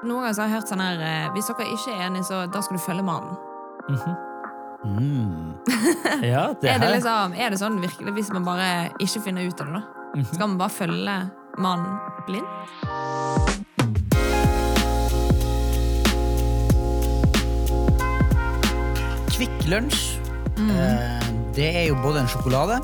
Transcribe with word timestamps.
Noen 0.00 0.22
ganger 0.24 0.38
har 0.40 0.48
jeg 0.48 0.54
hørt 0.56 0.70
sånn 0.70 0.80
her 0.80 1.00
eh, 1.04 1.26
Hvis 1.34 1.50
dere 1.50 1.66
ikke 1.74 1.92
er 1.92 2.04
enige, 2.06 2.24
så 2.30 2.42
da 2.52 2.62
skal 2.64 2.78
du 2.78 2.82
følge 2.82 3.04
mannen. 3.04 3.36
Mm. 4.80 5.56
Ja, 6.32 6.46
det 6.56 6.70
Er 6.72 6.80
det, 6.80 6.88
liksom, 6.96 7.34
er 7.36 7.52
det 7.52 7.58
sånn 7.60 7.76
virkelig 7.82 8.14
hvis 8.16 8.30
man 8.32 8.46
bare 8.48 8.70
ikke 9.02 9.20
finner 9.26 9.44
ut 9.48 9.60
av 9.60 9.68
det, 9.74 9.82
da? 9.82 10.24
Skal 10.32 10.46
man 10.46 10.58
bare 10.62 10.72
følge 10.78 11.18
mannen 11.60 12.00
blind? 12.26 13.60
Kvikk 19.34 19.66
Lunsj. 19.70 20.00
Mm. 20.58 20.70
Eh, 20.70 21.28
det 21.56 21.68
er 21.76 21.86
jo 21.88 21.96
både 22.02 22.22
en 22.24 22.28
sjokolade, 22.30 22.78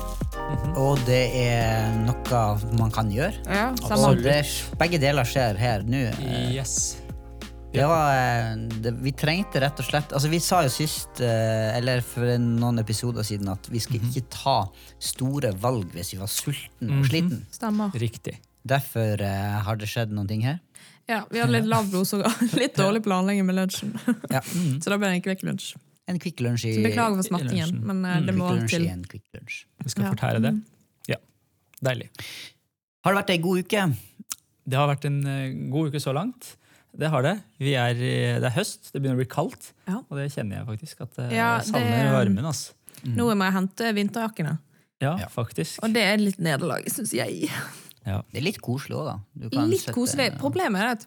og 0.79 0.99
det 1.07 1.21
er 1.37 1.91
noe 2.05 2.43
man 2.79 2.91
kan 2.93 3.11
gjøre. 3.13 3.35
Ja, 3.47 3.69
Og 3.97 4.21
det, 4.23 4.39
begge 4.79 4.99
deler 5.01 5.27
skjer 5.27 5.59
her 5.59 5.85
nå. 5.87 6.07
Eh, 6.17 6.55
Yes. 6.57 6.97
Det 7.77 7.85
var, 7.87 8.09
eh, 8.17 8.51
det, 8.83 8.91
vi 9.05 9.11
trengte 9.17 9.61
rett 9.63 9.79
og 9.79 9.85
slett 9.87 10.13
Altså 10.17 10.29
Vi 10.31 10.39
sa 10.43 10.63
jo 10.65 10.71
sist, 10.73 11.21
eh, 11.23 11.77
eller 11.77 12.01
for 12.05 12.33
noen 12.41 12.81
episoder 12.81 13.25
siden, 13.27 13.49
at 13.53 13.69
vi 13.71 13.79
skulle 13.83 14.01
ikke 14.09 14.25
ta 14.33 14.57
store 14.99 15.53
valg 15.61 15.93
hvis 15.95 16.13
vi 16.15 16.19
var 16.21 16.31
sulten 16.31 16.93
og 16.99 17.05
sliten. 17.09 17.43
Stemmer. 17.53 17.93
Riktig. 18.01 18.37
Derfor 18.67 19.21
uh, 19.23 19.59
har 19.63 19.77
det 19.79 19.87
skjedd 19.87 20.11
noen 20.11 20.27
ting 20.27 20.41
her. 20.43 20.57
Ja, 21.07 21.21
vi 21.31 21.39
hadde 21.39 21.53
litt 21.55 21.69
lav 21.73 21.85
blodsukker. 21.87 22.33
Litt 22.59 22.75
dårlig 22.75 23.03
planlegging 23.05 23.45
med 23.47 23.55
lunsjen. 23.61 23.93
Ja. 24.35 24.41
Så 24.43 24.91
da 24.91 24.97
ble 24.99 25.07
det 25.13 25.21
en 25.21 25.23
kvikk 25.29 25.45
lunsj. 25.47 25.75
En 26.07 26.19
Kvikk 26.23 26.39
Lunsj 26.39 26.69
i 26.69 26.73
Så 26.77 26.83
beklager 26.85 27.17
for 27.19 27.27
smattingen, 27.27 27.81
men 27.83 27.97
eh, 28.07 28.21
det 28.23 28.31
må 28.35 28.47
til. 28.71 28.85
en 28.87 29.01
Kvikk 29.03 29.25
Lunsj. 29.35 29.57
Vi 29.83 29.91
skal 29.91 30.05
Ja. 30.05 30.11
fortære 30.13 30.39
det. 30.45 30.53
Ja. 31.11 31.17
Deilig. 31.83 32.07
Har 33.03 33.11
det 33.11 33.19
vært 33.21 33.33
ei 33.33 33.41
god 33.43 33.59
uke? 33.65 33.81
Det 34.71 34.79
har 34.79 34.87
vært 34.87 35.07
en 35.09 35.17
god 35.71 35.91
uke 35.91 35.99
så 35.99 36.13
langt. 36.15 36.53
Det 36.97 37.09
har 37.13 37.21
det. 37.21 37.35
Vi 37.61 37.73
er, 37.77 37.93
det 37.93 38.47
er 38.49 38.55
høst, 38.55 38.91
det 38.93 39.01
begynner 39.01 39.19
å 39.19 39.21
bli 39.21 39.29
kaldt. 39.29 39.71
Ja. 39.87 39.99
Og 40.09 40.17
det 40.17 40.31
kjenner 40.33 40.57
jeg 40.61 40.65
faktisk. 40.71 41.01
At 41.05 41.19
eh, 41.21 41.35
Ja, 41.35 41.49
jeg 41.59 41.67
savner 41.71 41.97
det- 42.03 42.13
varmen. 42.15 42.45
Altså. 42.49 42.73
Nå 43.05 43.27
må 43.37 43.45
jeg 43.45 43.53
hente 43.53 43.91
vinterjakkene. 43.93 44.55
Ja, 44.99 45.11
Ja. 45.21 45.27
faktisk. 45.29 45.77
Og 45.85 45.93
det 45.93 46.01
er 46.01 46.17
litt 46.17 46.39
nederlag, 46.41 46.87
syns 46.89 47.13
jeg. 47.13 47.51
Ja. 48.07 48.23
Det 48.31 48.39
er 48.41 48.45
litt 48.47 48.61
koselig 48.61 48.95
òg, 48.97 49.05
da. 49.11 49.19
Du 49.37 49.49
kan 49.51 49.69
Litt 49.69 49.81
sette- 49.83 49.93
koselig. 49.93 50.31
Problemet 50.39 50.81
er 50.81 50.87
at 50.95 51.05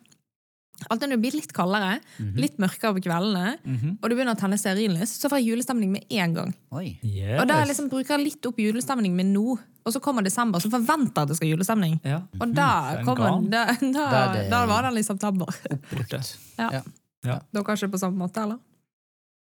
alltid 0.89 1.09
når 1.11 1.17
det 1.17 1.20
blir 1.25 1.34
litt 1.36 1.53
kaldere, 1.53 2.00
litt 2.41 2.56
mørkere 2.59 2.95
på 2.97 3.03
kveldene, 3.05 3.59
Mhm. 3.64 3.98
og 4.03 4.09
du 4.11 4.14
begynner 4.17 4.34
å 4.34 4.39
tenne 4.41 4.56
stearinlys, 4.59 5.19
så 5.20 5.28
får 5.28 5.39
jeg 5.42 5.48
julestemning 5.53 5.91
med 5.92 6.05
en 6.11 6.34
gang. 6.34 6.55
Yes. 7.03 7.41
Og 7.42 7.48
da 7.48 7.64
liksom 7.64 7.91
bruker 7.91 8.17
jeg 8.17 8.25
litt 8.25 8.47
opp 8.47 8.56
julestemning 8.56 9.12
med 9.14 9.27
nå, 9.27 9.59
og 9.84 9.92
så 9.92 10.00
kommer 10.00 10.22
desember, 10.22 10.59
så 10.61 10.70
forventer 10.70 11.14
jeg 11.14 11.22
at 11.22 11.28
det 11.28 11.37
skal 11.37 11.48
julestemning. 11.48 12.00
Ja. 12.05 12.22
Og 12.41 12.55
da, 12.55 12.97
en 12.98 13.05
kommer, 13.05 13.50
da, 13.50 13.67
da, 13.81 14.33
det- 14.33 14.50
da 14.50 14.64
var 14.67 14.83
den 14.83 14.95
liksom 14.95 15.19
tabber. 15.19 15.47
Ja. 16.59 16.70
Ja. 16.72 16.83
Ja. 17.25 17.39
Dere 17.53 17.65
har 17.65 17.77
ikke 17.77 17.81
det 17.81 17.92
på 17.92 17.98
samme 18.00 18.17
måte, 18.17 18.42
eller? 18.42 18.59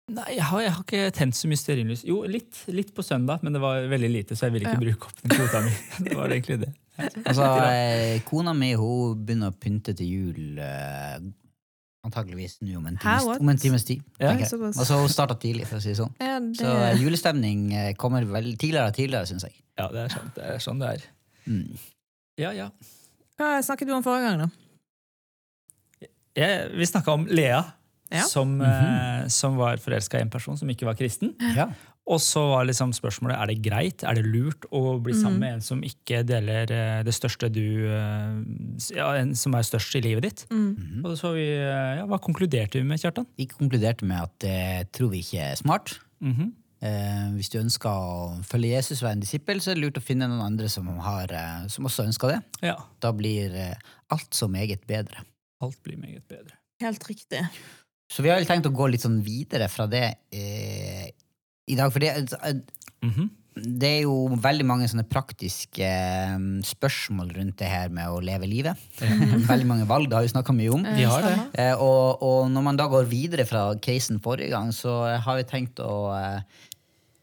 Nei, 0.09 0.35
jeg 0.37 0.43
har, 0.47 0.61
jeg 0.61 0.71
har 0.71 0.83
ikke 0.85 1.11
tent 1.11 1.35
så 1.35 1.49
mye 1.51 1.57
stearinlys. 1.59 2.05
Jo, 2.07 2.21
litt, 2.23 2.61
litt 2.71 2.93
på 2.95 3.03
søndag, 3.03 3.41
men 3.43 3.51
det 3.51 3.59
var 3.59 3.81
veldig 3.91 4.09
lite, 4.13 4.37
så 4.39 4.47
jeg 4.47 4.53
ville 4.55 4.69
ikke 4.71 4.79
bruke 4.79 5.09
opp 5.09 5.21
den 5.21 5.33
kvota 5.35 5.59
mi. 5.65 5.73
Det 6.07 6.15
var 6.15 6.29
egentlig 6.31 6.59
det. 6.61 6.69
Altså, 6.97 7.47
eh, 7.71 8.21
kona 8.25 8.53
mi 8.57 8.71
hun 8.79 9.19
begynner 9.25 9.51
å 9.53 9.57
pynte 9.61 9.93
til 9.97 10.07
jul 10.09 10.57
eh, 10.63 11.17
antakeligvis 12.07 12.57
nå 12.63 12.77
om 12.79 12.85
en 12.87 12.95
Hæ, 12.97 13.03
times, 13.03 13.25
what? 13.27 13.41
om 13.43 13.49
en 13.51 13.57
times 13.61 13.83
tid. 13.87 14.03
Ja, 14.19 14.29
tenker 14.31 14.45
jeg. 14.45 14.51
såpass. 14.53 14.79
Altså, 14.83 14.99
hun 15.01 15.09
starta 15.11 15.35
tidlig, 15.41 15.65
for 15.69 15.77
å 15.79 15.83
si 15.83 15.91
det 15.91 15.97
sånn. 15.99 16.13
Ja, 16.23 16.37
det, 16.43 16.53
Så 16.61 16.71
eh, 16.71 17.01
julestemning 17.03 17.65
eh, 17.75 17.89
kommer 17.99 18.25
vel 18.29 18.53
tidligere 18.55 18.91
og 18.93 18.95
tidligere, 18.97 19.27
syns 19.29 19.43
jeg. 19.49 19.57
Ja, 19.77 19.89
det 19.93 20.05
er 20.07 20.13
sånn 20.15 20.31
det 20.37 20.45
er. 20.53 20.61
Sånn 20.63 20.79
det 20.81 20.93
er. 20.95 21.03
Mm. 21.47 21.65
Ja, 22.41 22.53
ja. 22.55 22.69
Hva 23.37 23.51
snakket 23.65 23.89
du 23.89 23.93
om 23.97 24.05
forrige 24.05 24.29
gang, 24.31 24.45
da? 24.47 26.07
Jeg, 26.37 26.69
vi 26.77 26.85
snakka 26.85 27.13
om 27.17 27.27
Lea, 27.29 27.63
Ja. 28.13 28.21
som, 28.23 28.55
eh, 28.61 29.27
som 29.33 29.57
var 29.59 29.77
forelska 29.83 30.17
i 30.19 30.23
en 30.23 30.29
person 30.31 30.55
som 30.57 30.69
ikke 30.71 30.85
var 30.87 30.95
kristen. 30.95 31.33
Ja. 31.57 31.65
Og 32.07 32.21
så 32.23 32.41
var 32.53 32.67
liksom 32.67 32.93
spørsmålet 32.95 33.35
er 33.35 33.49
det 33.49 33.57
greit, 33.65 34.03
er 34.07 34.15
det 34.15 34.29
lurt 34.31 34.67
å 34.71 34.95
bli 35.03 35.15
sammen 35.17 35.41
med 35.41 35.57
en 35.57 35.63
som 35.65 35.81
ikke 35.83 36.21
deler 36.27 36.71
eh, 36.71 36.99
det 37.03 37.13
største 37.15 37.49
du 37.51 37.89
eh, 37.91 38.37
ja, 38.95 39.09
en 39.19 39.33
som 39.35 39.57
er 39.57 39.65
størst 39.67 39.97
i 39.99 40.03
livet 40.05 40.23
ditt. 40.23 40.45
Mm. 40.47 41.03
Og 41.03 41.17
så 41.19 41.33
vi, 41.35 41.49
eh, 41.57 41.97
ja, 41.99 42.05
Hva 42.07 42.19
konkluderte 42.23 42.79
vi 42.79 42.87
med, 42.87 43.01
Kjartan? 43.01 43.27
Vi 43.39 43.49
konkluderte 43.51 44.07
med 44.07 44.23
at 44.23 44.37
det 44.45 44.93
tror 44.95 45.11
vi 45.11 45.23
ikke 45.25 45.51
er 45.51 45.59
smart. 45.59 45.97
Mhm. 46.23 46.53
Eh, 46.77 47.29
hvis 47.33 47.49
du 47.49 47.57
ønsker 47.57 47.89
å 47.89 48.43
følge 48.45 48.75
Jesus 48.75 48.99
og 49.01 49.07
være 49.07 49.17
en 49.17 49.23
disippel, 49.23 49.59
så 49.59 49.71
er 49.71 49.79
det 49.79 49.81
lurt 49.81 49.97
å 49.97 50.03
finne 50.05 50.29
noen 50.29 50.45
andre 50.45 50.69
som, 50.69 50.87
har, 51.01 51.33
som 51.73 51.89
også 51.89 52.05
ønsker 52.05 52.35
det. 52.35 52.37
Ja. 52.69 52.77
Da 53.03 53.11
blir 53.17 53.57
alt 54.13 54.37
så 54.37 54.47
meget 54.47 54.85
bedre. 54.87 55.25
Alt 55.65 55.81
blir 55.83 55.97
meget 55.97 56.23
bedre. 56.29 56.53
Helt 56.85 57.03
riktig. 57.09 57.41
Så 58.07 58.23
vi 58.23 58.31
har 58.31 58.39
vel 58.39 58.47
tenkt 58.47 58.67
å 58.69 58.71
gå 58.75 58.87
litt 58.87 59.03
sånn 59.03 59.19
videre 59.23 59.67
fra 59.71 59.83
det 59.91 60.05
eh, 60.31 60.46
i 61.67 61.77
dag. 61.79 61.91
For 61.93 61.99
det, 61.99 62.13
mm 63.03 63.11
-hmm. 63.11 63.29
det 63.55 63.89
er 63.89 64.01
jo 64.01 64.37
veldig 64.41 64.65
mange 64.65 64.87
sånne 64.87 65.07
praktiske 65.07 65.83
eh, 65.83 66.37
spørsmål 66.63 67.33
rundt 67.37 67.59
det 67.59 67.67
her 67.67 67.89
med 67.89 68.09
å 68.09 68.19
leve 68.19 68.47
livet. 68.47 68.77
veldig 69.51 69.67
mange 69.67 69.87
valg, 69.87 70.09
det 70.09 70.15
har 70.15 70.23
vi 70.23 70.35
snakka 70.35 70.53
mye 70.53 70.69
om. 70.69 70.85
Vi 70.95 71.03
har 71.03 71.21
det. 71.21 71.37
Eh, 71.53 71.75
og, 71.75 72.23
og 72.23 72.51
når 72.51 72.61
man 72.61 72.77
da 72.77 72.87
går 72.87 73.03
videre 73.03 73.45
fra 73.45 73.75
casen 73.75 74.19
forrige 74.19 74.49
gang, 74.49 74.73
så 74.73 75.19
har 75.19 75.37
vi 75.37 75.43
tenkt 75.43 75.79
å 75.79 76.13
eh, 76.15 76.41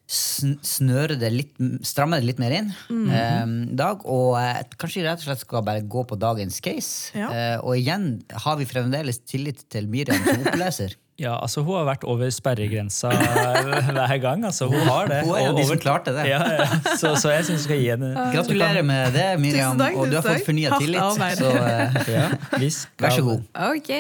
snøre 0.07 1.17
det 1.17 1.31
litt, 1.33 1.55
stramme 1.87 2.19
det 2.21 2.29
litt 2.29 2.41
mer 2.43 2.53
inn 2.53 2.69
eh, 3.09 3.45
i 3.73 3.77
dag. 3.77 4.05
Og 4.05 4.37
eh, 4.39 4.61
kanskje 4.81 5.05
rett 5.07 5.23
og 5.23 5.29
slett 5.29 5.45
skal 5.45 5.65
bare 5.65 5.85
gå 5.89 6.05
på 6.09 6.19
dagens 6.21 6.61
case. 6.65 7.15
Ja. 7.17 7.31
Eh, 7.31 7.57
og 7.63 7.79
igjen 7.79 8.19
har 8.45 8.59
vi 8.61 8.69
fremdeles 8.69 9.23
tillit 9.25 9.65
til 9.73 9.89
Miriam 9.91 10.21
som 10.27 10.45
oppleser. 10.45 10.99
Ja, 11.21 11.37
altså 11.39 11.63
Hun 11.63 11.77
har 11.79 11.85
vært 11.87 12.03
over 12.11 12.31
sperregrensa 12.35 13.11
hver 13.95 14.17
gang. 14.23 14.45
altså 14.49 14.67
Hun 14.67 14.81
har 14.89 15.07
det. 15.13 15.21
Hun 15.27 15.37
er 15.39 15.45
jo 15.47 15.53
de 15.61 15.67
som 15.69 15.79
klarte 15.79 16.15
det. 16.17 16.25
Ja, 16.27 16.41
ja. 16.59 16.67
Så, 16.99 17.13
så 17.23 17.31
jeg 17.31 17.45
syns 17.47 17.61
vi 17.61 17.67
skal 17.69 17.79
gi 17.85 17.91
henne 17.93 18.11
Gratulerer 18.35 18.83
med 18.87 19.15
det, 19.15 19.29
Miriam. 19.43 19.77
Tusen 19.77 19.85
takk, 19.85 20.01
og 20.03 20.11
du 20.11 20.17
har 20.19 20.27
fått 20.27 20.47
fornya 20.49 20.81
tillit. 20.83 21.01
arbeid. 21.05 21.39
Så 21.39 21.53
eh, 21.55 22.03
ja, 22.17 22.27
vi 22.59 22.71
skal- 22.75 23.07
vær 23.07 23.15
så 23.21 23.25
god. 23.29 23.47
Ok. 23.71 23.93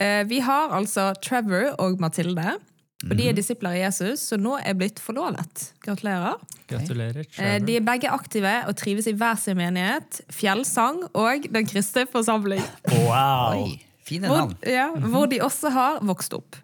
Eh, 0.00 0.22
vi 0.32 0.40
har 0.48 0.72
altså 0.80 1.10
Trevor 1.20 1.74
og 1.78 2.00
Mathilde. 2.00 2.56
Og 3.00 3.14
De 3.16 3.28
er 3.30 3.32
disipler 3.36 3.78
i 3.78 3.80
Jesus, 3.80 4.20
så 4.28 4.36
nå 4.36 4.58
er 4.60 4.74
blitt 4.76 4.98
forlovet. 5.00 5.70
Gratulerer. 5.84 6.34
Gratulerer. 6.68 7.22
Eh, 7.24 7.30
Trevor. 7.36 7.62
De 7.68 7.76
er 7.78 7.84
begge 7.86 8.10
aktive 8.12 8.50
og 8.68 8.74
trives 8.76 9.08
i 9.08 9.14
hver 9.16 9.38
sin 9.40 9.56
menighet, 9.56 10.20
Fjellsang 10.36 10.98
og 11.16 11.46
Den 11.52 11.68
kristne 11.68 12.04
forsamling. 12.12 12.60
Wow! 12.92 13.56
Oi, 13.56 13.78
fine 14.10 14.28
Hvor, 14.30 14.42
navn. 14.44 14.56
ja, 14.66 14.88
hvor 15.14 15.30
de 15.30 15.38
også 15.46 15.70
har 15.74 16.02
vokst 16.10 16.34
opp. 16.36 16.58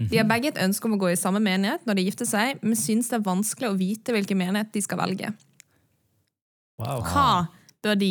De 0.00 0.16
har 0.16 0.24
begge 0.28 0.48
et 0.54 0.58
ønske 0.64 0.86
om 0.88 0.94
å 0.96 1.00
gå 1.00 1.10
i 1.12 1.18
samme 1.20 1.40
menighet 1.44 1.84
når 1.88 1.98
de 1.98 2.04
gifter 2.06 2.28
seg, 2.28 2.60
men 2.64 2.76
synes 2.78 3.10
det 3.12 3.18
er 3.18 3.24
vanskelig 3.26 3.68
å 3.68 3.76
vite 3.76 4.14
hvilken 4.16 4.38
menighet 4.40 4.70
de 4.72 4.82
skal 4.84 5.00
velge. 5.02 5.32
wow. 6.80 7.02
Hva 7.04 7.28
bør 7.84 7.98
de 8.00 8.10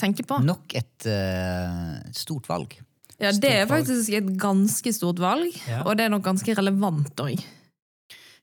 tenke 0.00 0.24
på? 0.26 0.38
Nok 0.44 0.74
et 0.80 1.06
uh, 1.08 1.96
stort 2.16 2.48
valg. 2.50 2.76
Ja, 3.20 3.32
Det 3.36 3.50
er 3.52 3.66
faktisk 3.68 4.12
et 4.16 4.28
ganske 4.40 4.92
stort 4.96 5.18
valg, 5.20 5.52
Ja. 5.68 5.82
og 5.84 5.96
det 5.96 6.06
er 6.06 6.12
nok 6.12 6.24
ganske 6.24 6.54
relevant 6.56 7.20
òg. 7.20 7.40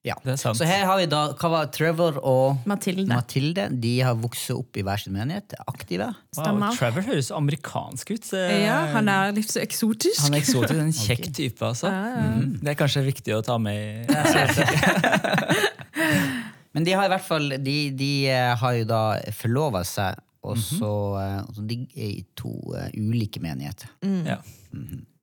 Ja. 0.07 0.15
Det 0.23 0.31
er 0.37 0.39
sant. 0.39 0.57
Så 0.59 0.65
her 0.69 0.85
har 0.87 0.97
vi 1.01 1.05
da 1.11 1.21
hva 1.35 1.49
var 1.51 1.65
Trevor 1.75 2.17
og 2.23 2.61
Mathilde. 2.69 3.09
Mathilde. 3.11 3.67
De 3.83 3.93
har 4.07 4.15
vokst 4.15 4.49
opp 4.55 4.77
i 4.79 4.83
hver 4.87 5.01
sin 5.03 5.13
menighet, 5.17 5.53
aktive. 5.67 6.07
Wow. 6.37 6.61
Trevor 6.77 7.03
høres 7.09 7.31
amerikansk 7.35 8.13
ut. 8.15 8.29
Eh, 8.37 8.63
Ja, 8.65 8.77
han 8.95 9.09
er 9.11 9.33
litt 9.35 9.51
så 9.51 9.59
eksotisk. 9.63 10.21
Han 10.23 10.33
er 10.37 10.43
eksotisk, 10.45 10.79
en 10.79 10.93
kjekk 11.07 11.27
type, 11.35 11.61
altså. 11.73 11.91
Mhm. 11.91 12.59
Det 12.63 12.71
er 12.73 12.79
kanskje 12.79 13.03
viktig 13.09 13.35
å 13.35 13.41
ta 13.45 13.57
med 13.59 14.07
i 14.07 14.07
Men 16.77 16.83
de 16.85 16.93
har 16.93 17.07
i 17.07 17.11
hvert 17.11 17.25
fall 17.25 17.49
De, 17.63 17.77
de 17.97 18.11
eh, 18.29 18.53
har 18.61 18.73
jo 18.77 18.85
da 18.89 19.01
forlova 19.35 19.83
seg, 19.87 20.15
og 20.47 20.55
Mhm. 20.57 20.63
så 20.79 20.91
mm 21.17 21.45
-hmm. 21.45 21.67
De 21.67 21.87
er 21.95 22.09
i 22.09 22.25
to 22.35 22.49
ulike 22.95 23.39
menigheter. 23.41 23.89
ja. 24.25 24.37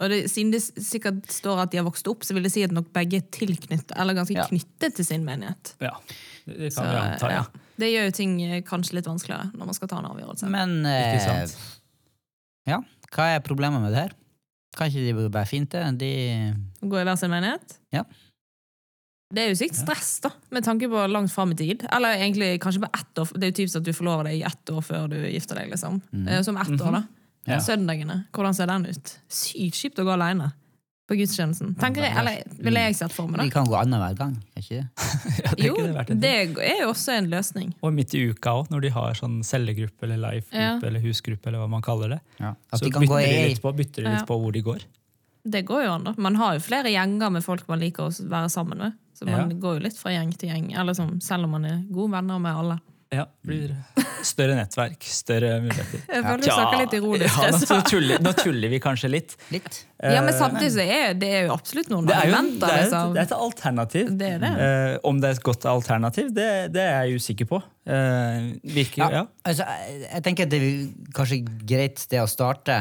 Og 0.00 0.10
det, 0.10 0.19
siden 0.31 0.50
det 0.53 0.60
sikkert 0.62 1.27
står 1.33 1.62
at 1.65 1.71
de 1.72 1.78
har 1.80 1.86
vokst 1.86 2.09
opp, 2.10 2.24
så 2.27 2.34
vil 2.36 2.42
det 2.47 2.53
si 2.53 2.65
at 2.66 2.72
nok 2.74 2.89
begge 2.92 3.21
er 3.22 3.27
tilknyttet, 3.34 3.95
eller 3.97 4.16
ganske 4.18 4.34
Ja. 4.36 4.47
knyttet 4.51 4.97
til 4.98 5.04
sin 5.04 5.24
menighet. 5.24 5.74
ja. 5.80 5.95
Det 6.47 6.59
det 6.59 6.72
Så, 6.74 6.83
kan 6.83 6.91
vi 6.91 6.97
anta, 7.01 7.30
ja. 7.33 7.36
ja. 7.41 7.60
Det 7.80 7.89
gjør 7.89 8.04
jo 8.04 8.10
ting 8.18 8.34
eh, 8.42 8.60
kanskje 8.62 8.95
litt 8.98 9.06
vanskeligere 9.09 9.47
når 9.56 9.65
man 9.71 9.74
skal 9.74 9.89
ta 9.89 9.98
en 9.98 10.10
avgjørelse. 10.10 10.51
Men 10.53 10.74
eh, 10.84 11.47
ja, 12.68 12.83
hva 13.15 13.30
er 13.34 13.41
problemet 13.41 13.80
med 13.80 13.95
det 13.95 14.03
her? 14.03 14.12
Kan 14.77 14.91
ikke 14.91 15.06
de 15.06 15.28
bare 15.30 15.47
fint, 15.48 15.71
det? 15.72 15.98
De 16.03 16.10
Gå 16.83 17.00
i 17.00 17.04
hver 17.07 17.16
sin 17.16 17.30
menighet. 17.33 17.78
Ja. 17.95 18.03
Det 19.34 19.42
er 19.42 19.50
jo 19.50 19.59
sykt 19.59 19.78
stress, 19.78 20.21
da, 20.22 20.30
med 20.54 20.66
tanke 20.66 20.86
på 20.91 21.07
langt 21.10 21.33
fram 21.33 21.54
i 21.54 21.59
tid. 21.59 21.86
Eller 21.91 22.18
egentlig 22.21 22.60
kanskje 22.62 22.84
på 22.84 22.91
ett 22.92 23.18
år. 23.22 23.33
Det 23.34 23.47
er 23.47 23.53
jo 23.53 23.59
typisk 23.62 23.80
at 23.80 23.86
du 23.89 23.92
forlover 23.97 24.28
deg 24.28 24.42
i 24.42 24.47
ett 24.47 24.71
år 24.71 24.83
før 24.84 25.09
du 25.10 25.16
gifter 25.24 25.59
deg. 25.59 25.72
liksom. 25.72 26.03
Mm. 26.12 26.28
Som 26.47 26.59
ett 26.60 26.77
år, 26.77 26.98
da. 27.00 27.03
Ja. 27.47 27.59
Søndagene. 27.61 28.25
Hvordan 28.33 28.55
ser 28.57 28.67
den 28.67 28.87
ut? 28.87 29.19
Sykt 29.29 29.75
kjipt 29.77 29.99
å 29.99 30.05
gå 30.07 30.13
aleine. 30.15 30.53
på 31.07 31.19
gudstjenesten. 31.21 31.75
Tenker 31.77 32.01
jeg, 32.07 32.15
eller 32.17 32.39
ville 32.65 32.81
jeg 32.81 32.95
sett 32.97 33.13
for 33.13 33.29
meg 33.29 33.43
Vi 33.45 33.51
kan 33.53 33.67
gå 33.69 33.75
annenhver 33.77 34.15
gang. 34.17 34.39
kan 34.55 34.63
ikke 34.63 34.79
det? 34.79 34.87
Ja, 35.45 35.51
det 35.53 35.65
Jo, 35.67 35.75
det 36.17 36.31
er 36.65 36.81
jo 36.81 36.89
også 36.95 37.13
en 37.19 37.29
løsning. 37.29 37.75
Og 37.85 37.93
midt 37.93 38.15
i 38.17 38.23
uka 38.31 38.55
òg, 38.57 38.71
når 38.73 38.81
de 38.87 38.89
har 38.95 39.13
sånn 39.19 39.43
cellegruppe 39.45 40.03
eller 40.09 40.17
life-gruppe 40.23 40.57
Ja. 40.63 40.79
eller 40.89 41.01
husgruppe. 41.05 41.47
eller 41.47 41.59
hva 41.61 41.69
man 41.69 41.83
kaller 41.83 42.09
det. 42.17 42.21
Ja. 42.41 42.55
Så 42.73 42.87
de 42.87 42.91
bytter 43.05 43.21
de 43.21 43.49
litt 43.51 43.61
på, 43.61 43.73
bytter 43.77 44.03
de 44.03 44.09
litt 44.15 44.21
Ja. 44.21 44.25
på 44.25 44.41
hvor 44.41 44.53
de 44.53 44.63
går. 44.63 44.81
Det 45.45 45.63
går 45.67 45.85
jo 45.85 45.91
an, 45.93 46.05
da. 46.05 46.15
Man 46.17 46.37
har 46.37 46.55
jo 46.55 46.61
flere 46.61 46.89
gjenger 46.89 47.31
med 47.31 47.45
folk 47.45 47.69
man 47.69 47.81
liker 47.81 48.05
å 48.09 48.29
være 48.31 48.49
sammen 48.49 48.79
med. 48.79 48.93
Så 49.15 49.27
man 49.29 49.51
Ja. 49.51 49.57
går 49.61 49.75
jo 49.77 49.81
litt 49.85 49.99
fra 49.99 50.11
gjeng 50.11 50.33
til 50.39 50.49
gjeng, 50.49 50.73
eller 50.75 50.95
sånn, 50.95 51.21
selv 51.23 51.45
om 51.45 51.51
man 51.51 51.65
er 51.67 51.83
gode 51.93 52.13
venner 52.13 52.39
med 52.41 52.57
alle. 52.57 52.81
Ja, 53.13 53.27
blir 53.45 53.77
større 54.26 54.56
nettverk, 54.59 55.06
større 55.09 55.53
muligheter. 55.65 56.03
Jeg 56.09 56.24
føler 56.24 56.42
vi 56.42 56.50
snakker 56.50 56.80
litt 56.82 56.97
ironisk. 56.98 57.38
Ja, 57.44 57.50
nå, 57.54 57.78
tuller, 57.91 58.22
nå 58.24 58.32
tuller 58.38 58.72
vi 58.74 58.80
kanskje 58.82 59.10
litt. 59.12 59.36
Litt. 59.54 59.80
Ja, 60.03 60.21
men 60.21 60.32
Eh, 60.34 60.38
samtidig 60.38 60.71
så 60.74 60.84
er 60.84 61.15
det 61.16 61.30
er 61.38 61.47
jo 61.48 61.54
absolutt 61.54 61.88
noen 61.92 62.06
det 62.09 62.15
er 62.16 62.28
jo 62.28 62.34
argumenter. 62.34 62.66
det 62.66 62.74
er 62.74 62.76
et, 62.78 62.84
liksom. 62.91 63.15
det 63.15 63.22
er 63.22 63.28
et 63.28 63.36
alternativ. 63.48 64.12
Det 64.21 64.30
er 64.34 64.38
det. 64.44 64.53
Uh, 64.59 65.09
om 65.10 65.21
det 65.21 65.30
er 65.30 65.38
et 65.38 65.42
godt 65.48 65.66
alternativ, 65.71 66.30
det, 66.36 66.50
det 66.74 66.82
er 66.84 67.03
jeg 67.09 67.22
usikker 67.22 67.50
på. 67.54 67.62
Uh, 67.88 68.53
virker, 68.65 69.04
Ja. 69.04 69.10
ja. 69.21 69.24
Altså, 69.44 69.65
jeg, 70.04 70.22
tenker 70.24 70.48
at 70.48 70.54
det 70.54 70.62
er 70.62 70.78
kanskje 71.16 71.42
greit 71.68 71.98
sted 72.03 72.21
å 72.22 72.28
starte. 72.30 72.78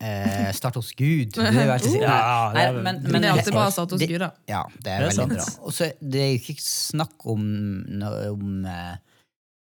Eh, 0.00 0.48
starte 0.56 0.80
hos 0.80 0.94
Gud. 0.96 1.34
Det 1.36 1.44
er 1.44 1.66
Ja, 1.68 1.76
det 1.76 2.00
er- 2.00 2.72
Nei, 2.72 2.82
men, 2.82 3.02
Men 3.04 3.20
det 3.20 3.28
er 3.28 3.34
alltid 3.34 3.52
bra 3.52 3.66
å 3.68 3.72
starte 3.74 3.98
hos 3.98 4.00
Gud, 4.08 4.18
da. 4.22 4.30
Ja, 4.48 4.62
det 4.78 4.78
er, 4.78 4.80
Det 4.80 4.94
er 4.94 5.02
veldig 5.04 5.16
sant. 5.18 5.34
bra. 5.34 5.66
Og 5.68 5.74
så 5.76 5.90
det 6.00 6.22
er 6.22 6.30
jo 6.30 6.38
ikke 6.40 6.56
snakk 6.64 7.26
om, 7.28 7.42
om 8.30 8.64
eh, 8.64 8.94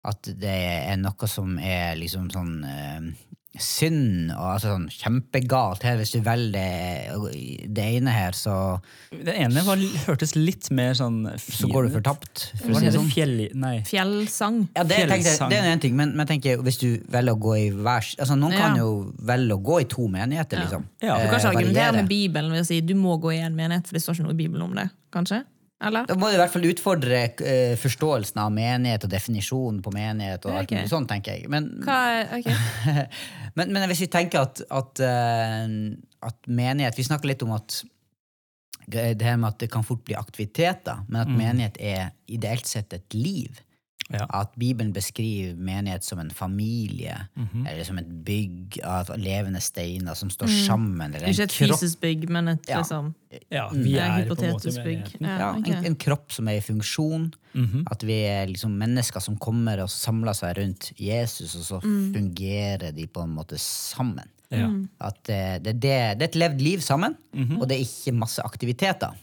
at 0.08 0.30
det 0.40 0.60
er 0.94 1.00
noe 1.02 1.28
som 1.28 1.58
er 1.60 1.98
liksom 2.00 2.30
sånn 2.32 2.54
eh, 2.64 3.10
synd 3.60 4.30
og 4.36 4.46
altså 4.54 4.74
sånn 4.76 4.86
kjempegalt 4.94 5.84
her 5.84 5.98
hvis 6.00 6.14
du 6.14 6.20
velger 6.24 6.54
det, 6.54 7.66
det 7.76 7.88
ene 7.98 8.14
her, 8.14 8.38
så, 8.38 8.54
Det 9.10 9.34
ene 9.34 9.64
var, 9.66 9.82
hørtes 10.06 10.36
litt 10.38 10.70
mer 10.76 10.94
sånn 10.98 11.24
så 11.42 11.68
går 11.72 11.88
du 11.88 11.96
fortapt. 11.98 12.46
For 12.62 12.78
det 12.78 12.94
sånn. 12.96 13.10
Fjell... 13.12 13.36
Fjellsang. 13.90 14.62
Ja, 14.78 14.86
det, 14.88 15.02
Fjellsang. 15.02 15.52
jeg, 15.52 15.58
det 15.58 15.60
er 15.60 15.74
en 15.74 15.84
ting, 15.84 15.98
men, 16.00 16.14
men 16.18 16.30
tenker, 16.30 16.62
hvis 16.66 16.80
du 16.82 16.88
velger 17.12 17.36
å 17.36 17.42
gå 17.42 17.58
i 17.58 17.68
hver 17.74 18.06
altså 18.06 18.38
Noen 18.40 18.56
kan 18.56 18.80
jo 18.80 18.90
velge 19.28 19.58
å 19.58 19.64
gå 19.66 19.82
i 19.84 19.88
to 19.90 20.08
menigheter, 20.12 20.64
liksom. 20.64 20.86
Ja. 21.04 21.18
Du 21.20 21.28
kan 21.28 21.42
ikke 21.42 21.50
Eh, 21.50 21.56
argumentere 21.56 21.94
med 21.96 22.10
Bibelen 22.10 22.54
ved 22.54 22.64
å 22.64 22.68
si 22.68 22.80
du 22.86 22.94
må 22.98 23.18
gå 23.22 23.34
i 23.36 23.42
en 23.44 23.56
menighet, 23.58 23.88
for 23.90 23.98
det 23.98 24.04
står 24.04 24.18
ikke 24.18 24.28
noe 24.28 24.36
i 24.36 24.40
Bibelen 24.44 24.68
om 24.70 24.76
det. 24.78 24.90
Kanskje? 25.14 25.42
Eller? 25.80 26.08
Da 26.10 26.18
må 26.20 26.28
du 26.28 26.36
i 26.36 26.40
hvert 26.42 26.52
fall 26.52 26.68
utfordre 26.68 27.22
uh, 27.40 27.76
forståelsen 27.80 28.42
av 28.44 28.52
menighet 28.52 29.06
og 29.08 29.14
definisjonen 29.14 29.80
på 29.84 29.94
menighet. 29.96 30.44
og 30.46 30.58
alt 30.60 30.74
sånn, 30.92 31.08
tenker 31.08 31.38
jeg. 31.38 31.52
Men, 31.52 31.70
er, 31.88 32.34
ok. 32.40 32.50
men, 33.60 33.72
men 33.72 33.88
hvis 33.92 34.04
vi 34.04 34.10
tenker 34.12 34.44
at, 34.44 34.60
at, 34.68 35.04
uh, 35.04 36.28
at 36.28 36.52
menighet 36.52 37.00
Vi 37.00 37.08
snakker 37.08 37.32
litt 37.32 37.48
om 37.48 37.56
at 37.56 37.82
det 38.90 39.22
her 39.22 39.38
med 39.38 39.52
at 39.52 39.60
det 39.62 39.68
kan 39.70 39.84
fort 39.86 40.02
bli 40.02 40.16
aktiviteter, 40.18 41.04
men 41.08 41.22
at 41.22 41.30
menighet 41.30 41.76
er 41.78 42.08
ideelt 42.26 42.66
sett 42.66 42.96
et 42.98 43.14
liv. 43.14 43.60
Ja. 44.10 44.26
At 44.34 44.56
Bibelen 44.58 44.90
beskriver 44.94 45.54
menighet 45.56 46.04
som 46.04 46.20
en 46.20 46.32
familie, 46.34 47.14
eller 47.70 47.84
som 47.86 48.00
et 48.02 48.08
bygg 48.26 48.80
av 48.84 49.12
levende 49.22 49.62
steiner 49.62 50.18
som 50.18 50.32
står 50.34 50.50
sammen. 50.66 51.14
Eller 51.14 51.28
en 51.28 51.36
Ikke 51.36 51.46
et 51.46 51.54
fysisk 51.54 52.00
bygg, 52.02 52.30
men 52.30 52.48
et 52.56 52.70
Ja. 52.70 52.80
liksom 52.82 53.14
Ja, 53.52 53.70
vi 53.70 53.92
ja, 53.94 54.06
er 54.06 54.26
måte 54.26 54.46
hypotetisk 54.48 54.84
bygg. 54.84 55.22
Ja, 55.22 55.52
okay. 55.54 55.74
en, 55.74 55.86
en 55.86 55.96
kropp 55.96 56.32
som 56.34 56.48
er 56.48 56.58
i 56.58 56.62
funksjon. 56.66 57.30
At 57.92 58.02
vi 58.04 58.18
er 58.26 58.48
liksom 58.50 58.74
mennesker 58.78 59.22
som 59.22 59.38
kommer 59.38 59.84
og 59.84 59.90
samler 59.90 60.34
seg 60.34 60.58
rundt 60.58 60.92
Jesus, 60.98 61.56
og 61.56 61.64
så 61.68 61.80
fungerer 61.82 62.92
de 62.96 63.06
på 63.08 63.22
en 63.22 63.36
måte 63.38 63.60
sammen. 63.62 64.26
Ja. 64.50 64.72
At 65.06 65.22
det, 65.30 65.62
det, 65.64 65.76
det, 65.84 65.94
det 66.18 66.26
er 66.26 66.32
et 66.32 66.36
levd 66.36 66.62
liv 66.66 66.82
sammen, 66.82 67.14
og 67.60 67.68
det 67.70 67.78
er 67.78 67.86
ikke 67.86 68.18
masse 68.18 68.42
aktiviteter. 68.42 69.14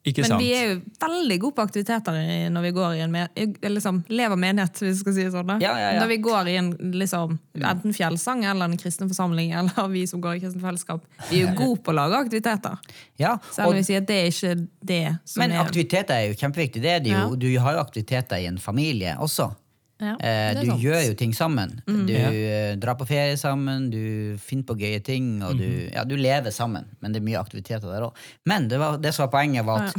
Ikke 0.00 0.22
Men 0.24 0.30
sant? 0.32 0.40
vi 0.40 0.52
er 0.56 0.62
jo 0.64 0.76
veldig 1.02 1.36
gode 1.42 1.56
på 1.58 1.64
aktiviteter 1.66 2.16
når 2.54 2.62
vi 2.64 2.70
går 2.72 2.94
i 2.96 3.02
en 3.04 3.12
men 3.12 3.28
liksom, 3.60 3.98
lever 4.08 4.38
menighet, 4.40 4.80
hvis 4.80 4.94
vi 4.94 5.00
skal 5.02 5.16
si 5.16 5.26
det 5.26 5.32
sånn. 5.34 5.52
Ja, 5.60 5.74
ja, 5.76 5.90
ja. 5.92 6.00
Når 6.00 6.08
vi 6.14 6.18
går 6.24 6.48
i 6.48 6.54
en 6.56 6.70
liksom, 6.96 7.36
enten 7.60 7.96
fjellsang 7.96 8.46
eller 8.48 8.70
en 8.70 8.80
kristen 8.80 9.10
forsamling, 9.12 9.52
eller 9.60 9.90
vi 9.92 10.06
som 10.08 10.22
går 10.24 10.38
i 10.38 10.42
kristen 10.46 10.64
fellesskap. 10.64 11.04
Vi 11.28 11.42
er 11.42 11.50
jo 11.50 11.54
gode 11.58 11.82
på 11.84 11.92
å 11.92 11.98
lage 12.00 12.22
aktiviteter. 12.24 12.80
Ja, 13.20 13.36
Selv 13.52 13.74
om 13.74 13.76
vi 13.76 13.84
sier 13.84 14.00
at 14.00 14.08
det 14.08 14.20
er 14.22 14.32
ikke 14.32 14.54
det 14.88 15.02
som 15.28 15.44
men 15.44 15.52
er 15.52 15.66
aktiviteter 15.66 16.16
er 16.16 16.30
jo 16.30 16.38
kjempeviktig. 16.40 16.84
Det 16.84 16.94
er 16.96 17.04
det 17.04 17.12
jo. 17.12 17.34
Du 17.36 17.50
har 17.60 17.76
jo 17.76 17.84
aktiviteter 17.84 18.40
i 18.40 18.48
en 18.48 18.60
familie 18.62 19.18
også. 19.20 19.50
Ja, 20.00 20.14
Eh, 20.20 20.54
du 20.60 20.66
sant. 20.66 20.80
gjør 20.82 21.02
jo 21.08 21.14
ting 21.14 21.32
sammen. 21.36 21.82
Du 21.86 22.12
Ja. 22.12 22.74
drar 22.76 22.96
på 22.96 23.06
ferie 23.06 23.36
sammen, 23.36 23.90
du 23.90 24.36
finner 24.38 24.64
på 24.64 24.76
gøye 24.80 25.02
ting, 25.04 25.42
og 25.42 25.58
du, 25.58 25.90
ja, 25.92 26.04
du 26.04 26.16
lever 26.16 26.50
sammen. 26.50 26.84
Men 27.00 27.12
det 27.12 27.20
er 27.22 27.26
mye 27.28 27.40
aktiviteter 27.40 27.86
der 27.92 28.08
òg. 28.08 28.16
Men 28.46 28.68
det, 28.68 28.78
var, 28.78 28.96
det 28.98 29.12
som 29.14 29.26
var 29.28 29.32
poenget, 29.38 29.64
var 29.66 29.88
at 29.88 29.94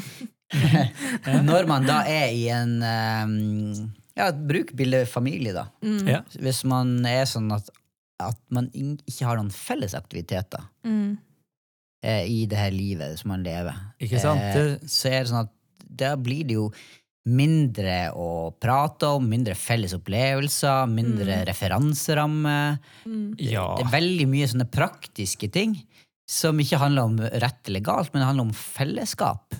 når 1.47 1.67
man 1.69 1.85
da 1.87 2.01
er 2.07 2.31
i 2.35 2.47
en 2.51 2.81
eh, 2.83 3.87
Ja, 4.17 4.31
bruk 4.35 4.73
bildet 4.75 5.07
familie, 5.07 5.53
da. 5.55 5.67
Mm. 5.81 6.01
Ja. 6.09 6.21
Hvis 6.35 6.63
man 6.67 6.97
er 7.07 7.23
sånn 7.29 7.47
at, 7.55 7.69
at 8.19 8.37
man 8.51 8.67
ikke 8.75 9.25
har 9.25 9.37
noen 9.39 9.51
felles 9.55 9.95
aktiviteter 9.97 10.65
Mm. 10.85 11.17
eh, 12.03 12.25
i 12.27 12.45
det 12.49 12.57
her 12.57 12.71
livet 12.73 13.19
som 13.19 13.29
man 13.29 13.43
lever, 13.45 13.73
Ikke 14.01 14.19
sant? 14.19 14.41
Eh, 14.41 14.75
så 14.85 15.07
er 15.11 15.19
det 15.23 15.29
sånn 15.31 15.45
at 15.45 15.51
da 15.91 16.15
blir 16.17 16.43
det 16.47 16.55
jo 16.55 16.71
mindre 17.29 17.97
å 18.17 18.51
prate 18.57 19.11
om, 19.17 19.27
mindre 19.29 19.53
felles 19.57 19.93
opplevelser, 19.93 20.87
mindre 20.89 21.41
referanseramme. 21.49 22.59
Ja. 23.37 23.67
Det 23.77 23.85
er 23.85 23.93
veldig 23.93 24.27
mye 24.31 24.47
sånne 24.49 24.69
praktiske 24.71 25.51
ting 25.53 25.75
som 26.31 26.59
ikke 26.63 26.79
handler 26.81 27.09
om 27.09 27.19
rett 27.43 27.67
eller 27.67 27.83
galt, 27.85 28.13
men 28.13 28.23
det 28.23 28.29
handler 28.29 28.49
om 28.49 28.55
fellesskap. 28.55 29.53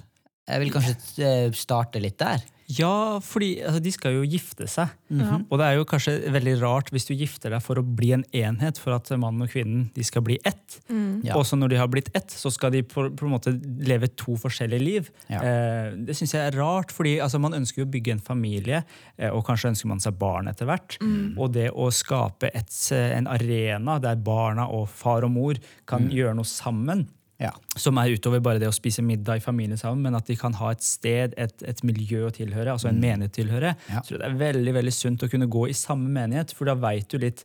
Jeg 0.50 0.64
vil 0.64 0.74
kanskje 0.74 1.28
eh, 1.28 1.54
starte 1.56 2.02
litt 2.02 2.18
der. 2.20 2.42
Ja, 2.78 3.20
fordi 3.24 3.56
altså, 3.66 3.82
de 3.84 3.92
skal 3.94 4.16
jo 4.16 4.26
gifte 4.28 4.68
seg. 4.70 4.92
Ja. 5.12 5.40
Og 5.42 5.60
det 5.60 5.68
er 5.68 5.78
jo 5.80 5.88
kanskje 5.90 6.16
veldig 6.32 6.56
rart 6.62 6.92
hvis 6.94 7.08
du 7.10 7.14
gifter 7.18 7.54
deg 7.54 7.64
for 7.66 7.80
å 7.82 7.84
bli 7.86 8.14
en 8.16 8.26
enhet, 8.38 8.80
for 8.82 8.96
at 8.96 9.10
mannen 9.12 9.46
og 9.46 9.52
kvinnen 9.52 9.90
de 9.96 10.06
skal 10.08 10.24
bli 10.26 10.38
ett. 10.48 10.80
Ja. 11.26 11.36
Og 11.38 11.46
så 11.48 11.60
når 11.60 11.74
de 11.74 11.80
har 11.82 11.90
blitt 11.92 12.12
ett, 12.18 12.32
så 12.32 12.52
skal 12.54 12.74
de 12.76 12.84
på, 12.88 13.08
på 13.18 13.28
en 13.28 13.34
måte 13.34 13.54
leve 13.88 14.12
to 14.20 14.38
forskjellige 14.40 14.84
liv. 14.84 15.12
Ja. 15.32 15.42
Eh, 15.42 15.92
det 16.08 16.16
syns 16.18 16.36
jeg 16.38 16.48
er 16.48 16.60
rart, 16.60 16.94
fordi 16.96 17.18
altså, 17.24 17.42
man 17.44 17.58
ønsker 17.58 17.84
jo 17.84 17.88
å 17.90 17.94
bygge 17.94 18.16
en 18.16 18.24
familie, 18.24 18.84
eh, 19.18 19.32
og 19.32 19.46
kanskje 19.48 19.74
ønsker 19.74 19.92
man 19.92 20.04
seg 20.04 20.20
barn 20.22 20.52
etter 20.52 20.70
hvert. 20.70 21.00
Og 21.38 21.52
det 21.56 21.70
å 21.72 21.90
skape 21.94 22.52
et, 22.54 22.74
eh, 22.96 23.18
en 23.18 23.30
arena 23.32 23.98
der 24.02 24.22
barna 24.22 24.68
og 24.72 24.88
far 24.90 25.28
og 25.28 25.34
mor 25.36 25.60
kan 25.90 26.10
gjøre 26.12 26.38
noe 26.38 26.48
sammen, 26.48 27.08
Ja. 27.42 27.52
som 27.80 27.98
er 27.98 28.14
utover 28.14 28.42
bare 28.44 28.62
det 28.62 28.68
å 28.70 28.76
spise 28.76 29.02
middag 29.02 29.40
i 29.40 29.44
familien 29.44 29.80
sammen, 29.80 30.04
men 30.06 30.18
at 30.20 30.28
de 30.30 30.36
kan 30.38 30.54
ha 30.60 30.70
et 30.76 30.84
sted, 30.86 31.34
et, 31.42 31.64
et 31.66 31.82
miljø 31.88 32.28
å 32.28 32.36
tilhøre, 32.36 32.76
altså 32.76 32.92
en 32.92 33.02
menighet 33.02 33.34
tilhøre. 33.40 33.74
Ja. 33.90 34.04
Så 34.06 34.20
det 34.22 34.28
er 34.28 34.38
veldig 34.38 34.76
veldig 34.78 34.94
sunt 34.94 35.26
å 35.26 35.32
kunne 35.32 35.50
gå 35.50 35.66
i 35.72 35.78
samme 35.78 36.12
menighet, 36.14 36.54
for 36.54 36.70
da 36.70 36.78
veit 36.78 37.10
du 37.10 37.18
litt 37.24 37.42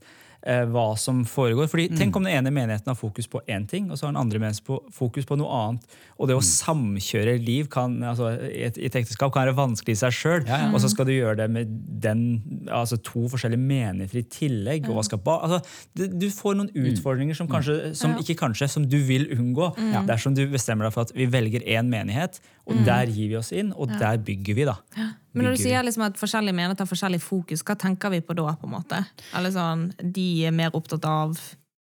hva 0.71 0.97
som 1.01 1.25
foregår. 1.27 1.67
Fordi 1.71 1.89
Tenk 1.97 2.17
om 2.17 2.27
den 2.27 2.37
ene 2.37 2.53
menigheten 2.55 2.91
har 2.93 2.99
fokus 2.99 3.27
på 3.31 3.41
én 3.51 3.65
ting, 3.67 3.89
og 3.91 3.99
så 3.99 4.07
har 4.07 4.13
den 4.15 4.21
andre 4.21 4.39
menigheten 4.43 4.67
på, 4.67 4.79
fokus 4.95 5.27
på 5.27 5.39
noe 5.41 5.51
annet. 5.51 5.97
Og 6.21 6.29
det 6.31 6.37
å 6.39 6.43
samkjøre 6.45 7.37
liv 7.43 7.67
kan, 7.73 7.97
altså, 8.07 8.31
i, 8.47 8.63
et, 8.69 8.79
i 8.79 8.87
et 8.89 8.99
ekteskap 9.01 9.33
kan 9.35 9.47
være 9.47 9.57
vanskelig 9.59 9.97
i 9.97 10.01
seg 10.05 10.15
sjøl, 10.15 10.45
Ja, 10.47 10.61
ja. 10.67 10.71
og 10.73 10.81
så 10.85 10.91
skal 10.93 11.09
du 11.09 11.15
gjøre 11.17 11.37
det 11.43 11.49
med 11.53 11.73
den, 12.03 12.23
altså 12.71 12.99
to 13.03 13.27
forskjellige 13.33 13.61
menigheter 13.63 14.21
i 14.23 14.27
tillegg. 14.33 14.89
og 14.91 15.01
hva 15.01 15.07
skal 15.09 15.23
ba, 15.27 15.39
altså, 15.47 15.61
du, 15.99 16.07
du 16.27 16.29
får 16.33 16.61
noen 16.61 16.71
utfordringer 16.75 17.35
som, 17.39 17.49
kanskje, 17.51 17.95
som 17.99 18.15
ikke 18.21 18.39
kanskje, 18.45 18.69
som 18.71 18.87
du 18.89 18.99
vil 19.09 19.27
unngå. 19.37 19.73
Dersom 20.09 20.37
du 20.37 20.45
bestemmer 20.53 20.89
deg 20.89 20.95
for 20.97 21.09
at 21.09 21.15
vi 21.17 21.27
velger 21.33 21.65
én 21.67 21.91
menighet, 21.91 22.41
og 22.67 22.81
der 22.87 23.07
gir 23.15 23.29
vi 23.31 23.37
oss 23.39 23.53
inn, 23.55 23.73
og 23.73 23.93
der 23.99 24.19
bygger 24.19 24.57
vi. 24.59 24.65
da. 24.67 24.75
Men 24.97 25.45
når 25.45 25.55
du 25.55 25.59
Bygger 25.61 25.63
sier 25.69 25.85
liksom 25.87 26.07
at 26.09 26.17
forskjellige 26.19 26.57
mener 26.57 26.75
tar 26.79 26.89
forskjellig 26.91 27.21
fokus, 27.23 27.63
hva 27.67 27.77
tenker 27.79 28.11
vi 28.11 28.23
på 28.25 28.35
da? 28.35 28.55
på 28.59 28.67
en 28.67 28.75
måte? 28.75 29.03
Eller 29.37 29.53
sånn, 29.55 29.91
De 30.01 30.27
er 30.49 30.55
mer 30.57 30.75
opptatt 30.75 31.05
av 31.07 31.37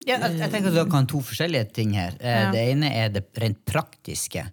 Ja, 0.06 0.18
jeg, 0.20 0.50
tenker 0.52 0.70
at 0.70 0.76
Du 0.86 0.92
kan 0.92 1.08
to 1.10 1.22
forskjellige 1.24 1.72
ting 1.74 1.94
her. 1.98 2.18
Eh, 2.20 2.42
Ja. 2.44 2.52
Det 2.52 2.64
ene 2.74 2.92
er 2.94 3.10
det 3.10 3.24
rent 3.42 3.64
praktiske. 3.66 4.44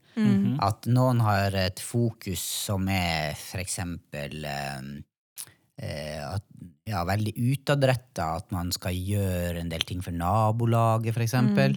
At 0.62 0.86
noen 0.86 1.20
har 1.20 1.54
et 1.56 1.80
fokus 1.80 2.40
som 2.40 2.86
er 2.88 3.34
for 3.34 3.58
eksempel 3.60 4.44
eh, 4.44 4.80
eh, 5.82 6.34
at, 6.34 6.44
ja, 6.88 7.02
veldig 7.06 7.34
utadretta. 7.36 8.32
At 8.40 8.54
man 8.54 8.72
skal 8.74 8.96
gjøre 8.96 9.60
en 9.60 9.70
del 9.72 9.84
ting 9.88 10.02
for 10.04 10.14
nabolaget, 10.16 11.14
for 11.14 11.24
eksempel. 11.24 11.76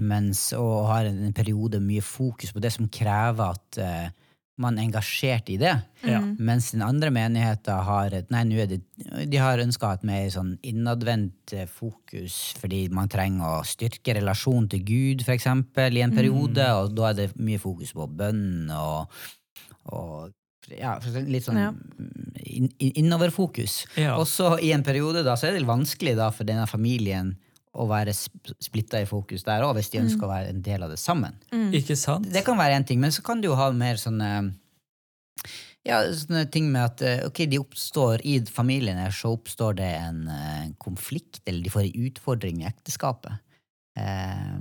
Mens, 0.00 0.50
og 0.58 0.90
har 0.90 1.08
en, 1.10 1.22
en 1.28 1.36
periode 1.36 1.80
mye 1.82 2.04
fokus 2.04 2.52
på 2.52 2.62
det 2.62 2.74
som 2.74 2.90
krever 2.92 3.56
at 3.56 3.80
uh, 3.80 4.28
man 4.60 4.76
er 4.76 4.86
engasjert 4.86 5.48
i 5.52 5.56
det. 5.60 5.72
Ja. 6.04 6.20
Mens 6.20 6.70
den 6.74 6.84
andre 6.84 7.10
menigheten 7.14 7.86
har 7.86 8.14
et, 8.14 8.28
nei, 8.32 8.44
det, 8.68 8.82
de 9.30 9.40
har 9.40 9.62
ønska 9.62 9.94
et 9.96 10.04
mer 10.06 10.28
sånn 10.34 10.54
innadvendt 10.68 11.54
eh, 11.56 11.68
fokus 11.70 12.52
fordi 12.60 12.84
man 12.92 13.10
trenger 13.12 13.62
å 13.62 13.66
styrke 13.66 14.18
relasjonen 14.18 14.68
til 14.74 14.84
Gud, 14.86 15.24
eksempel, 15.32 15.96
i 15.96 16.04
en 16.04 16.14
periode, 16.14 16.68
og 16.78 16.92
da 16.98 17.10
er 17.10 17.18
det 17.22 17.28
mye 17.40 17.62
fokus 17.62 17.94
på 17.96 18.06
bønn 18.20 18.70
og, 18.76 19.24
og 19.88 20.36
ja, 20.70 20.96
litt 21.26 21.46
sånn 21.46 21.58
Ja. 21.58 21.70
in, 22.44 22.68
in, 22.78 22.92
innoverfokus. 23.04 23.86
Ja. 23.96 24.16
Og 24.18 24.26
så 24.30 24.54
i 24.62 24.72
en 24.72 24.84
periode 24.86 25.24
da, 25.26 25.36
så 25.36 25.48
er 25.48 25.56
det 25.58 25.66
vanskelig 25.68 26.16
da 26.18 26.30
for 26.30 26.44
denne 26.48 26.66
familien 26.70 27.36
å 27.72 27.86
være 27.88 28.12
splitta 28.12 29.00
i 29.00 29.06
fokus 29.08 29.46
der 29.46 29.64
òg, 29.64 29.78
hvis 29.78 29.88
de 29.94 30.02
ønsker 30.02 30.26
å 30.26 30.32
være 30.32 30.50
en 30.52 30.60
del 30.62 30.82
av 30.84 30.90
det 30.92 30.98
sammen. 31.00 31.38
Ikke 31.72 31.96
sant? 31.96 32.28
Det 32.32 32.44
kan 32.44 32.58
være 32.60 32.76
én 32.76 32.84
ting, 32.86 33.00
men 33.00 33.14
så 33.14 33.24
kan 33.24 33.40
du 33.40 33.48
jo 33.48 33.54
ha 33.56 33.70
mer 33.72 33.96
sånne 33.96 34.52
ja, 35.88 36.02
sånne 36.14 36.44
ting 36.52 36.68
med 36.70 36.84
at 36.84 37.02
eh, 37.02 37.22
ok, 37.26 37.40
de 37.50 37.58
oppstår 37.58 38.22
i 38.28 38.36
familien 38.46 39.00
her, 39.00 39.10
så 39.10 39.32
oppstår 39.34 39.80
det 39.80 39.88
en 39.98 40.20
en 40.28 40.74
konflikt, 40.78 41.40
eller 41.46 41.64
de 41.64 41.72
får 41.72 41.88
en 41.88 42.04
utfordring 42.06 42.60
i 42.62 42.68
ekteskapet. 42.68 43.40
Eh, 43.92 44.52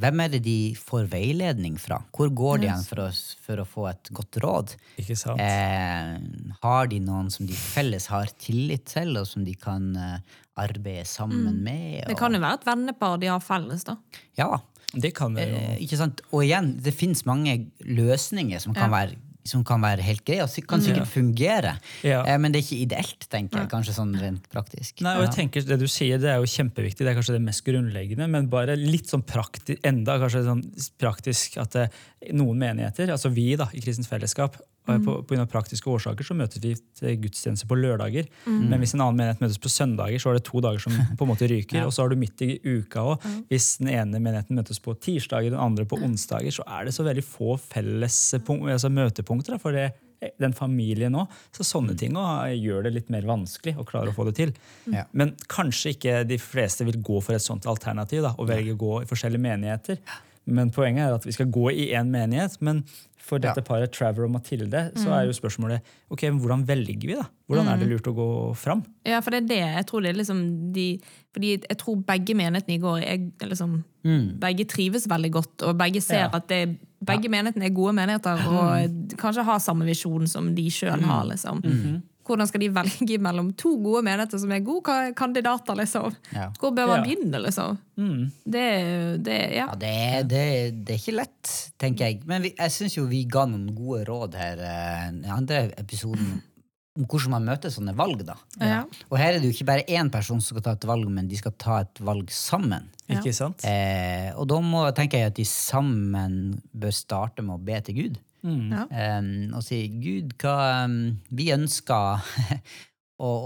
hvem 0.00 0.20
er 0.24 0.28
det 0.32 0.40
de 0.44 0.56
får 0.74 1.06
veiledning 1.12 1.76
fra? 1.78 2.00
Hvor 2.16 2.32
går 2.34 2.62
de 2.64 2.70
hen 2.72 2.82
for, 2.86 3.12
for 3.46 3.62
å 3.62 3.66
få 3.68 3.84
et 3.92 4.10
godt 4.16 4.38
råd? 4.42 4.72
Ikke 5.00 5.16
sant? 5.18 5.40
Eh, 5.40 6.56
har 6.64 6.90
de 6.90 6.98
noen 7.04 7.30
som 7.32 7.46
de 7.46 7.54
felles 7.56 8.08
har 8.12 8.26
tillit 8.42 8.84
til, 8.90 9.14
og 9.20 9.28
som 9.30 9.44
de 9.46 9.54
kan 9.54 9.92
eh, 9.96 10.18
arbeide 10.58 11.06
sammen 11.08 11.60
med? 11.62 12.02
Og, 12.04 12.10
Det 12.10 12.18
kan 12.18 12.34
jo 12.34 12.42
være 12.42 12.58
et 12.60 12.66
vennepar 12.66 13.20
de 13.22 13.30
har 13.30 13.44
felles, 13.44 13.86
da. 13.86 13.96
Ja, 14.40 14.50
Det 14.96 15.14
kan 15.18 15.34
vi 15.36 15.42
jo. 15.46 15.56
eh, 15.62 15.78
ikke 15.86 15.96
sant? 16.02 16.20
Og 16.32 16.42
igjen, 16.46 16.74
det 16.82 16.94
fins 16.94 17.24
mange 17.28 17.56
løsninger 17.84 18.60
som 18.62 18.74
kan, 18.74 18.90
Ja. 18.90 18.96
være, 19.06 19.16
som 19.50 19.64
kan 19.66 19.82
være 19.82 20.04
helt 20.06 20.24
greie, 20.26 20.44
og 20.44 20.68
kan 20.68 20.82
sikkert 20.84 21.08
fungere. 21.10 21.76
Ja. 22.06 22.22
Eh, 22.26 22.38
men 22.42 22.52
det 22.52 22.60
er 22.60 22.66
ikke 22.66 22.82
ideelt, 22.84 23.26
tenker 23.32 23.62
jeg, 23.62 23.70
kanskje 23.72 23.96
sånn 23.96 24.14
rent 24.20 24.46
praktisk. 24.52 25.02
Nei, 25.06 25.16
og 25.18 25.26
jeg 25.26 25.34
tenker 25.36 25.66
Det 25.66 25.80
du 25.80 25.86
sier, 25.90 26.20
det 26.22 26.30
er 26.32 26.40
jo 26.42 26.50
kjempeviktig. 26.50 27.04
Det 27.04 27.12
er 27.12 27.18
kanskje 27.18 27.38
det 27.38 27.44
mest 27.46 27.64
grunnleggende. 27.66 28.28
Men 28.32 28.50
bare 28.52 28.78
litt 28.78 29.10
sånn 29.12 29.24
praktisk, 29.26 29.80
enda 29.86 30.18
kanskje 30.22 30.46
sånn 30.46 30.64
praktisk 31.00 31.58
at 31.62 31.76
det, 31.76 31.88
noen 32.36 32.58
menigheter, 32.60 33.12
altså 33.14 33.30
vi 33.34 33.52
da, 33.58 33.68
i 33.76 33.82
Kristent 33.84 34.08
Fellesskap, 34.10 34.58
og 34.86 35.02
på, 35.02 35.16
på 35.26 35.34
grunn 35.34 35.42
av 35.42 35.50
praktiske 35.50 35.90
årsaker 35.90 36.26
så 36.26 36.36
møtes 36.38 36.62
vi 36.62 36.72
til 36.98 37.18
gudstjeneste 37.22 37.66
på 37.68 37.78
lørdager. 37.78 38.28
Men 38.46 38.78
hvis 38.82 38.94
en 38.94 39.02
annen 39.02 39.18
menighet 39.18 39.42
møtes 39.42 39.60
på 39.62 39.72
søndager, 39.72 40.22
så 40.22 40.30
er 40.30 40.38
det 40.38 40.46
to 40.46 40.62
dager 40.64 40.82
som 40.82 40.94
på 40.94 41.26
en 41.26 41.32
måte 41.32 41.50
ryker. 41.50 41.82
Og 41.86 41.94
så 41.94 42.04
har 42.04 42.12
du 42.12 42.18
midt 42.20 42.42
i 42.46 42.56
uka 42.62 43.04
òg. 43.14 43.28
Hvis 43.50 43.76
den 43.82 43.90
ene 43.92 44.22
menigheten 44.22 44.58
møtes 44.58 44.80
på 44.82 44.94
tirsdager, 45.02 45.52
den 45.52 45.62
andre 45.62 45.86
på 45.88 45.98
onsdager, 46.06 46.54
så 46.54 46.66
er 46.78 46.86
det 46.86 46.96
så 46.96 47.06
veldig 47.06 47.26
få 47.26 47.56
felles 47.60 48.18
altså 48.36 48.90
møtepunkter 48.92 49.56
da, 49.56 49.60
for 49.62 49.74
det, 49.74 49.88
den 50.40 50.54
familien 50.56 51.16
òg. 51.18 51.32
Så 51.54 51.66
sånne 51.66 51.96
ting 51.98 52.16
også 52.16 52.54
gjør 52.54 52.86
det 52.86 52.94
litt 52.96 53.10
mer 53.12 53.26
vanskelig 53.28 53.76
å 53.80 53.86
klare 53.88 54.12
å 54.12 54.16
få 54.16 54.28
det 54.30 54.36
til. 54.38 54.54
Ja. 54.92 55.06
Men 55.16 55.34
kanskje 55.50 55.96
ikke 55.96 56.22
de 56.28 56.38
fleste 56.42 56.86
vil 56.88 57.00
gå 57.04 57.20
for 57.24 57.36
et 57.36 57.44
sånt 57.44 57.68
alternativ 57.70 58.24
da, 58.26 58.36
og 58.36 58.50
velge 58.50 58.76
å 58.76 58.80
gå 58.80 58.94
i 59.02 59.10
forskjellige 59.10 59.46
menigheter. 59.48 60.00
Men 60.46 60.70
poenget 60.70 61.08
er 61.08 61.14
at 61.16 61.24
vi 61.26 61.32
skal 61.34 61.46
gå 61.50 61.70
i 61.72 61.88
én 61.92 62.06
menighet. 62.10 62.56
Men 62.62 62.84
for 63.18 63.38
dette 63.42 63.58
Ja. 63.58 63.62
paret 63.66 63.90
Trevor 63.90 64.24
og 64.24 64.30
Mathilde 64.30 64.92
så 64.94 65.10
er 65.10 65.24
jo 65.26 65.32
spørsmålet 65.34 65.80
ok, 66.10 66.20
hvordan 66.38 66.64
velger 66.68 67.00
vi. 67.08 67.14
da? 67.14 67.24
Hvordan 67.50 67.66
er 67.72 67.76
det 67.78 67.88
lurt 67.90 68.06
å 68.06 68.14
gå 68.14 68.54
fram? 68.56 68.84
Ja, 69.04 69.18
for 69.20 69.30
det 69.30 69.42
er 69.42 69.48
det. 69.48 69.74
Jeg 69.74 69.86
tror 69.86 70.02
det 70.02 70.10
er 70.10 70.18
liksom 70.22 70.72
de 70.72 71.00
Fordi 71.34 71.50
jeg 71.68 71.78
tror 71.78 71.96
begge 72.06 72.34
menighetene 72.34 72.74
i 72.76 72.78
går 72.78 73.02
er 73.02 73.48
liksom 73.48 73.84
Begge 74.40 74.64
trives 74.70 75.06
veldig 75.08 75.32
godt, 75.32 75.62
og 75.66 75.76
begge 75.78 76.00
ser 76.00 76.18
Ja. 76.18 76.30
at 76.32 76.46
det, 76.48 76.78
begge 77.04 77.28
menighetene 77.28 77.64
er 77.66 77.74
gode 77.74 77.92
menigheter 77.92 78.38
og 78.46 79.16
kanskje 79.18 79.42
har 79.44 79.58
samme 79.58 79.84
visjon 79.84 80.28
som 80.28 80.54
de 80.54 80.70
sjøl 80.70 81.00
har. 81.02 81.24
liksom. 81.24 81.60
Hvordan 82.26 82.48
skal 82.50 82.60
de 82.64 82.68
velge 82.74 83.18
mellom 83.22 83.52
to 83.58 83.76
gode 83.78 84.02
menigheter 84.06 84.40
som 84.42 84.50
er 84.52 84.64
gode 84.66 84.96
kandidater? 85.16 85.76
liksom? 85.78 86.14
Ja. 86.34 86.48
Hvor 86.58 86.72
bør 86.74 86.88
man 86.90 86.98
Ja. 87.00 87.04
begynne, 87.06 87.40
liksom? 87.44 87.78
Det, 88.44 88.66
det, 89.24 89.38
ja. 89.54 89.68
Ja, 89.70 89.74
det 89.78 89.92
er, 89.94 90.22
det, 90.26 90.42
det 90.86 90.96
er 90.96 90.98
ikke 91.00 91.16
lett, 91.20 91.52
tenker 91.78 92.06
jeg. 92.10 92.20
Men 92.26 92.42
vi, 92.42 92.52
jeg 92.58 92.74
syns 92.74 92.96
jo 92.98 93.06
vi 93.10 93.24
ga 93.30 93.46
noen 93.46 93.70
gode 93.76 94.04
råd 94.08 94.34
her 94.38 94.58
eh, 94.66 95.08
i 95.22 95.32
andre 95.32 95.68
episoden 95.78 96.36
om 96.96 97.04
hvordan 97.04 97.34
man 97.34 97.44
møter 97.50 97.68
sånne 97.68 97.92
valg. 97.92 98.22
da. 98.24 98.34
Ja. 98.56 98.78
Og 99.10 99.18
her 99.20 99.34
er 99.34 99.40
det 99.42 99.50
jo 99.50 99.54
ikke 99.58 99.66
bare 99.68 99.82
én 99.84 100.08
person 100.10 100.40
som 100.40 100.54
skal 100.56 100.64
ta 100.64 100.72
et 100.78 100.86
valg, 100.88 101.04
men 101.12 101.26
de 101.28 101.36
skal 101.36 101.52
ta 101.60 101.82
et 101.84 102.00
valg 102.00 102.30
sammen. 102.32 102.86
Ja. 103.06 103.18
Ikke 103.20 103.34
sant? 103.36 103.60
Eh, 103.68 104.30
og 104.34 104.48
da 104.48 104.56
må, 104.64 104.80
tenker 104.96 105.20
jeg 105.20 105.30
at 105.34 105.36
de 105.36 105.44
sammen 105.46 106.56
bør 106.72 106.94
starte 106.96 107.44
med 107.44 107.58
å 107.58 107.64
be 107.68 107.76
til 107.84 107.98
Gud. 108.00 108.16
Ja. 108.46 108.84
Um, 109.18 109.54
og 109.56 109.64
si 109.66 109.80
Gud, 109.90 110.36
hva 110.40 110.84
um, 110.86 111.16
vi 111.34 111.50
ønsker 111.54 112.22
og, 113.26 113.36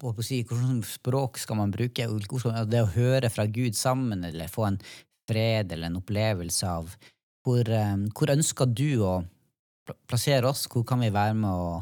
og, 0.00 0.06
og 0.06 0.22
si, 0.24 0.42
Hvilket 0.46 0.86
språk 0.88 1.40
skal 1.42 1.58
man 1.60 1.74
bruke? 1.74 2.06
Det 2.70 2.82
å 2.84 2.92
høre 2.94 3.30
fra 3.32 3.46
Gud 3.50 3.76
sammen, 3.78 4.24
eller 4.24 4.52
få 4.52 4.68
en 4.70 4.80
fred 5.30 5.72
eller 5.72 5.90
en 5.90 6.00
opplevelse 6.00 6.68
av 6.68 6.94
hvor, 7.46 7.64
um, 7.64 8.08
hvor 8.14 8.32
ønsker 8.32 8.72
du 8.72 9.02
å 9.06 9.20
plassere 10.10 10.48
oss? 10.50 10.66
Hvor 10.70 10.84
kan 10.86 11.02
vi 11.02 11.12
være 11.14 11.36
med 11.38 11.50
å, 11.50 11.78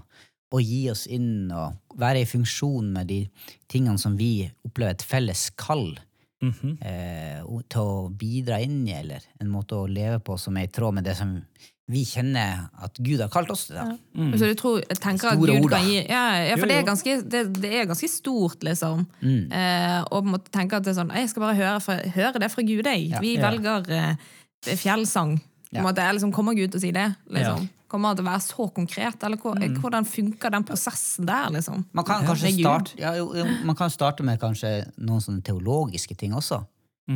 å 0.54 0.60
gi 0.62 0.84
oss 0.92 1.06
inn 1.10 1.50
og 1.52 1.98
være 1.98 2.22
i 2.22 2.28
funksjon 2.28 2.92
med 2.94 3.10
de 3.10 3.22
tingene 3.70 3.98
som 4.00 4.16
vi 4.18 4.48
opplever 4.66 4.96
et 4.96 5.06
felles 5.06 5.48
kall 5.58 5.98
mm 6.42 6.52
-hmm. 6.52 6.74
uh, 6.78 7.62
til 7.68 7.80
å 7.80 8.08
bidra 8.08 8.60
inn 8.60 8.86
i, 8.88 8.92
eller 8.92 9.22
en 9.40 9.50
måte 9.50 9.74
å 9.74 9.86
leve 9.86 10.20
på 10.20 10.38
som 10.38 10.56
er 10.56 10.68
i 10.68 10.72
tråd 10.72 10.94
med 10.94 11.04
det 11.04 11.16
som 11.16 11.42
vi 11.88 12.02
kjenner 12.04 12.66
at 12.84 12.98
Gud 13.00 13.20
har 13.22 13.30
kalt 13.32 13.48
oss 13.52 13.66
til. 13.70 13.78
Da. 13.78 13.94
Så 14.36 14.50
du 14.50 14.56
tror, 14.60 14.82
tenker 15.00 15.30
at 15.30 15.38
Gud 15.40 15.48
ord, 15.54 15.70
kan 15.72 15.86
gi 15.88 16.02
Ja, 16.02 16.24
ja 16.44 16.58
for 16.58 16.66
Jo, 16.66 16.72
det 16.72 16.76
er 16.76 16.84
ganske, 16.88 17.14
det, 17.32 17.40
det 17.62 17.70
er 17.80 17.88
ganske 17.88 18.10
stort, 18.12 18.60
liksom. 18.66 19.06
Eh, 19.24 20.02
og 20.10 20.18
på 20.18 20.26
en 20.26 20.34
måte 20.34 20.52
tenke 20.52 20.76
at 20.76 20.84
det 20.84 20.92
er 20.92 20.98
sånn 21.00 21.14
Jeg 21.16 21.30
skal 21.32 21.46
bare 21.46 21.56
høre, 21.56 21.80
fra, 21.80 21.96
høre 22.18 22.42
det 22.44 22.50
fra 22.52 22.66
Gud, 22.68 22.84
jeg. 22.84 23.08
Ja. 23.14 23.22
Vi 23.24 23.34
Ja. 23.38 23.48
velger 23.48 23.88
eh, 23.96 24.28
fjellsang. 24.76 25.38
Ja. 25.72 25.82
måte, 25.84 26.00
eller 26.00 26.16
liksom, 26.16 26.32
kommer 26.32 26.56
Gud 26.56 26.72
til 26.72 26.80
å 26.80 26.80
si 26.80 26.92
det? 26.96 27.08
Liksom. 27.28 27.64
Ja. 27.66 27.74
Kommer 27.88 28.12
han 28.12 28.16
til 28.18 28.24
å 28.24 28.28
være 28.28 28.44
så 28.44 28.68
konkret? 28.76 29.24
Eller 29.24 29.40
hvor, 29.40 29.56
hvordan 29.80 30.04
funker 30.08 30.52
den 30.52 30.64
prosessen 30.68 31.28
der, 31.28 31.48
liksom? 31.52 31.86
Man 31.96 32.04
kan 32.04 32.24
starte, 32.28 32.96
ja, 33.00 33.14
jo, 33.16 33.30
jo, 33.36 33.44
man 33.64 33.76
kan 33.76 33.92
starte 33.92 34.24
med 34.24 34.40
kanskje 34.40 34.90
noen 34.96 35.24
sånne 35.24 35.44
teologiske 35.44 36.16
ting 36.20 36.36
også. 36.36 36.60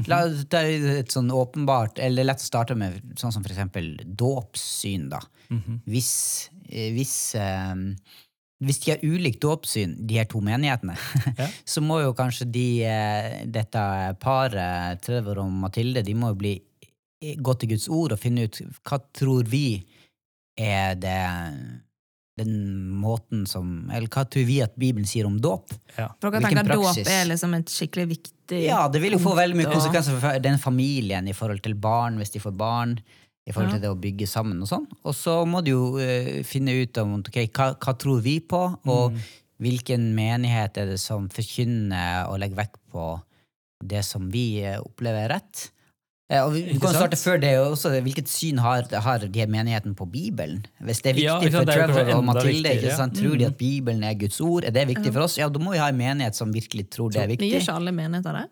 La, 0.09 0.23
det 0.29 0.59
er 0.59 0.87
et 1.03 1.13
sånn 1.13 1.31
åpenbart, 1.31 1.99
eller 2.01 2.25
lett 2.25 2.41
å 2.41 2.49
starte 2.49 2.75
med 2.79 3.01
sånn 3.21 3.33
som 3.35 3.43
for 3.45 3.53
eksempel 3.53 3.91
dåpssyn. 4.07 5.11
da. 5.11 5.21
Hvis, 5.85 6.49
-hmm. 6.65 6.93
hvis, 6.97 7.35
eh, 7.35 7.75
hvis 8.65 8.79
de 8.81 8.91
har 8.91 9.05
ulikt 9.05 9.41
dåpssyn, 9.41 9.97
de 10.07 10.15
her 10.15 10.25
to 10.25 10.41
menighetene, 10.41 10.97
Ja. 11.39 11.49
så 11.67 11.81
må 11.81 12.01
jo 12.01 12.15
kanskje 12.15 12.51
de, 12.51 12.85
eh, 12.85 13.45
dette 13.47 14.17
paret, 14.21 15.03
Trevor 15.03 15.39
og 15.39 15.51
Mathilde, 15.51 16.03
de 16.03 16.15
må 16.15 16.29
jo 16.29 16.35
bli 16.35 16.63
gå 17.23 17.55
til 17.59 17.69
Guds 17.69 17.89
ord 17.89 18.13
og 18.13 18.19
finne 18.19 18.45
ut 18.49 18.61
hva 18.83 18.99
tror 19.15 19.45
vi 19.45 19.85
er 20.59 20.95
det 20.95 21.21
den 22.39 22.53
måten 22.97 23.47
som 23.47 23.91
Eller 23.93 24.09
hva 24.09 24.25
tror 24.25 24.47
vi 24.49 24.61
at 24.65 24.75
Bibelen 24.81 25.07
sier 25.09 25.27
om 25.29 25.37
dåp? 25.41 25.73
Ja. 25.99 26.09
For 26.21 26.31
dere 26.31 26.41
Hvilken 26.41 26.63
tenker 26.63 26.71
praksis? 26.73 27.05
dåp 27.05 27.13
er 27.13 27.27
liksom 27.29 27.57
et 27.59 27.73
skikkelig 27.73 28.07
viktig 28.15 28.63
Ja, 28.67 28.87
det 28.89 29.03
vil 29.03 29.13
jo 29.19 29.19
få 29.23 29.35
veldig 29.37 29.57
mye 29.59 29.67
og- 29.69 29.75
konsekvenser 29.77 30.19
for 30.21 30.39
den 30.39 30.59
familien 30.59 31.29
i 31.29 31.33
forhold 31.37 31.63
til 31.63 31.75
barn, 31.75 32.17
hvis 32.19 32.33
de 32.33 32.41
får 32.41 32.57
barn. 32.57 32.99
I 33.45 33.51
forhold 33.51 33.73
Ja. 33.73 33.79
til 33.79 33.81
det 33.83 33.91
å 33.91 34.01
bygge 34.01 34.27
sammen 34.29 34.63
og 34.63 34.69
sånn. 34.69 34.87
Og 35.05 35.15
så 35.15 35.45
må 35.45 35.65
du 35.65 35.71
jo 35.73 35.99
uh, 35.99 36.43
finne 36.45 36.71
ut 36.81 36.97
om 36.99 37.17
okay, 37.19 37.49
hva, 37.49 37.75
hva 37.75 37.99
tror 37.99 38.21
vi 38.23 38.39
på, 38.39 38.79
og 38.87 39.17
hvilken 39.61 40.15
menighet 40.15 40.79
er 40.79 40.87
det 40.87 41.01
som 41.01 41.29
forkynner 41.29 42.29
og 42.31 42.39
legger 42.39 42.55
vekt 42.57 42.79
på 42.93 43.21
det 43.85 44.05
som 44.05 44.31
vi 44.31 44.63
uh, 44.65 44.79
opplever 44.79 45.25
er 45.25 45.29
rett. 45.41 45.72
Eh, 46.33 46.41
og 46.41 46.55
vi, 46.55 46.63
vi 46.71 46.79
kan 46.81 46.95
starte 46.97 47.19
før 47.21 47.41
det 47.43 47.53
også. 47.61 47.93
Hvilket 48.07 48.31
syn 48.33 48.61
har, 48.65 48.87
har 49.05 49.27
de 49.27 49.47
menigheten 49.53 49.95
på 49.99 50.07
Bibelen? 50.09 50.65
Hvis 50.81 51.03
det 51.05 51.13
er 51.13 51.19
viktig 51.19 51.29
ja, 51.29 51.37
sant, 51.59 51.59
for 51.59 51.93
Trevor 51.93 52.15
og 52.17 52.25
Mathilde, 52.31 52.57
ikke 52.63 52.73
viktigere. 52.79 52.97
sant? 52.97 53.19
tror 53.21 53.37
de 53.37 53.47
at 53.51 53.59
Bibelen 53.61 54.03
er 54.09 54.17
Guds 54.23 54.41
ord? 54.41 54.65
Er 54.65 54.73
det 54.79 54.89
viktig 54.95 55.13
for 55.13 55.27
oss? 55.27 55.37
Ja, 55.41 55.51
da 55.53 55.61
må 55.61 55.75
vi 55.77 55.83
ha 55.83 55.91
en 55.93 56.01
menighet 56.01 56.39
som 56.39 56.55
virkelig 56.55 56.89
tror 56.95 57.13
det 57.13 57.21
er 57.27 57.31
viktig. 57.35 57.53
Gjør 57.53 57.67
ikke 57.67 57.79
alle 57.83 57.95
menigheter 58.01 58.41
det? 58.41 58.49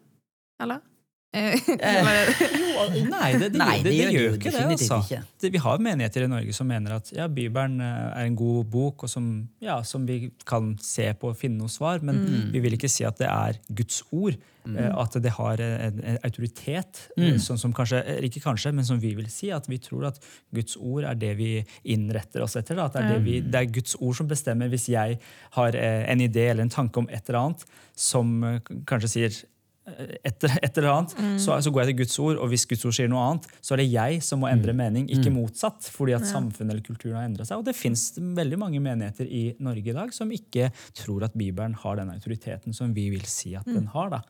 Eller? 0.60 0.86
Eh, 1.30 3.06
Nei, 3.06 3.28
det, 3.38 3.52
det, 3.52 3.58
Nei, 3.60 3.76
det, 3.78 3.84
det 3.84 3.90
det, 3.90 3.92
gjør 3.94 4.08
det 4.08 4.14
gjør 4.16 4.32
ikke 4.34 4.50
det. 4.50 4.62
Altså. 4.74 5.50
vi 5.54 5.60
har 5.62 5.82
menigheter 5.84 6.24
i 6.24 6.30
Norge 6.32 6.54
som 6.56 6.66
mener 6.66 6.96
at 6.96 7.10
ja, 7.14 7.28
Bibelen 7.30 7.76
eh, 7.84 8.08
er 8.18 8.26
en 8.26 8.34
god 8.34 8.64
bok, 8.72 9.04
og 9.06 9.12
som, 9.12 9.28
ja, 9.62 9.76
som 9.86 10.08
vi 10.08 10.32
kan 10.48 10.72
se 10.82 11.06
på 11.20 11.30
og 11.30 11.38
finne 11.38 11.60
noe 11.62 11.70
svar, 11.70 12.02
men 12.02 12.18
Mm. 12.24 12.48
vi 12.52 12.60
vil 12.64 12.74
ikke 12.74 12.90
si 12.90 13.06
at 13.06 13.20
det 13.22 13.28
er 13.30 13.60
Guds 13.70 14.02
ord. 14.10 14.34
Eh, 14.66 14.90
At 14.98 15.12
det 15.22 15.30
har 15.36 15.60
en, 15.60 16.00
en 16.04 16.18
autoritet, 16.24 17.08
eh, 17.16 17.30
Mm. 17.30 17.38
sånn 17.38 17.58
som 17.58 17.72
kanskje, 17.72 18.00
ikke 18.28 18.40
kanskje, 18.44 18.72
men 18.74 18.84
som 18.84 18.98
vi 19.00 19.14
vil 19.14 19.28
si. 19.30 19.50
At 19.50 19.68
vi 19.68 19.78
tror 19.78 20.06
at 20.08 20.18
Guds 20.54 20.76
ord 20.76 21.04
er 21.04 21.14
det 21.14 21.36
vi 21.38 21.64
innretter 21.84 22.42
oss 22.42 22.56
etter. 22.56 22.78
At 22.78 22.92
det, 22.92 23.02
er 23.02 23.14
det, 23.14 23.24
vi, 23.24 23.40
det 23.40 23.54
er 23.60 23.70
Guds 23.72 23.96
ord 24.00 24.16
som 24.16 24.28
bestemmer 24.28 24.68
hvis 24.68 24.88
jeg 24.88 25.18
har 25.56 25.74
eh, 25.76 26.04
en 26.12 26.20
idé 26.20 26.50
eller 26.50 26.62
en 26.62 26.68
tanke 26.70 26.98
om 26.98 27.08
et 27.10 27.28
eller 27.28 27.40
annet 27.40 27.64
som 27.96 28.44
eh, 28.44 28.60
kanskje 28.86 29.08
sier 29.08 29.40
et, 29.86 30.44
et 30.44 30.78
eller 30.78 30.88
annet, 30.92 31.14
så, 31.40 31.56
så 31.64 31.70
går 31.72 31.82
jeg 31.84 31.88
til 31.94 31.96
Guds 32.04 32.18
ord, 32.22 32.36
og 32.44 32.48
hvis 32.52 32.66
Guds 32.68 32.84
ord 32.86 32.94
sier 32.94 33.08
noe 33.10 33.22
annet, 33.30 33.46
så 33.64 33.74
er 33.74 33.80
det 33.82 33.86
jeg 33.90 34.20
som 34.22 34.38
må 34.42 34.48
endre 34.50 34.74
mening, 34.76 35.08
ikke 35.10 35.32
motsatt, 35.34 35.88
fordi 35.90 36.12
at 36.14 36.26
samfunnet 36.28 36.74
eller 36.76 36.84
kulturen 36.86 37.16
har 37.16 37.24
endra 37.26 37.46
seg. 37.48 37.58
Og 37.58 37.64
det 37.66 37.74
fins 37.74 38.04
veldig 38.20 38.58
mange 38.60 38.78
menigheter 38.84 39.26
i 39.26 39.42
Norge 39.58 39.90
i 39.90 39.96
dag 39.96 40.12
som 40.14 40.30
ikke 40.30 40.68
tror 41.00 41.24
at 41.26 41.34
Bibelen 41.34 41.74
har 41.74 41.96
den 41.96 42.10
autoriteten 42.12 42.76
som 42.76 42.92
vi 42.94 43.08
vil 43.10 43.24
si 43.26 43.54
at 43.58 43.66
den 43.66 43.86
har. 43.94 44.10
da. 44.10 44.20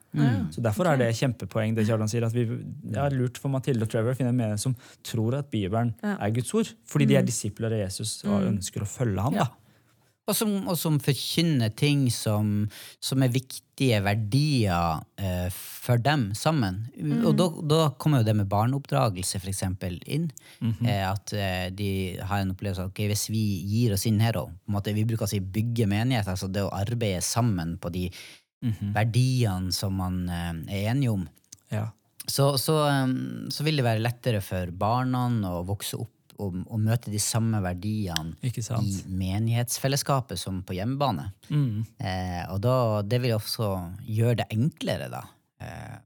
Så 0.55 0.63
Derfor 0.65 0.87
er 0.87 0.97
det 1.03 1.11
kjempepoeng 1.19 1.75
det 1.77 1.87
Kjartan 1.91 2.09
sier, 2.09 2.25
at 2.25 2.35
vi 2.35 2.47
er 2.95 3.11
lurt 3.19 3.37
for 3.39 3.51
Mathilde 3.53 3.85
og 3.85 3.91
Trevor 3.93 4.15
å 4.15 4.17
finne 4.17 4.31
en 4.33 4.41
menighet 4.41 4.61
som 4.65 4.77
tror 5.05 5.35
at 5.43 5.51
Bibelen 5.51 5.95
Ja. 6.03 6.17
er 6.21 6.31
Guds 6.31 6.55
ord, 6.55 6.73
fordi 6.87 7.07
de 7.11 7.17
er 7.17 7.23
disipler 7.27 7.73
av 7.75 7.79
Jesus 7.85 8.23
og 8.25 8.47
ønsker 8.55 8.83
å 8.83 8.87
følge 8.89 9.21
ham. 9.21 9.35
da. 9.35 9.49
Og 10.29 10.37
som, 10.37 10.51
og 10.69 10.77
som 10.79 10.99
forkynner 11.03 11.73
ting 11.75 12.05
som, 12.15 12.69
som 13.03 13.23
er 13.25 13.33
viktige 13.35 13.99
verdier 14.05 15.01
eh, 15.19 15.49
for 15.51 15.99
dem 15.99 16.29
sammen. 16.39 16.85
Og 17.25 17.33
da, 17.39 17.49
da 17.73 17.81
kommer 17.99 18.21
jo 18.21 18.29
det 18.29 18.37
med 18.39 18.51
barneoppdragelse 18.53 19.41
for 19.41 19.51
eksempel 19.51 19.97
inn. 20.07 20.29
eh, 20.87 21.03
at 21.09 21.35
eh, 21.35 21.67
de 21.75 21.91
har 22.21 22.45
en 22.45 22.53
opplevelse 22.55 22.85
av 22.85 22.93
okay, 22.93 23.09
hvis 23.11 23.27
vi 23.33 23.43
gir 23.73 23.97
oss 23.97 24.07
inn 24.07 24.21
her 24.23 24.39
måte, 24.71 24.95
Vi 24.95 25.07
bruker 25.09 25.27
å 25.27 25.33
si 25.33 25.41
bygge 25.41 25.89
menighet, 25.91 26.29
altså 26.29 26.47
det 26.53 26.63
å 26.63 26.75
arbeide 26.77 27.25
sammen 27.25 27.79
på 27.81 27.91
de 27.91 28.11
verdiene 28.95 29.73
som 29.73 29.97
man 29.97 30.29
eh, 30.29 30.55
er 30.69 30.93
enige 30.93 31.17
om. 31.17 31.27
Ja. 31.73 31.89
Så, 32.27 32.53
så, 32.59 32.77
um, 32.87 33.49
så 33.51 33.65
vil 33.67 33.81
det 33.81 33.87
være 33.87 34.05
lettere 34.05 34.41
for 34.45 34.71
barna 34.77 35.27
å 35.51 35.63
vokse 35.67 35.99
opp 35.99 36.13
og, 36.41 36.61
å 36.67 36.79
møte 36.81 37.13
de 37.13 37.21
samme 37.23 37.61
verdiene 37.65 38.37
i 38.43 38.93
menighetsfellesskapet 39.07 40.41
som 40.41 40.63
på 40.67 40.77
hjemmebane. 40.79 41.31
Mm. 41.51 41.85
Eh, 41.99 42.43
og 42.53 42.63
da, 42.65 42.77
det 43.07 43.21
vil 43.25 43.37
også 43.37 43.71
gjøre 44.09 44.41
det 44.43 44.49
enklere, 44.57 45.11
da. 45.13 45.25
Eh, 45.61 45.99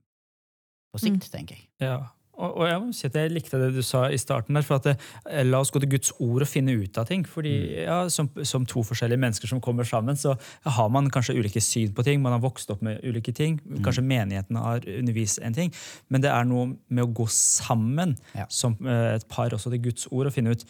på 0.95 1.03
sikt, 1.03 1.31
tenker 1.33 1.59
jeg. 1.59 1.69
Ja. 1.83 1.99
Og, 2.37 2.57
og 2.59 2.64
jeg 2.67 2.81
må 2.83 2.93
si 2.97 3.07
at 3.07 3.14
jeg 3.19 3.31
likte 3.31 3.59
det 3.61 3.69
du 3.76 3.83
sa 3.87 4.05
i 4.11 4.19
starten. 4.19 4.55
der, 4.59 4.62
for 4.67 4.76
at 4.81 4.88
det, 4.88 4.95
eh, 5.31 5.45
La 5.47 5.61
oss 5.62 5.71
gå 5.71 5.81
til 5.81 5.91
Guds 5.95 6.12
ord 6.19 6.43
og 6.43 6.49
finne 6.50 6.75
ut 6.75 6.99
av 6.99 7.07
ting. 7.07 7.25
fordi 7.29 7.85
ja, 7.85 8.09
som, 8.09 8.29
som 8.43 8.67
to 8.67 8.83
forskjellige 8.83 9.21
mennesker 9.23 9.49
som 9.49 9.61
kommer 9.61 9.85
sammen, 9.85 10.17
så 10.17 10.37
har 10.64 10.88
man 10.91 11.11
kanskje 11.11 11.37
ulike 11.38 11.61
syn 11.62 11.93
på 11.95 12.05
ting. 12.05 12.23
Man 12.23 12.33
har 12.33 12.43
vokst 12.43 12.71
opp 12.75 12.83
med 12.83 13.00
ulike 13.05 13.33
ting. 13.35 13.61
Kanskje 13.85 14.03
menigheten 14.03 14.57
har 14.57 14.83
undervist 14.85 15.38
en 15.43 15.55
ting. 15.55 15.73
Men 16.09 16.21
det 16.25 16.31
er 16.35 16.45
noe 16.45 16.75
med 16.88 17.05
å 17.05 17.12
gå 17.12 17.29
sammen 17.31 18.17
Ja. 18.35 18.47
som 18.49 18.76
eh, 18.83 19.14
et 19.14 19.29
par 19.29 19.50
også 19.55 19.71
til 19.71 19.83
Guds 19.91 20.09
ord 20.11 20.26
og 20.26 20.33
finne 20.35 20.50
ut 20.57 20.64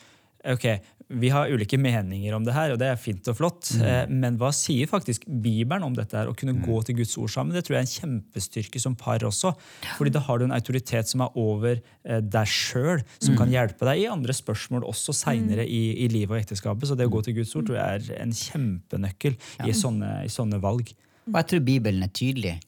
ok, 0.53 0.67
vi 1.15 1.29
har 1.29 1.51
ulike 1.53 1.77
meninger 1.79 2.33
om 2.35 2.45
det 2.47 2.55
her, 2.57 2.73
og 2.73 2.79
det 2.81 2.89
er 2.89 3.01
fint 3.01 3.27
og 3.29 3.37
flott, 3.37 3.69
mm. 3.77 4.13
men 4.23 4.39
hva 4.41 4.49
sier 4.57 4.89
faktisk 4.89 5.27
Bibelen 5.29 5.85
om 5.85 5.95
dette? 5.97 6.17
her? 6.17 6.31
Å 6.31 6.37
kunne 6.37 6.57
gå 6.65 6.79
til 6.87 6.99
Guds 6.99 7.13
ord 7.21 7.33
sammen, 7.35 7.55
det 7.55 7.67
tror 7.67 7.77
jeg 7.77 7.83
er 7.83 7.87
en 7.87 7.93
kjempestyrke 7.93 8.81
som 8.81 8.97
par 8.99 9.25
også. 9.27 9.53
fordi 9.99 10.15
da 10.15 10.25
har 10.25 10.41
du 10.41 10.47
en 10.47 10.57
autoritet 10.57 11.11
som 11.11 11.25
er 11.27 11.39
over 11.41 11.77
eh, 11.77 12.21
deg 12.25 12.51
sjøl, 12.51 13.05
som 13.21 13.37
kan 13.39 13.53
hjelpe 13.53 13.85
deg 13.89 14.05
i 14.05 14.11
andre 14.11 14.37
spørsmål 14.37 14.89
også 14.89 15.17
seinere 15.17 15.67
i, 15.69 15.83
i 16.05 16.11
livet 16.13 16.39
og 16.39 16.41
ekteskapet. 16.41 16.89
Så 16.89 16.97
det 16.99 17.09
å 17.09 17.13
gå 17.13 17.25
til 17.25 17.37
Guds 17.41 17.55
ord 17.59 17.69
tror 17.69 17.81
jeg 17.81 18.01
er 18.01 18.23
en 18.25 18.37
kjempenøkkel 18.41 19.37
i, 19.69 19.75
sånne, 19.77 20.23
i 20.25 20.33
sånne 20.33 20.61
valg. 20.65 20.95
Og 21.29 21.37
jeg 21.41 21.51
tror 21.53 21.69
Bibelen 21.69 22.05
er 22.05 22.17
tydelig 22.17 22.59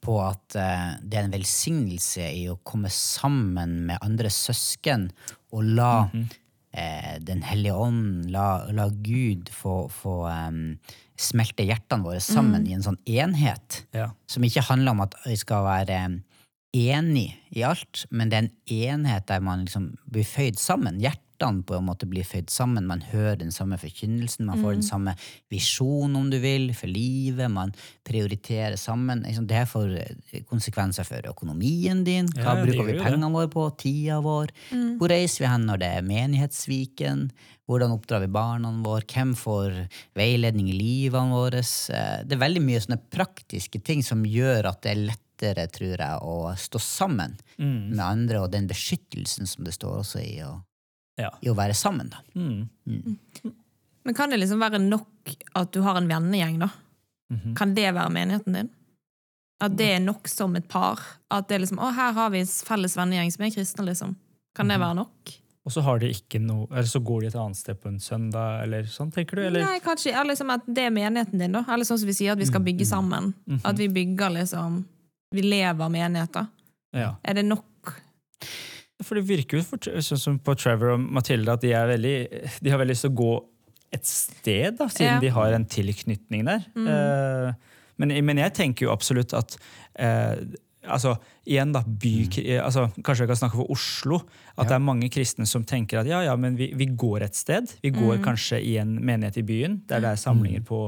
på 0.00 0.16
at 0.24 0.56
eh, 0.56 0.92
det 1.04 1.18
er 1.18 1.26
en 1.26 1.34
velsignelse 1.34 2.28
i 2.32 2.46
å 2.52 2.60
komme 2.64 2.92
sammen 2.92 3.82
med 3.90 4.00
andre 4.04 4.32
søsken 4.32 5.10
og 5.56 5.66
la 5.76 5.94
eh, 6.72 7.18
Den 7.20 7.42
hellige 7.46 7.76
ånd, 7.76 8.30
la, 8.32 8.66
la 8.74 8.88
Gud 8.90 9.50
få, 9.54 9.84
få 9.92 10.24
um, 10.28 10.78
smelte 11.20 11.66
hjertene 11.66 12.06
våre 12.06 12.20
sammen 12.24 12.66
i 12.68 12.74
en 12.76 12.84
sånn 12.86 13.00
enhet. 13.06 13.84
Ja. 13.96 14.10
Som 14.30 14.46
ikke 14.46 14.64
handler 14.70 14.96
om 14.96 15.04
at 15.04 15.16
vi 15.26 15.36
skal 15.40 15.66
være 15.66 16.00
enig 16.76 17.28
i 17.50 17.64
alt, 17.66 18.04
men 18.10 18.30
det 18.30 18.38
er 18.38 18.44
en 18.44 18.54
enhet 19.00 19.26
der 19.28 19.42
man 19.44 19.66
liksom 19.66 19.92
blir 20.10 20.26
føyd 20.26 20.60
sammen. 20.60 21.00
Hjertene 21.40 21.64
på 21.64 21.76
en 21.78 21.86
måte 21.86 22.04
blir 22.06 22.24
føyd 22.28 22.50
sammen. 22.52 22.84
Man 22.86 23.00
hører 23.00 23.38
den 23.40 23.50
samme 23.50 23.78
forkynnelsen, 23.80 24.44
man 24.44 24.60
får 24.60 24.74
den 24.74 24.82
samme 24.84 25.14
visjon, 25.50 26.14
om 26.16 26.28
du 26.30 26.36
vil, 26.38 26.74
for 26.76 26.86
livet. 26.86 27.48
Man 27.50 27.72
prioriterer 28.04 28.76
sammen. 28.76 29.22
Det 29.48 29.62
får 29.70 29.94
eh, 29.96 30.42
konsekvenser 30.50 31.04
for 31.08 31.24
økonomien 31.30 32.04
din. 32.04 32.26
Hva 32.36 32.58
Ja, 32.58 32.64
bruker 32.64 32.84
vi 32.84 32.98
pengene 33.00 33.30
våre 33.32 33.48
på? 33.48 33.64
Tida 33.80 34.20
vår? 34.20 34.52
Hvor 35.00 35.08
reiser 35.08 35.46
vi 35.46 35.50
hen 35.54 35.64
når 35.66 35.78
det 35.80 35.90
er 35.96 36.02
menighetsviken? 36.02 37.30
Hvordan 37.70 37.92
oppdrar 37.96 38.20
vi 38.20 38.26
barna 38.28 38.70
våre? 38.84 39.06
Hvem 39.08 39.32
får 39.38 39.88
veiledning 40.18 40.68
i 40.68 40.76
livene 40.76 41.32
våre? 41.32 41.58
Eh, 41.64 42.22
Det 42.26 42.36
er 42.36 42.44
veldig 42.46 42.62
mye 42.68 42.80
sånne 42.84 43.00
praktiske 43.10 43.80
ting 43.82 44.02
som 44.04 44.24
gjør 44.24 44.68
at 44.74 44.82
det 44.82 44.90
er 44.92 45.04
lettere, 45.08 45.68
tror 45.72 45.96
jeg, 45.96 46.18
å 46.20 46.52
stå 46.56 46.78
sammen 46.78 47.38
med 47.56 48.00
andre, 48.04 48.40
og 48.42 48.50
den 48.52 48.66
beskyttelsen 48.68 49.46
som 49.48 49.64
det 49.64 49.72
står 49.72 50.02
også 50.02 50.20
i 50.20 50.42
å, 50.44 50.60
Ja. 51.20 51.30
i 51.42 51.48
å 51.52 51.54
være 51.58 51.74
sammen. 51.76 52.10
da. 52.10 52.18
Mm. 52.34 52.68
Men 54.04 54.14
kan 54.16 54.30
det 54.32 54.38
liksom 54.40 54.60
være 54.62 54.80
nok 54.82 55.34
at 55.60 55.72
du 55.72 55.80
har 55.84 55.96
en 56.00 56.08
vennegjeng, 56.08 56.58
da? 56.62 56.70
Mhm. 57.32 57.54
Kan 57.56 57.74
det 57.76 57.90
være 57.94 58.10
menigheten 58.10 58.52
din? 58.56 58.70
At 59.60 59.76
det 59.76 59.90
er 59.96 60.00
nok 60.00 60.26
som 60.28 60.56
et 60.56 60.66
par? 60.72 60.98
At 61.30 61.48
det 61.48 61.54
er 61.58 61.60
liksom, 61.66 61.78
å, 61.78 61.90
her 61.94 62.12
har 62.16 62.30
vi 62.32 62.40
en 62.40 62.46
felles 62.48 62.96
vennegjeng 62.96 63.30
som 63.34 63.44
er 63.44 63.50
kristne, 63.54 63.84
liksom. 63.86 64.16
Kan 64.56 64.66
Mhm. 64.66 64.72
det 64.72 64.80
være 64.80 64.94
nok? 64.96 65.34
Og 65.66 65.72
så 65.72 65.82
har 65.84 65.98
de 66.00 66.08
ikke 66.08 66.40
noe, 66.40 66.66
eller 66.72 66.88
så 66.88 66.98
går 67.04 67.20
de 67.20 67.26
et 67.26 67.34
annet 67.36 67.56
sted 67.56 67.76
på 67.80 67.88
en 67.88 67.98
søndag, 68.00 68.62
eller 68.62 68.82
sånn, 68.88 69.12
tenker 69.12 69.36
du? 69.36 69.42
Eller? 69.46 69.60
Nei, 69.66 69.78
kanskje 69.84 70.14
eller 70.14 70.32
liksom 70.32 70.50
at 70.50 70.62
det 70.66 70.86
er 70.86 70.90
menigheten 70.90 71.38
din, 71.38 71.52
da. 71.52 71.64
Eller 71.68 71.84
sånn 71.84 71.98
som 72.00 72.06
vi 72.08 72.14
sier, 72.16 72.32
at 72.32 72.38
vi 72.38 72.44
Mm, 72.44 72.52
skal 72.54 72.62
bygge 72.62 72.86
sammen. 72.88 73.34
At 73.64 73.76
vi 73.76 73.88
bygger 73.88 74.30
liksom 74.40 74.84
Vi 75.32 75.42
lever 75.42 75.88
menigheter. 75.88 76.48
Ja. 76.92 77.14
Er 77.22 77.34
det 77.34 77.44
nok? 77.44 77.64
For 79.06 79.18
det 79.18 79.26
virker 79.28 79.60
jo 79.60 79.66
for, 79.66 80.00
sånn 80.04 80.20
som 80.20 80.38
på 80.44 80.54
Trevor 80.58 80.94
og 80.96 81.04
Matilda 81.18 81.56
at 81.56 81.64
de, 81.64 81.72
er 81.76 81.90
veldig, 81.94 82.16
de 82.60 82.72
har 82.72 82.80
veldig 82.82 82.94
lyst 82.94 83.06
til 83.06 83.12
å 83.14 83.18
gå 83.20 83.32
et 83.96 84.06
sted, 84.06 84.76
da, 84.78 84.86
siden 84.92 85.16
Ja. 85.16 85.20
de 85.20 85.30
har 85.34 85.52
en 85.56 85.64
tilknytning 85.66 86.44
der. 86.46 86.66
Eh, 86.78 87.52
men, 87.98 88.12
men 88.24 88.38
jeg 88.38 88.54
tenker 88.54 88.86
jo 88.86 88.92
absolutt 88.94 89.34
at 89.34 89.56
eh, 89.98 90.36
altså, 90.86 91.16
igjen 91.44 91.72
da, 91.74 91.82
by, 91.84 92.12
altså, 92.62 92.86
Kanskje 93.02 93.24
jeg 93.26 93.30
kan 93.32 93.40
snakke 93.42 93.58
for 93.58 93.72
Oslo. 93.74 94.20
At 94.60 94.68
det 94.68 94.76
er 94.76 94.82
mange 94.84 95.08
kristne 95.12 95.46
som 95.48 95.64
tenker 95.64 96.02
at 96.02 96.08
ja, 96.08 96.20
ja, 96.26 96.34
men 96.36 96.56
vi, 96.58 96.70
vi 96.76 96.86
går 97.00 97.24
et 97.24 97.36
sted. 97.38 97.70
Vi 97.82 97.92
går 97.94 98.20
kanskje 98.24 98.58
i 98.60 98.74
en 98.80 98.92
menighet 99.00 99.38
i 99.40 99.44
byen, 99.48 99.78
der 99.88 100.02
det 100.04 100.10
er 100.12 100.20
samlinger 100.20 100.64
på 100.68 100.82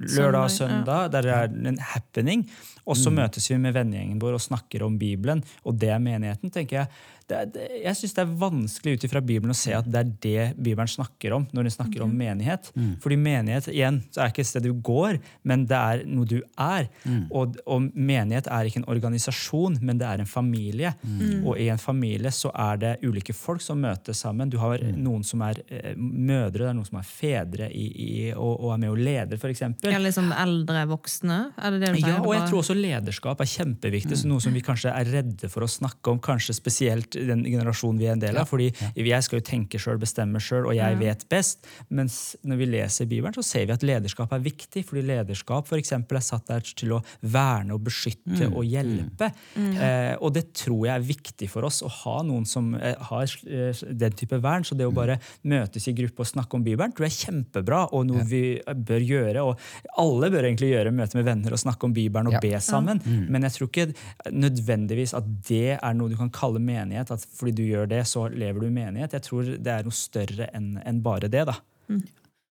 lørdag 0.00 0.46
og 0.46 0.54
Søndag. 0.54 1.10
Der 1.12 1.26
det 1.28 1.34
er 1.36 1.52
en 1.72 1.80
happening. 1.92 2.46
Og 2.88 2.96
så 2.96 3.12
møtes 3.12 3.50
vi 3.50 3.58
med 3.60 3.76
vennegjengen 3.76 4.20
vår 4.22 4.38
og 4.38 4.44
snakker 4.46 4.86
om 4.86 4.96
Bibelen, 5.00 5.44
og 5.68 5.76
det 5.78 5.92
er 5.92 6.00
menigheten. 6.00 6.50
tenker 6.54 6.82
Jeg 6.82 6.88
det 7.28 7.36
er, 7.36 7.50
det, 7.52 7.66
jeg 7.82 7.98
syns 7.98 8.14
det 8.16 8.22
er 8.22 8.36
vanskelig 8.40 8.94
ut 8.96 9.04
ifra 9.08 9.20
Bibelen 9.24 9.52
å 9.52 9.58
se 9.58 9.74
at 9.76 9.88
det 9.88 10.00
er 10.00 10.12
det 10.24 10.44
Bibelen 10.56 10.88
snakker 10.88 11.34
om 11.36 11.44
når 11.52 11.68
den 11.68 11.74
snakker 11.74 12.04
om 12.06 12.14
menighet. 12.16 12.70
Fordi 13.02 13.18
menighet 13.20 13.68
igjen, 13.72 14.00
så 14.14 14.24
er 14.24 14.32
ikke 14.32 14.44
et 14.44 14.50
sted 14.50 14.64
du 14.64 14.72
går, 14.84 15.18
men 15.48 15.66
det 15.68 15.78
er 15.78 16.04
noe 16.08 16.28
du 16.28 16.38
er. 16.40 16.88
Og, 17.28 17.58
og 17.68 17.90
menighet 17.92 18.48
er 18.52 18.68
ikke 18.68 18.82
en 18.82 18.88
organisasjon, 18.88 19.78
men 19.84 20.00
det 20.00 20.08
er 20.08 20.22
en 20.22 20.30
familie. 20.30 20.94
Og 21.42 21.60
i 21.60 21.68
en 21.72 21.80
familie 21.80 22.32
så 22.34 22.52
er 22.54 22.80
det 22.80 22.94
ulike 23.04 23.36
folk 23.36 23.62
som 23.64 23.82
møtes 23.84 24.24
sammen. 24.24 24.50
Du 24.50 24.58
har 24.62 24.82
noen 24.96 25.24
som 25.26 25.42
er 25.46 25.60
eh, 25.68 25.92
mødre, 25.98 26.64
det 26.64 26.70
er 26.70 26.76
noen 26.78 26.88
som 26.88 27.00
er 27.00 27.06
fedre 27.08 27.68
i, 27.68 27.86
i, 27.88 28.10
og, 28.32 28.54
og 28.56 28.72
er 28.74 28.82
med 28.82 28.94
og 28.94 29.02
leder, 29.02 29.38
f.eks. 29.38 29.64
Eller 29.84 30.06
liksom 30.06 30.32
eldre 30.32 30.84
voksne? 30.90 31.38
Er 31.58 31.76
det 31.76 31.82
det 31.84 31.92
du 31.94 32.00
Ja, 32.06 32.16
og 32.22 32.32
jeg 32.34 32.48
tror 32.48 32.62
også 32.62 32.76
lederskap 32.78 33.42
er 33.44 33.50
kjempeviktig. 33.50 34.18
så 34.18 34.30
Noe 34.30 34.42
som 34.42 34.54
vi 34.56 34.64
kanskje 34.64 34.92
er 34.94 35.12
redde 35.18 35.50
for 35.52 35.66
å 35.66 35.70
snakke 35.70 36.12
om, 36.12 36.20
kanskje 36.22 36.56
spesielt 36.56 37.17
den 37.26 37.44
generasjonen 37.44 37.98
vi 37.98 38.06
er 38.06 38.12
en 38.12 38.22
del 38.22 38.36
av. 38.36 38.46
fordi 38.48 38.72
jeg 38.96 39.22
skal 39.26 39.40
jo 39.40 39.44
tenke 39.44 39.78
sjøl, 39.78 39.98
bestemme 39.98 40.40
sjøl, 40.40 40.66
og 40.66 40.74
jeg 40.76 40.98
vet 41.00 41.24
best. 41.28 41.66
Mens 41.90 42.36
når 42.44 42.56
vi 42.56 42.66
leser 42.66 43.06
Bibelen, 43.06 43.34
så 43.34 43.42
ser 43.44 43.66
vi 43.66 43.72
at 43.72 43.82
lederskap 43.82 44.32
er 44.32 44.38
viktig. 44.44 44.84
fordi 44.84 45.02
lederskap 45.06 45.66
for 45.68 45.78
eksempel, 45.78 46.16
er 46.16 46.20
satt 46.24 46.46
der 46.46 46.60
til 46.60 46.92
å 46.92 47.02
verne 47.22 47.74
og 47.74 47.82
beskytte 47.84 48.48
og 48.52 48.64
hjelpe. 48.64 49.32
Eh, 49.56 50.14
og 50.20 50.32
det 50.34 50.52
tror 50.54 50.86
jeg 50.86 50.94
er 50.94 51.06
viktig 51.06 51.48
for 51.50 51.64
oss, 51.64 51.82
å 51.82 51.88
ha 51.88 52.22
noen 52.22 52.44
som 52.46 52.74
eh, 52.74 52.94
har 53.10 53.24
eh, 53.46 53.72
den 53.92 54.12
type 54.12 54.38
vern. 54.42 54.64
Så 54.64 54.74
det 54.78 54.86
å 54.86 54.92
bare 54.94 55.18
møtes 55.44 55.88
i 55.88 55.92
gruppe 55.96 56.20
og 56.24 56.26
snakke 56.26 56.56
om 56.58 56.64
Bibelen 56.64 56.92
tror 56.92 57.06
jeg 57.08 57.14
er 57.16 57.26
kjempebra, 57.28 57.92
og 57.92 58.06
noe 58.08 58.24
vi 58.28 58.60
bør 58.88 59.00
gjøre. 59.04 59.42
og 59.42 59.58
Alle 59.98 60.30
bør 60.30 60.44
egentlig 60.48 60.72
gjøre 60.72 60.92
møte 60.94 61.16
med 61.18 61.24
venner 61.28 61.52
og 61.52 61.58
snakke 61.62 61.84
om 61.88 61.92
Bibelen 61.96 62.26
og 62.28 62.32
Ja. 62.38 62.40
be 62.40 62.60
sammen. 62.60 63.00
Men 63.28 63.42
jeg 63.42 63.52
tror 63.52 63.68
ikke 63.68 63.94
nødvendigvis 64.32 65.14
at 65.16 65.24
det 65.48 65.78
er 65.82 65.94
noe 65.94 66.08
du 66.12 66.16
kan 66.18 66.30
kalle 66.30 66.60
menighet. 66.62 67.07
At 67.14 67.24
fordi 67.38 67.52
du 67.58 67.62
gjør 67.66 67.88
det, 67.90 68.02
så 68.06 68.26
lever 68.32 68.60
du 68.60 68.66
i 68.68 68.74
menighet. 68.74 69.12
Jeg 69.16 69.22
tror 69.26 69.48
det 69.56 69.72
er 69.74 69.86
noe 69.86 69.96
større 69.96 70.48
enn 70.56 70.74
en 70.84 71.02
bare 71.04 71.28
det. 71.32 71.44
da. 71.48 71.54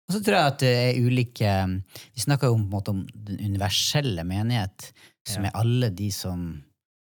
Og 0.07 0.15
så 0.15 0.21
tror 0.23 0.37
jeg 0.37 0.53
at 0.53 0.59
det 0.63 0.71
er 0.71 1.01
ulike 1.03 1.51
Vi 2.15 2.21
snakker 2.23 2.47
jo 2.47 2.55
på 2.55 2.63
en 2.63 2.69
måte 2.71 2.93
om 2.95 3.01
den 3.27 3.41
universelle 3.43 4.23
menighet, 4.23 4.91
som 5.27 5.43
Ja. 5.43 5.49
er 5.51 5.59
alle 5.59 5.89
de 5.91 6.11
som 6.11 6.63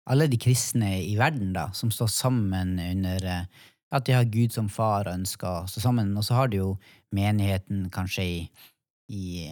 alle 0.06 0.26
de 0.28 0.36
kristne 0.36 0.90
i 1.02 1.14
verden 1.16 1.54
da, 1.54 1.70
som 1.72 1.90
står 1.90 2.08
sammen 2.12 2.78
under 2.78 3.24
eh, 3.24 3.44
at 3.90 4.04
de 4.04 4.12
har 4.12 4.24
Gud 4.28 4.52
som 4.52 4.68
far 4.68 5.06
og 5.08 5.14
ønsker 5.14 5.48
å 5.48 5.66
stå 5.70 5.80
sammen. 5.80 6.10
Og 6.18 6.24
så 6.24 6.34
har 6.34 6.48
du 6.48 6.56
jo 6.58 6.78
menigheten 7.14 7.86
kanskje 7.90 8.22
i, 8.22 8.50
i, 9.12 9.50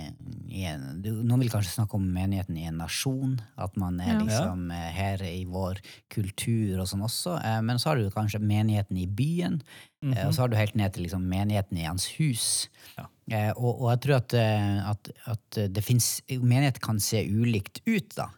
i 0.49 0.63
en, 0.65 1.03
du- 1.05 1.23
Noen 1.29 1.43
vil 1.45 1.51
kanskje 1.53 1.75
snakke 1.75 1.99
om 1.99 2.07
menigheten 2.15 2.57
i 2.57 2.65
en 2.71 2.79
nasjon. 2.81 3.35
At 3.61 3.77
man 3.77 4.01
er 4.01 4.15
Ja. 4.15 4.21
liksom 4.25 4.71
eh, 4.73 4.91
her 4.97 5.23
i 5.29 5.45
vår 5.45 5.81
kultur 6.11 6.81
og 6.81 6.87
sånn 6.89 7.03
også. 7.05 7.35
Eh, 7.45 7.61
Men 7.61 7.77
så 7.79 7.91
har 7.91 7.97
du 8.01 8.09
kanskje 8.11 8.41
menigheten 8.41 8.97
i 8.97 9.07
byen. 9.07 9.61
eh, 10.03 10.27
Og 10.27 10.33
så 10.35 10.41
har 10.43 10.49
du 10.49 10.57
helt 10.57 10.75
ned 10.75 10.93
til 10.95 11.05
liksom 11.05 11.29
menigheten 11.29 11.77
i 11.79 11.85
hans 11.85 12.07
hus. 12.19 12.69
Ja. 12.99 13.07
Eh, 13.31 13.51
og, 13.57 13.83
og 13.83 13.91
jeg 13.93 14.01
tror 14.01 14.17
at, 14.17 14.35
at, 14.35 15.11
at 15.27 15.73
det 15.73 15.85
fins 15.85 16.23
Menighet 16.31 16.81
kan 16.81 16.99
se 16.99 17.23
ulikt 17.29 17.83
ut, 17.87 18.09
da. 18.17 18.31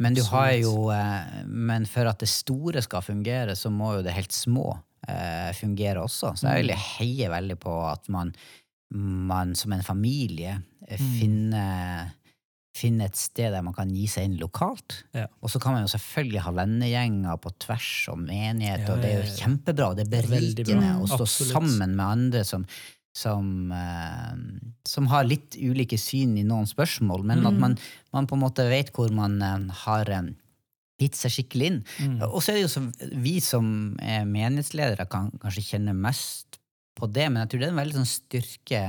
Men 0.00 0.14
du 0.14 0.22
har 0.22 0.52
jo 0.56 0.86
Men 1.46 1.84
for 1.84 2.06
at 2.08 2.18
det 2.22 2.28
store 2.28 2.80
skal 2.80 3.02
fungere, 3.02 3.52
så 3.58 3.68
må 3.70 3.96
jo 3.98 4.02
det 4.06 4.14
helt 4.16 4.32
små 4.32 4.78
eh, 5.08 5.50
fungere 5.52 6.00
også. 6.00 6.36
Så 6.38 6.46
jeg 6.48 6.64
vil 6.64 6.74
heie 6.76 7.28
veldig 7.28 7.58
på 7.60 7.74
at 7.92 8.08
man 8.08 8.32
man 8.90 9.54
som 9.54 9.72
en 9.72 9.82
familie 9.86 10.56
eh, 10.88 10.98
Mm. 11.00 11.10
finner, 11.20 12.10
finner 12.74 13.06
et 13.10 13.16
sted 13.18 13.52
der 13.52 13.62
man 13.62 13.74
kan 13.74 13.90
gi 13.94 14.06
seg 14.10 14.24
inn 14.26 14.38
lokalt. 14.40 15.04
Ja. 15.14 15.26
Og 15.42 15.50
så 15.50 15.60
kan 15.62 15.72
man 15.76 15.84
jo 15.86 15.90
selvfølgelig 15.92 16.40
ha 16.46 16.52
vennegjenger 16.56 17.36
på 17.42 17.52
tvers 17.62 18.08
og 18.10 18.18
menighet, 18.18 18.86
Ja, 18.88 18.94
og 18.94 19.02
det 19.02 19.10
er 19.12 19.22
jo 19.22 19.36
kjempebra. 19.36 19.90
Det 19.96 20.06
er 20.06 20.10
berikende 20.26 20.96
å 21.02 21.06
stå 21.06 21.20
Absolutt. 21.22 21.52
sammen 21.52 21.94
med 21.96 22.06
andre 22.06 22.44
som, 22.44 22.64
som, 23.14 23.72
eh, 23.72 24.34
som 24.86 25.06
har 25.10 25.24
litt 25.24 25.56
ulike 25.58 25.98
syn 25.98 26.36
i 26.38 26.42
noen 26.46 26.66
spørsmål, 26.66 27.22
men 27.24 27.40
Mm. 27.40 27.46
at 27.46 27.58
man, 27.58 27.78
man 28.12 28.26
på 28.26 28.34
en 28.34 28.42
måte 28.42 28.68
vet 28.68 28.90
hvor 28.92 29.10
man 29.12 29.40
eh, 29.42 29.74
har 29.84 30.08
eh, 30.10 30.22
gitt 31.00 31.14
seg 31.14 31.30
skikkelig 31.30 31.66
inn. 31.66 31.84
Mm. 31.98 32.22
Og 32.32 32.42
så 32.42 32.50
er 32.52 32.54
det 32.60 32.66
jo 32.66 32.80
så, 32.80 32.82
vi 33.14 33.38
som 33.40 33.96
er 34.02 34.24
menighetsledere, 34.26 35.08
kan 35.08 35.30
kanskje 35.38 35.62
kjenne 35.78 35.94
mest 35.96 36.49
på 37.00 37.08
det, 37.10 37.26
men 37.32 37.42
jeg 37.44 37.50
tror 37.54 37.60
det 37.64 37.70
er 37.70 37.74
en 37.74 37.82
veldig 37.84 37.98
sånn 38.02 38.12
styrke 38.16 38.84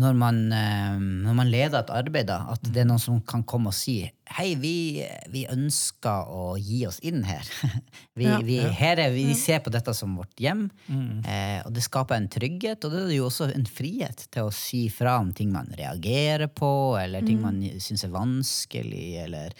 når 0.00 0.14
man, 0.16 0.36
eh, 0.56 0.94
når 1.26 1.34
man 1.36 1.50
leder 1.52 1.82
et 1.82 1.90
arbeid, 1.92 2.24
da, 2.30 2.38
at 2.54 2.62
det 2.72 2.80
er 2.80 2.86
noen 2.88 3.02
som 3.02 3.18
kan 3.28 3.42
komme 3.44 3.68
og 3.68 3.74
si 3.76 3.98
Hei, 4.30 4.54
vi, 4.56 5.02
vi 5.28 5.42
ønsker 5.50 6.30
å 6.30 6.54
gi 6.56 6.84
oss 6.86 7.00
inn 7.04 7.24
her. 7.26 7.42
Vi, 8.20 8.28
Ja. 8.28 8.38
vi, 8.46 8.58
her 8.78 9.00
er, 9.02 9.10
vi 9.12 9.32
ser 9.34 9.58
på 9.64 9.72
dette 9.74 9.90
som 9.96 10.12
vårt 10.16 10.38
hjem, 10.40 10.68
Mm. 10.86 11.24
eh, 11.26 11.58
og 11.66 11.72
det 11.74 11.82
skaper 11.82 12.14
en 12.16 12.28
trygghet. 12.30 12.84
Og 12.86 12.92
det 12.94 13.00
er 13.08 13.12
jo 13.16 13.26
også 13.26 13.48
en 13.54 13.66
frihet 13.66 14.22
til 14.30 14.46
å 14.48 14.52
si 14.54 14.84
fra 14.92 15.16
om 15.20 15.32
ting 15.36 15.50
man 15.52 15.66
reagerer 15.76 16.46
på, 16.52 16.70
eller 17.00 17.26
ting 17.26 17.40
man 17.42 17.58
syns 17.82 18.04
er 18.06 18.12
vanskelig, 18.14 19.08
eller 19.24 19.52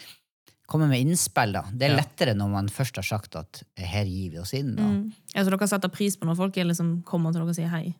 komme 0.71 0.87
med 0.91 1.03
innspill. 1.03 1.53
da. 1.59 1.65
Det 1.71 1.89
er 1.89 1.95
Ja. 1.95 2.01
lettere 2.01 2.33
når 2.37 2.49
man 2.55 2.67
først 2.71 2.95
har 3.01 3.03
sagt 3.07 3.35
at 3.35 3.63
her 3.77 4.05
gir 4.07 4.31
vi 4.31 4.39
oss 4.39 4.53
inn. 4.57 4.75
Da. 4.75 4.83
Mm. 4.83 5.11
Ja, 5.35 5.43
så 5.43 5.49
dere 5.51 5.67
setter 5.67 5.91
pris 5.91 6.15
på 6.17 6.25
når 6.29 6.37
folk 6.39 6.57
er 6.57 6.69
liksom, 6.71 7.01
kommer 7.03 7.31
til 7.33 7.41
dere 7.43 7.49
og 7.51 7.57
sier 7.59 7.69
hei, 7.73 7.95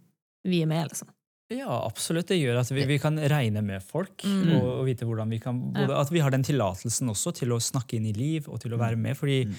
vi 0.48 0.62
er 0.64 0.70
med, 0.72 0.88
liksom. 0.90 1.10
Ja, 1.52 1.68
absolutt. 1.84 2.30
Det 2.32 2.38
gjør 2.40 2.62
at 2.62 2.70
vi, 2.72 2.86
vi 2.88 2.96
kan 2.98 3.18
regne 3.20 3.60
med 3.62 3.84
folk 3.84 4.24
Mm. 4.24 4.54
og, 4.56 4.68
og 4.80 4.86
vite 4.88 5.04
hvordan 5.04 5.28
vi 5.30 5.38
kan 5.44 5.58
både, 5.74 5.92
At 6.00 6.10
vi 6.10 6.22
har 6.24 6.32
den 6.32 6.44
tillatelsen 6.48 7.10
også 7.12 7.34
til 7.36 7.50
å 7.52 7.60
snakke 7.60 7.98
inn 7.98 8.06
i 8.08 8.14
liv 8.16 8.48
og 8.48 8.62
til 8.62 8.72
å 8.72 8.80
være 8.80 8.96
med. 8.96 9.18
Fordi 9.20 9.42
mm. 9.50 9.58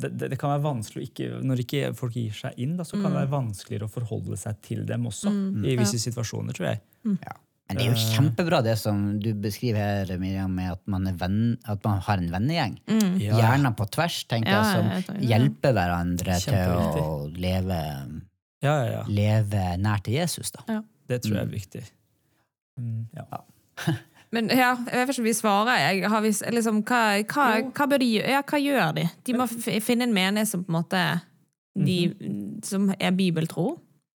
det, 0.00 0.10
det 0.16 0.30
det 0.30 0.38
kan 0.40 0.54
være 0.54 0.64
vanskelig 0.64 1.10
ikke, 1.10 1.28
Når 1.44 1.60
ikke 1.66 1.94
folk 1.98 2.16
gir 2.16 2.32
seg 2.32 2.56
inn, 2.56 2.78
da, 2.78 2.84
så 2.88 2.96
kan 2.96 3.12
det 3.12 3.20
være 3.20 3.34
vanskeligere 3.34 3.84
å 3.90 3.92
forholde 3.92 4.38
seg 4.40 4.56
til 4.64 4.86
dem 4.88 5.04
også. 5.10 5.28
I 5.68 5.76
visse 5.76 6.00
situasjoner, 6.00 6.56
tror 6.56 6.70
jeg. 6.72 6.80
Ja. 7.26 7.36
Men 7.70 7.78
det 7.78 7.86
er 7.86 7.92
jo 7.92 8.14
kjempebra 8.16 8.58
det 8.66 8.74
som 8.80 9.02
du 9.22 9.28
beskriver 9.38 9.78
her, 9.78 10.10
Miriam, 10.18 10.50
med 10.58 10.72
at 10.72 10.82
man, 10.90 11.06
er 11.06 11.14
venn, 11.20 11.40
at 11.70 11.84
man 11.86 12.02
har 12.02 12.18
en 12.18 12.32
vennegjeng. 12.32 12.76
Ja. 13.22 13.38
Gjerne 13.38 13.70
på 13.78 13.86
tvers, 13.94 14.24
tenker 14.30 14.50
Ja, 14.50 14.62
jeg, 14.74 15.04
som 15.06 15.20
hjelper 15.22 15.76
hverandre 15.76 16.38
til 16.42 16.74
å 16.74 17.06
leve, 17.30 17.80
Ja, 18.60 18.74
ja, 18.74 18.90
ja. 18.98 19.02
leve 19.06 19.64
nær 19.78 20.02
til 20.02 20.18
Jesus. 20.18 20.50
da. 20.58 20.82
Det 21.10 21.22
tror 21.22 21.38
jeg 21.38 21.46
er 21.46 21.54
viktig. 21.54 21.84
Mm, 22.80 23.06
ja. 23.16 23.42
Men 24.34 24.50
ja, 24.54 24.74
jeg 24.86 25.06
vet 25.06 25.14
ikke 25.14 25.22
om 25.24 25.26
vi 25.26 25.34
svarer. 25.34 25.80
Jeg 25.90 26.10
har 26.10 26.22
vi, 26.22 26.30
liksom, 26.54 26.82
hva, 26.86 27.02
hva, 27.26 27.46
hva, 27.66 27.86
bør 27.90 28.02
de, 28.02 28.10
gjøre? 28.16 28.34
ja, 28.36 28.42
hva 28.46 28.60
gjør 28.62 28.92
de? 29.00 29.06
De 29.26 29.34
må 29.38 29.46
finne 29.82 30.06
en 30.06 30.14
menighet 30.14 30.50
som 30.52 30.62
på 30.62 30.70
en 30.70 30.78
måte 30.78 31.04
de, 31.80 31.96
Som 32.66 32.90
er 32.98 33.14
bibeltro. 33.14 33.72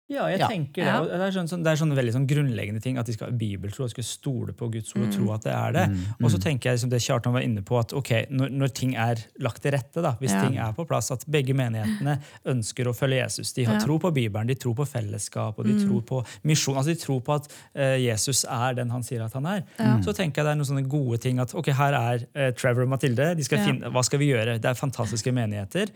Ja, 0.07 0.27
jeg 0.29 0.37
Ja. 0.39 0.47
tenker 0.47 0.83
det. 0.85 0.93
Og 1.01 1.07
det 1.07 1.19
er 1.19 1.31
sånn, 1.33 1.47
sånn, 1.49 1.63
det 1.65 1.71
er 1.71 1.79
sånn 1.81 1.93
veldig 1.97 2.13
sånn 2.13 2.27
grunnleggende 2.29 2.79
ting 2.79 2.99
at 3.01 3.07
de 3.07 3.13
skal 3.13 3.31
ha 3.31 3.33
bibeltro 3.35 3.85
og 3.85 3.89
skal 3.89 4.03
stole 4.05 4.53
på 4.53 4.67
Guds 4.71 4.93
ord 4.95 5.07
og 5.07 5.11
tro 5.15 5.31
at 5.33 5.41
det 5.41 5.53
er 5.53 5.71
det. 5.73 5.85
Og 6.21 6.29
så 6.29 6.37
tenker 6.39 6.69
jeg 6.69 6.79
som 6.83 6.91
det 6.91 6.99
Kjartan 7.01 7.33
var 7.33 7.41
inne 7.41 7.63
på, 7.65 7.79
at 7.79 7.89
ok, 7.91 8.11
når, 8.29 8.51
når 8.53 8.67
ting 8.77 8.93
er 8.95 9.15
lagt 9.41 9.63
til 9.63 9.71
rette, 9.73 10.03
da, 10.05 10.11
hvis 10.21 10.29
Ja. 10.35 10.41
ting 10.45 10.57
er 10.61 10.73
på 10.77 10.85
plass, 10.85 11.09
at 11.09 11.25
begge 11.25 11.55
menighetene 11.57 12.19
ønsker 12.45 12.85
å 12.85 12.93
følge 12.93 13.17
Jesus. 13.23 13.51
De 13.53 13.63
har 13.65 13.73
Ja. 13.73 13.79
tro 13.79 13.97
på 13.97 14.13
Bibelen, 14.13 14.45
de 14.45 14.53
tror 14.53 14.75
på 14.75 14.85
fellesskap, 14.85 15.57
og 15.57 15.65
de 15.65 15.73
tror 15.73 16.01
på 16.05 16.23
misjon. 16.43 16.75
altså 16.77 16.93
De 16.93 17.01
tror 17.01 17.21
på 17.23 17.33
at 17.41 17.47
uh, 17.75 17.97
Jesus 17.97 18.45
er 18.45 18.75
den 18.75 18.89
han 18.91 19.01
sier 19.01 19.23
at 19.25 19.33
han 19.33 19.45
er. 19.47 19.63
Så 20.05 20.13
tenker 20.13 20.43
jeg 20.43 20.45
det 20.45 20.53
er 20.53 20.61
noen 20.61 20.69
sånne 20.69 20.87
gode 20.87 21.17
ting 21.19 21.39
at 21.39 21.49
ok, 21.55 21.71
her 21.73 21.93
er 21.93 22.27
uh, 22.35 22.51
Trevor 22.51 22.83
og 22.83 22.89
Mathilde. 22.89 23.35
De 23.35 23.43
skal 23.43 23.57
finne, 23.57 23.89
hva 23.91 24.03
skal 24.05 24.19
vi 24.19 24.27
gjøre? 24.29 24.61
Det 24.61 24.65
er 24.69 24.75
fantastiske 24.77 25.33
menigheter. 25.33 25.89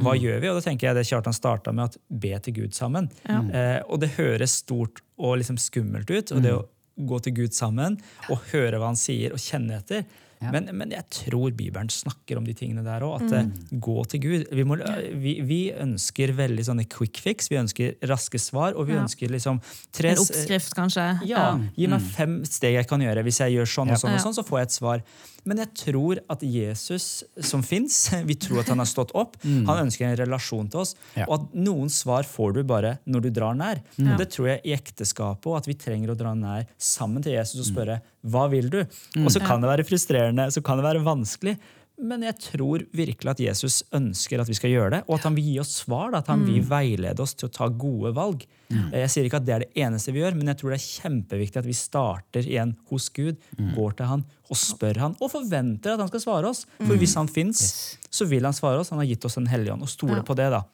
Hva 0.00 0.14
gjør 0.16 0.38
vi? 0.40 0.48
Og 0.48 0.56
da 0.56 0.64
tenker 0.64 0.88
jeg 0.88 0.96
det 0.96 1.06
Kjartan 1.08 1.36
starta 1.36 1.72
med, 1.76 1.92
at 1.92 1.98
be 2.22 2.32
til 2.40 2.54
Gud 2.62 2.76
sammen. 2.76 3.10
Eh, 3.28 3.80
og 3.84 4.00
det 4.00 4.14
høres 4.16 4.58
stort 4.62 5.02
og 5.20 5.36
liksom 5.42 5.58
skummelt 5.60 6.10
ut, 6.10 6.32
og 6.32 6.42
det 6.44 6.54
å 6.56 6.62
gå 6.96 7.18
til 7.24 7.34
Gud 7.42 7.56
sammen 7.56 7.98
og 8.30 8.40
høre 8.52 8.80
hva 8.80 8.92
han 8.92 9.00
sier, 9.00 9.34
og 9.36 9.40
kjenne 9.42 9.78
etter. 9.80 10.04
Men, 10.50 10.68
men 10.76 10.90
jeg 10.90 11.04
tror 11.12 11.52
Bibelen 11.54 11.88
snakker 11.92 12.38
om 12.40 12.44
de 12.48 12.54
tingene 12.58 12.82
der 12.84 13.04
òg. 13.06 13.22
At 13.22 13.32
eh, 13.38 13.46
gå 13.78 13.96
til 14.10 14.20
Gud. 14.24 14.46
Vi, 14.52 14.64
må, 14.66 14.78
vi, 15.22 15.36
vi 15.46 15.60
ønsker 15.72 16.32
veldig 16.38 16.64
sånne 16.66 16.86
quick 16.90 17.20
fix. 17.22 17.50
Vi 17.52 17.60
ønsker 17.60 17.94
raske 18.10 18.40
svar, 18.42 18.74
og 18.74 18.88
vi 18.88 18.96
Ja. 18.96 19.02
ønsker 19.04 19.30
liksom 19.30 19.60
tre 19.94 20.10
En 20.16 20.18
oppskrift, 20.24 20.74
kanskje. 20.74 21.06
ja, 21.28 21.58
Gi 21.76 21.86
meg 21.86 22.00
fem 22.02 22.40
steg 22.48 22.74
jeg 22.80 22.88
kan 22.90 23.00
gjøre. 23.00 23.22
Hvis 23.24 23.38
jeg 23.44 23.54
gjør 23.58 23.68
sånn 23.70 23.92
og 23.94 24.00
sånn, 24.02 24.14
og 24.18 24.20
sånn, 24.26 24.34
så 24.34 24.44
får 24.44 24.58
jeg 24.58 24.70
et 24.70 24.76
svar. 24.80 25.02
Men 25.44 25.58
jeg 25.58 25.72
tror 25.74 26.18
at 26.30 26.42
Jesus 26.46 27.24
som 27.42 27.62
fins, 27.66 27.96
vi 28.30 28.34
tror 28.38 28.60
at 28.62 28.68
han 28.70 28.78
har 28.78 28.86
stått 28.86 29.10
opp, 29.18 29.36
han 29.42 29.86
ønsker 29.86 30.06
en 30.06 30.16
relasjon 30.20 30.68
til 30.70 30.80
oss. 30.84 30.94
Ja. 31.16 31.26
Og 31.28 31.34
at 31.40 31.54
noen 31.58 31.90
svar 31.90 32.22
får 32.28 32.54
du 32.54 32.62
bare 32.64 32.98
når 33.06 33.26
du 33.26 33.30
drar 33.30 33.54
nær. 33.58 33.80
Og 33.98 34.16
det 34.20 34.28
tror 34.34 34.52
jeg 34.52 34.60
i 34.64 34.74
ekteskapet 34.76 35.46
og 35.50 35.56
at 35.58 35.66
vi 35.70 35.74
trenger 35.74 36.12
å 36.12 36.18
dra 36.18 36.34
nær 36.38 36.66
sammen 36.78 37.22
til 37.24 37.32
Jesus 37.34 37.60
og 37.64 37.68
spørre 37.74 38.00
hva 38.22 38.48
vil 38.52 38.70
du? 38.70 38.80
Og 39.24 39.30
så 39.34 39.42
kan 39.42 39.62
det 39.62 39.70
være 39.70 39.86
frustrerende, 39.88 40.50
så 40.54 40.62
kan 40.64 40.78
det 40.78 40.86
være 40.86 41.04
vanskelig. 41.06 41.56
Men 42.02 42.22
jeg 42.24 42.34
tror 42.40 42.82
virkelig 42.96 43.30
at 43.30 43.40
Jesus 43.44 43.82
ønsker 43.94 44.40
at 44.42 44.48
vi 44.48 44.56
skal 44.56 44.72
gjøre 44.72 44.90
det, 44.94 45.00
og 45.06 45.18
at 45.18 45.26
han 45.28 45.36
vil 45.36 45.44
gi 45.52 45.58
oss 45.62 45.74
svar. 45.84 46.14
At 46.18 46.26
han 46.32 46.40
vil 46.48 46.64
veilede 46.66 47.22
oss 47.22 47.34
til 47.38 47.46
å 47.46 47.52
ta 47.52 47.68
gode 47.68 48.10
valg. 48.16 48.42
Jeg 48.72 49.10
sier 49.12 49.28
ikke 49.28 49.38
at 49.42 49.46
det 49.46 49.54
er 49.54 49.64
det 49.66 49.84
eneste 49.84 50.14
vi 50.14 50.22
gjør, 50.22 50.34
men 50.38 50.48
jeg 50.50 50.58
tror 50.62 50.72
det 50.72 50.78
er 50.80 50.86
kjempeviktig 50.88 51.60
at 51.60 51.68
vi 51.68 51.76
starter 51.76 52.48
igjen 52.48 52.72
hos 52.90 53.06
Gud, 53.14 53.36
går 53.76 53.98
til 54.00 54.08
han 54.08 54.24
og 54.52 54.58
spør 54.58 54.98
han, 55.00 55.14
og 55.20 55.30
forventer 55.32 55.94
at 55.94 56.02
han 56.02 56.10
skal 56.10 56.24
svare 56.24 56.50
oss. 56.50 56.64
For 56.80 56.98
hvis 57.00 57.14
han 57.20 57.30
fins, 57.30 57.62
så 58.10 58.26
vil 58.28 58.44
han 58.48 58.56
svare 58.56 58.80
oss. 58.82 58.90
Han 58.92 59.00
har 59.02 59.08
gitt 59.12 59.24
oss 59.28 59.38
en 59.38 59.46
hellige 59.52 59.76
ånd, 59.76 59.84
og 59.86 59.92
stole 59.92 60.22
på 60.26 60.36
det. 60.40 60.48
da. 60.56 60.64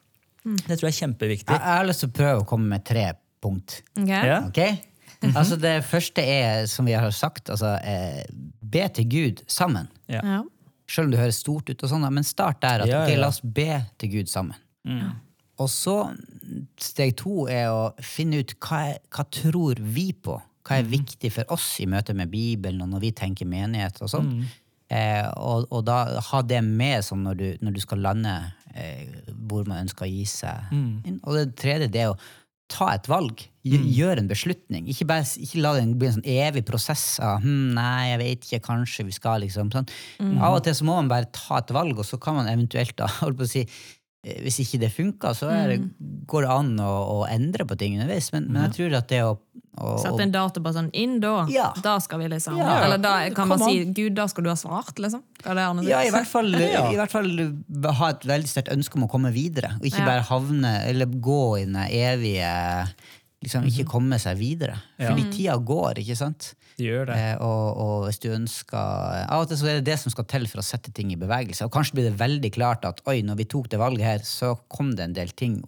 Det 0.48 0.78
tror 0.78 0.88
jeg 0.88 0.94
er 0.94 1.00
kjempeviktig. 1.02 1.52
Jeg, 1.58 1.76
har 1.76 1.84
lyst 1.90 2.06
til 2.06 2.12
å 2.12 2.16
prøve 2.22 2.44
å 2.46 2.48
komme 2.48 2.70
med 2.72 2.86
tre 2.88 3.10
punkt. 3.42 3.82
Ok? 4.48 4.87
Ok? 5.22 5.32
Altså 5.40 5.56
Det 5.58 5.74
første 5.84 6.22
er, 6.22 6.66
som 6.70 6.86
vi 6.86 6.94
har 6.94 7.10
sagt, 7.10 7.50
altså, 7.50 7.74
eh, 7.82 8.22
be 8.62 8.84
til 8.94 9.08
Gud 9.10 9.42
sammen. 9.50 9.88
Ja. 10.08 10.20
Ja. 10.22 10.42
Selv 10.88 11.08
om 11.08 11.10
det 11.12 11.20
høres 11.20 11.40
stort 11.42 11.68
ut, 11.68 11.82
og 11.82 11.90
sånn, 11.90 12.06
men 12.14 12.24
start 12.24 12.62
der. 12.62 12.84
At 12.84 12.88
Ja, 12.88 13.02
ok, 13.04 13.10
ja. 13.12 13.18
la 13.20 13.28
oss 13.32 13.40
be 13.44 13.82
til 14.00 14.12
Gud 14.14 14.30
sammen. 14.30 14.56
Og 15.58 15.66
så 15.68 15.96
steg 16.80 17.16
to 17.18 17.48
er 17.50 17.66
å 17.68 17.90
finne 18.00 18.38
ut 18.40 18.54
hva, 18.62 18.78
er, 18.92 19.02
hva 19.12 19.24
tror 19.34 19.80
vi 19.82 20.12
på? 20.14 20.38
Hva 20.68 20.78
er 20.78 20.86
viktig 20.88 21.32
for 21.34 21.50
oss 21.52 21.66
i 21.82 21.86
møte 21.90 22.14
med 22.16 22.30
Bibelen 22.30 22.80
og 22.84 22.92
når 22.92 23.02
vi 23.08 23.10
tenker 23.16 23.48
menighet 23.48 23.98
og 24.04 24.10
sånn? 24.12 24.30
Eh, 24.88 25.26
og, 25.36 25.66
og 25.74 25.82
da 25.84 26.20
ha 26.30 26.40
det 26.46 26.62
med 26.64 27.04
sånn 27.04 27.26
når, 27.26 27.34
du, 27.40 27.46
når 27.66 27.74
du 27.76 27.80
skal 27.84 28.00
lande 28.06 28.32
eh, 28.72 29.10
hvor 29.50 29.66
man 29.68 29.82
ønsker 29.82 30.06
å 30.06 30.08
gi 30.08 30.24
seg 30.30 30.70
inn. 30.72 31.18
Og 31.24 31.36
det 31.36 31.46
tredje 31.60 31.90
det 31.92 32.06
er 32.06 32.14
å 32.14 32.18
ta 32.68 32.90
et 32.94 33.08
valg. 33.10 33.44
Gjør, 33.68 33.84
gjør 33.92 34.20
en 34.22 34.28
beslutning. 34.30 34.86
Ikke, 34.88 35.04
bare, 35.08 35.24
ikke 35.44 35.60
la 35.60 35.74
det 35.76 35.84
bli 36.00 36.08
en 36.08 36.16
sånn 36.18 36.28
evig 36.30 36.62
prosess 36.68 37.18
av 37.24 37.42
hm, 37.42 37.74
nei, 37.76 38.10
jeg 38.12 38.20
vet 38.22 38.46
ikke, 38.46 38.60
kanskje 38.68 39.04
vi 39.08 39.16
skal 39.16 39.42
liksom 39.44 39.72
sånn. 39.74 39.88
Av 40.36 40.56
og 40.56 40.62
til 40.64 40.76
så 40.78 40.86
må 40.88 40.96
man 40.96 41.10
bare 41.10 41.28
ta 41.34 41.60
et 41.60 41.72
valg, 41.74 41.98
og 41.98 42.06
så 42.08 42.20
kan 42.22 42.38
man 42.38 42.48
eventuelt 42.50 42.96
da, 43.00 43.10
holdt 43.20 43.40
på 43.40 43.48
å 43.48 43.50
si, 43.50 43.64
hvis 44.22 44.56
ikke 44.64 44.80
det 44.82 44.88
funker, 44.90 45.34
så 45.36 45.46
er 45.52 45.68
det, 45.70 45.76
går 46.28 46.44
det 46.44 46.50
an 46.50 46.72
å, 46.82 46.92
å 47.14 47.26
endre 47.30 47.64
på 47.68 47.76
ting 47.78 47.94
underveis. 47.98 48.32
Men, 48.34 48.48
men 48.50 48.66
jeg 48.66 48.74
tror 48.74 48.96
at 48.98 49.12
det 49.12 49.20
å, 49.22 49.36
å, 49.78 49.92
Sette 50.02 50.24
en 50.24 50.32
dato 50.34 50.62
på 50.64 50.72
sånn 50.74 50.88
inn 50.98 51.20
da. 51.22 51.44
Ja. 51.52 51.68
Da 51.84 51.94
skal 52.02 52.24
vi 52.24 52.30
liksom 52.32 52.56
Ja. 52.58 52.80
Eller 52.82 52.98
da 52.98 53.12
kan 53.34 53.46
man 53.50 53.62
Come 53.62 53.70
si 53.70 53.84
Gud, 53.94 54.16
da 54.18 54.26
skal 54.30 54.48
du 54.48 54.50
ha 54.50 54.56
svart, 54.58 54.98
liksom. 54.98 55.22
Hva 55.44 55.54
det 55.54 55.66
Arne? 55.68 55.86
Ja, 55.86 56.02
i 56.02 56.10
hvert 56.14 56.28
fall, 56.30 56.50
Ja. 56.64 56.88
i 56.90 56.98
hvert 56.98 57.14
fall 57.14 57.30
ha 58.00 58.10
et 58.10 58.26
veldig 58.26 58.50
sterkt 58.50 58.74
ønske 58.74 58.98
om 58.98 59.06
å 59.06 59.12
komme 59.12 59.30
videre, 59.34 59.76
og 59.78 59.86
ikke 59.86 60.02
Ja. 60.02 60.10
bare 60.10 60.26
havne, 60.32 60.74
eller 60.90 61.06
gå 61.06 61.40
i 61.60 61.64
den 61.68 61.78
evige 61.86 62.50
liksom 63.44 63.68
Ikke 63.70 63.86
komme 63.86 64.18
seg 64.18 64.34
videre. 64.40 64.80
Ja. 64.98 65.12
Fordi 65.12 65.28
tida 65.30 65.54
går, 65.62 66.02
ikke 66.02 66.18
sant? 66.18 66.56
Gjør 66.78 67.08
det. 67.10 67.14
Eh, 67.18 67.36
og, 67.42 67.78
og 67.82 68.04
hvis 68.06 68.20
du 68.22 68.28
ønsker 68.30 68.78
Av 68.78 69.42
og 69.42 69.48
til 69.50 69.58
så 69.60 69.66
er 69.70 69.78
det 69.80 69.86
det 69.90 69.96
som 70.00 70.12
skal 70.14 70.24
til 70.30 70.46
for 70.50 70.62
å 70.62 70.64
sette 70.64 70.92
ting 70.94 71.10
i 71.12 71.18
bevegelse. 71.20 71.66
Og 71.66 71.72
kanskje 71.74 71.98
blir 71.98 72.06
det 72.08 72.16
veldig 72.20 72.50
klart 72.54 72.86
at 72.88 73.02
oi, 73.10 73.18
når 73.26 73.36
vi 73.42 73.46
tok 73.50 73.68
det 73.72 73.80
valget 73.82 74.06
her, 74.06 74.24
så 74.26 74.54
kom 74.72 74.94
det 74.96 75.04
en 75.08 75.16
del 75.16 75.32
ting 75.36 75.58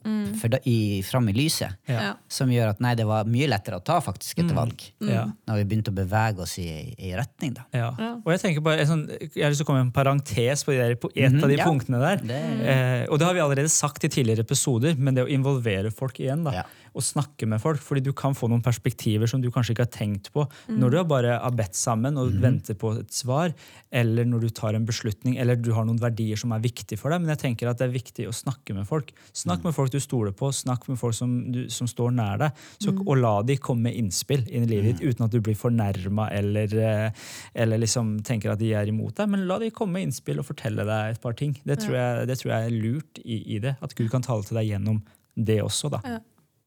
for 0.41 0.49
da, 0.55 0.61
i, 0.71 1.03
fram 1.07 1.29
i 1.29 1.35
lyset 1.37 1.77
Ja. 1.91 2.15
som 2.31 2.51
gjør 2.51 2.73
at 2.73 2.81
nei, 2.81 2.95
det 2.99 3.07
var 3.11 3.29
mye 3.29 3.49
lettere 3.51 3.79
å 3.81 3.85
ta 3.85 3.99
faktisk 4.03 4.41
et 4.45 4.55
valg. 4.57 4.81
Ja. 5.05 5.27
Når 5.51 5.61
vi 5.61 5.67
begynte 5.75 5.93
å 5.93 5.99
bevege 6.01 6.45
oss 6.47 6.57
i, 6.63 6.69
i 6.97 7.13
retning, 7.19 7.53
da. 7.59 7.67
Ja. 7.77 7.91
Og 8.25 8.31
jeg 8.33 8.43
tenker 8.47 8.65
bare, 8.65 8.81
jeg, 8.83 8.89
sånn, 8.91 9.05
jeg 9.11 9.45
har 9.45 9.53
lyst 9.53 9.61
til 9.63 9.67
å 9.69 9.71
komme 9.71 9.83
med 9.85 9.91
en 9.91 9.95
parentes 10.01 10.65
på, 10.67 10.73
de 10.75 10.81
der, 10.81 10.97
på 11.01 11.11
et 11.15 11.37
av 11.37 11.49
de 11.51 11.59
ja. 11.61 11.67
punktene 11.69 12.01
der. 12.07 12.25
Det- 12.25 12.41
Eh, 12.71 13.05
og 13.11 13.19
det 13.21 13.27
har 13.27 13.35
vi 13.35 13.41
allerede 13.43 13.71
sagt 13.73 14.05
i 14.05 14.09
tidligere 14.13 14.45
episoder, 14.45 14.95
men 14.99 15.15
det 15.17 15.25
å 15.25 15.29
involvere 15.31 15.91
folk 15.95 16.19
igjen, 16.21 16.43
da, 16.45 16.53
Ja. 16.61 16.65
og 16.95 17.03
snakke 17.05 17.47
med 17.47 17.51
med 17.51 17.59
folk, 17.65 17.81
fordi 17.83 18.01
du 18.07 18.13
kan 18.15 18.31
få 18.37 18.47
noen 18.47 18.63
perspektiver 18.63 19.27
som 19.27 19.41
du 19.43 19.49
kanskje 19.51 19.73
ikke 19.75 19.83
har 19.83 19.91
tenkt 19.91 20.29
på 20.31 20.45
når 20.71 20.93
du 20.95 20.97
har 21.01 21.09
bare 21.11 21.37
har 21.41 21.55
bedt 21.57 21.79
sammen 21.79 22.19
og 22.21 22.33
venter 22.43 22.77
på 22.79 22.93
et 23.01 23.13
svar, 23.15 23.55
eller 23.91 24.29
når 24.29 24.45
du 24.45 24.51
tar 24.55 24.77
en 24.77 24.87
beslutning, 24.87 25.39
eller 25.43 25.59
du 25.59 25.73
har 25.75 25.87
noen 25.89 26.01
verdier 26.01 26.39
som 26.39 26.53
er 26.55 26.63
viktige 26.63 27.01
for 27.01 27.13
deg. 27.13 27.23
Men 27.23 27.35
jeg 27.35 27.43
tenker 27.45 27.71
at 27.71 27.81
det 27.81 27.89
er 27.89 27.95
viktig 27.95 28.29
å 28.31 28.35
snakke 28.35 28.77
med 28.77 28.89
folk. 28.89 29.13
Snakk 29.37 29.65
med 29.67 29.75
folk 29.77 29.93
du 29.93 29.99
stoler 30.03 30.35
på, 30.37 30.53
snakk 30.55 30.87
med 30.91 31.01
folk 31.01 31.17
som, 31.17 31.37
du, 31.53 31.63
som 31.73 31.89
står 31.91 32.15
nær 32.17 32.41
deg, 32.45 32.65
så, 32.81 32.95
og 32.95 33.15
la 33.19 33.35
de 33.47 33.59
komme 33.61 33.89
med 33.89 33.99
innspill 33.99 34.47
inn 34.49 34.67
i 34.67 34.71
livet 34.71 35.01
ditt 35.01 35.05
uten 35.11 35.27
at 35.27 35.35
du 35.35 35.41
blir 35.45 35.59
fornærma 35.59 36.29
eller, 36.37 36.75
eh, 36.81 37.29
eller 37.55 37.83
liksom 37.83 38.19
tenker 38.27 38.55
at 38.55 38.63
de 38.63 38.73
er 38.77 38.91
imot 38.91 39.17
deg. 39.19 39.31
Men 39.33 39.47
la 39.51 39.61
de 39.63 39.73
komme 39.75 39.99
med 39.99 40.09
innspill 40.09 40.43
og 40.43 40.49
fortelle 40.49 40.87
deg 40.87 41.17
et 41.17 41.23
par 41.23 41.37
ting. 41.39 41.57
Det 41.67 41.81
tror 41.83 41.97
jeg, 41.97 42.29
det 42.31 42.41
tror 42.41 42.55
jeg 42.55 42.69
er 42.69 42.83
lurt 42.85 43.23
i, 43.25 43.41
i 43.57 43.63
det. 43.63 43.77
At 43.83 43.97
Gud 43.99 44.11
kan 44.13 44.25
tale 44.27 44.47
til 44.47 44.61
deg 44.61 44.71
gjennom 44.71 45.03
det 45.35 45.61
også. 45.65 45.91
da. 45.93 46.03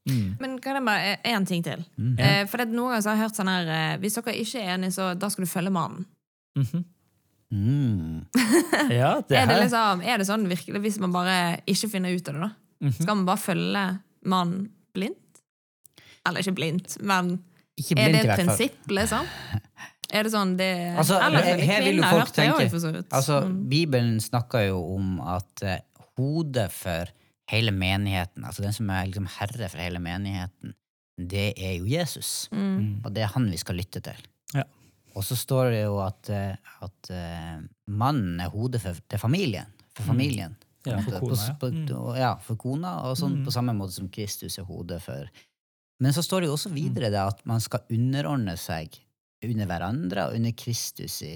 Men 0.05 0.57
kan 0.59 0.75
jeg 0.75 0.83
bare 0.85 1.13
én 1.23 1.45
ting 1.47 1.61
til? 1.63 1.85
Eh, 2.19 2.43
for 2.51 2.57
det, 2.59 2.67
Noen 2.73 2.91
ganger 2.91 3.05
har 3.07 3.15
jeg 3.15 3.21
hørt 3.23 3.37
sånn 3.39 3.47
her 3.47 3.69
eh, 3.71 3.97
Hvis 4.03 4.17
dere 4.19 4.33
ikke 4.35 4.59
er 4.59 4.73
enige, 4.75 4.91
så 4.97 5.13
da 5.15 5.29
skal 5.31 5.45
du 5.45 5.49
følge 5.51 5.71
mannen. 5.71 6.03
Mm. 7.53 8.25
Ja, 8.89 9.21
det 9.29 9.37
Er 9.37 9.47
det, 9.47 9.57
liksom, 9.61 10.01
er 10.01 10.17
det 10.21 10.25
sånn 10.27 10.47
virkelig 10.49 10.81
hvis 10.87 10.97
man 11.03 11.13
bare 11.13 11.35
ikke 11.69 11.89
finner 11.91 12.15
ut 12.15 12.29
av 12.31 12.39
det? 12.39 12.47
da? 12.47 12.91
Skal 12.97 13.15
man 13.19 13.25
bare 13.29 13.41
følge 13.43 13.83
mannen 14.25 14.65
blindt? 14.95 15.41
Eller 16.27 16.41
ikke 16.43 16.55
blindt, 16.57 16.97
men 17.03 17.35
Ikke 17.79 17.97
er 17.99 18.11
det 18.13 18.23
et 18.25 18.35
prinsipp, 18.39 18.79
liksom? 18.91 19.27
Er 20.13 20.27
det 20.27 20.33
sånn 20.33 20.51
det 20.59 20.67
Altså, 20.99 21.15
Eller 21.25 21.41
her- 21.47 21.61
her 21.65 21.83
vil 21.87 21.95
jo 21.97 22.03
folk 22.05 22.33
tenke- 22.35 22.67
også. 22.67 22.91
Altså, 23.09 23.37
Mm. 23.47 23.53
Bibelen 23.69 24.19
snakker 24.21 24.67
jo 24.67 24.81
om 24.95 25.19
at 25.21 25.63
uh, 25.63 25.77
hodet 26.19 26.67
for 26.71 27.09
hele 27.51 27.71
menigheten, 27.75 28.45
altså 28.47 28.63
den 28.63 28.73
som 28.75 28.89
er 28.93 29.05
liksom 29.09 29.27
herre 29.39 29.67
for 29.69 29.81
hele 29.83 29.99
menigheten, 29.99 30.73
det 31.19 31.53
er 31.61 31.75
jo 31.77 31.85
Jesus. 31.91 32.47
Mm. 32.51 33.01
Og 33.05 33.11
det 33.13 33.23
er 33.25 33.33
han 33.35 33.49
vi 33.51 33.57
skal 33.61 33.75
lytte 33.77 34.01
til. 34.01 34.21
Ja. 34.55 34.63
Og 35.13 35.23
så 35.27 35.35
står 35.37 35.69
det 35.75 35.81
jo 35.83 35.99
at, 36.01 36.29
eh, 36.33 36.55
at 36.81 37.09
eh, 37.13 37.59
mannen 37.93 38.39
er 38.41 38.49
hodet 38.49 38.81
for, 38.81 38.97
til 39.09 39.19
familien. 39.21 39.67
For 39.93 40.07
familien. 40.09 40.55
Mm. 40.55 40.69
Ja, 40.89 40.97
for 40.99 41.19
kona, 41.21 41.35
ja. 41.47 41.53
på- 41.61 41.69
på- 41.87 42.15
ja, 42.17 42.31
for 42.43 42.55
kona, 42.59 42.89
og 43.07 43.15
sånn 43.15 43.37
på 43.45 43.51
samme 43.55 43.71
måte 43.77 43.93
som 43.95 44.09
Kristus 44.11 44.57
er 44.59 44.65
hodet 44.67 45.01
for 45.01 45.29
Men 46.01 46.11
så 46.11 46.23
står 46.25 46.41
det 46.41 46.47
jo 46.49 46.55
også 46.57 46.71
videre 46.73 47.09
det 47.13 47.19
at 47.21 47.45
man 47.47 47.61
skal 47.63 47.85
underordne 47.93 48.57
seg 48.59 48.97
under 49.45 49.65
hverandre 49.69 50.25
og 50.27 50.35
under 50.35 50.51
Kristus 50.51 51.21
i 51.23 51.35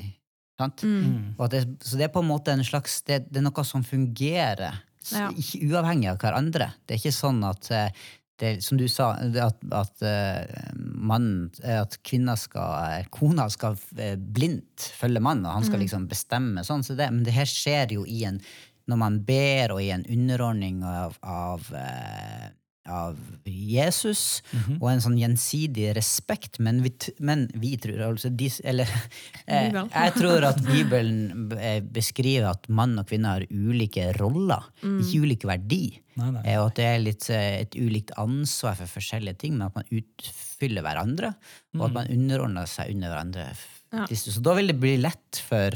sant? 0.59 0.81
Mm. 0.83 1.35
Og 1.37 1.45
at 1.45 1.51
det, 1.53 1.61
så 1.85 1.95
det 1.95 2.07
er 2.09 2.11
på 2.11 2.19
en 2.25 2.27
måte 2.27 2.51
en 2.51 2.63
slags 2.65 2.97
Det, 3.07 3.21
det 3.31 3.37
er 3.39 3.45
noe 3.45 3.63
som 3.63 3.83
fungerer, 3.87 4.81
Ja. 5.13 5.31
ikke 5.31 5.67
uavhengig 5.69 6.09
av 6.11 6.21
hverandre. 6.21 6.71
Det 6.85 6.95
er 6.95 7.01
ikke 7.01 7.15
sånn 7.15 7.43
at 7.47 7.69
eh, 7.73 8.07
det, 8.37 8.51
som 8.61 8.77
du 8.77 8.85
sa, 8.91 9.11
at, 9.17 9.63
at 9.73 10.03
eh, 10.05 10.71
mannen 10.77 11.47
eh, 11.63 11.79
At 11.81 11.97
skal 12.37 13.07
Kona 13.09 13.47
skal 13.49 13.77
blindt 14.17 14.91
følge 14.93 15.23
mannen, 15.23 15.47
og 15.47 15.57
han 15.57 15.65
skal 15.65 15.81
liksom 15.81 16.05
bestemme 16.11 16.65
sånn. 16.67 16.85
Så 16.85 16.93
det, 16.97 17.09
men 17.13 17.25
det 17.25 17.33
her 17.33 17.49
skjer 17.49 17.97
jo 17.97 18.05
i 18.05 18.23
en 18.29 18.41
Når 18.87 18.97
man 19.01 19.17
ber, 19.25 19.73
og 19.73 19.81
i 19.83 19.89
en 19.91 20.05
underordning 20.05 20.83
av, 20.85 21.17
av 21.21 21.65
eh, 21.75 22.53
av 22.91 23.17
Jesus 23.45 24.41
og 24.79 24.87
en 24.91 25.01
sånn 25.03 25.17
gjensidig 25.19 25.89
respekt, 25.97 26.59
men 26.63 26.81
vi, 26.85 26.91
men 27.19 27.45
vi 27.59 27.75
tror 27.81 28.03
altså 28.09 28.31
de, 28.33 28.49
Eller 28.67 28.89
eh, 29.45 29.69
jeg 29.71 30.15
tror 30.17 30.47
at 30.49 30.59
Bibelen 30.65 31.51
eh, 31.57 31.79
beskriver 31.83 32.49
at 32.53 32.67
mann 32.69 32.97
og 32.99 33.07
kvinne 33.09 33.35
har 33.35 33.47
ulike 33.51 34.09
roller, 34.19 34.67
ikke 34.81 35.23
ulik 35.23 35.47
verdi. 35.49 35.83
Nei, 36.17 36.31
nei. 36.33 36.43
Eh, 36.45 36.59
Og 36.61 36.71
at 36.71 36.79
det 36.79 36.87
er 36.89 37.03
litt, 37.03 37.29
eh, 37.33 37.61
et 37.63 37.77
ulikt 37.77 38.15
ansvar 38.17 38.77
for 38.79 38.89
forskjellige 38.97 39.41
ting, 39.43 39.57
men 39.57 39.67
at 39.69 39.77
man 39.77 39.89
utfyller 39.93 40.85
hverandre, 40.85 41.33
og 41.77 41.89
at 41.89 41.97
man 41.99 42.11
underordner 42.13 42.69
seg 42.69 42.95
under 42.95 43.13
hverandre. 43.13 43.49
Ja. 43.93 44.07
Så 44.09 44.41
da 44.43 44.55
vil 44.57 44.71
det 44.73 44.79
bli 44.81 44.97
lett 44.99 45.39
for 45.47 45.75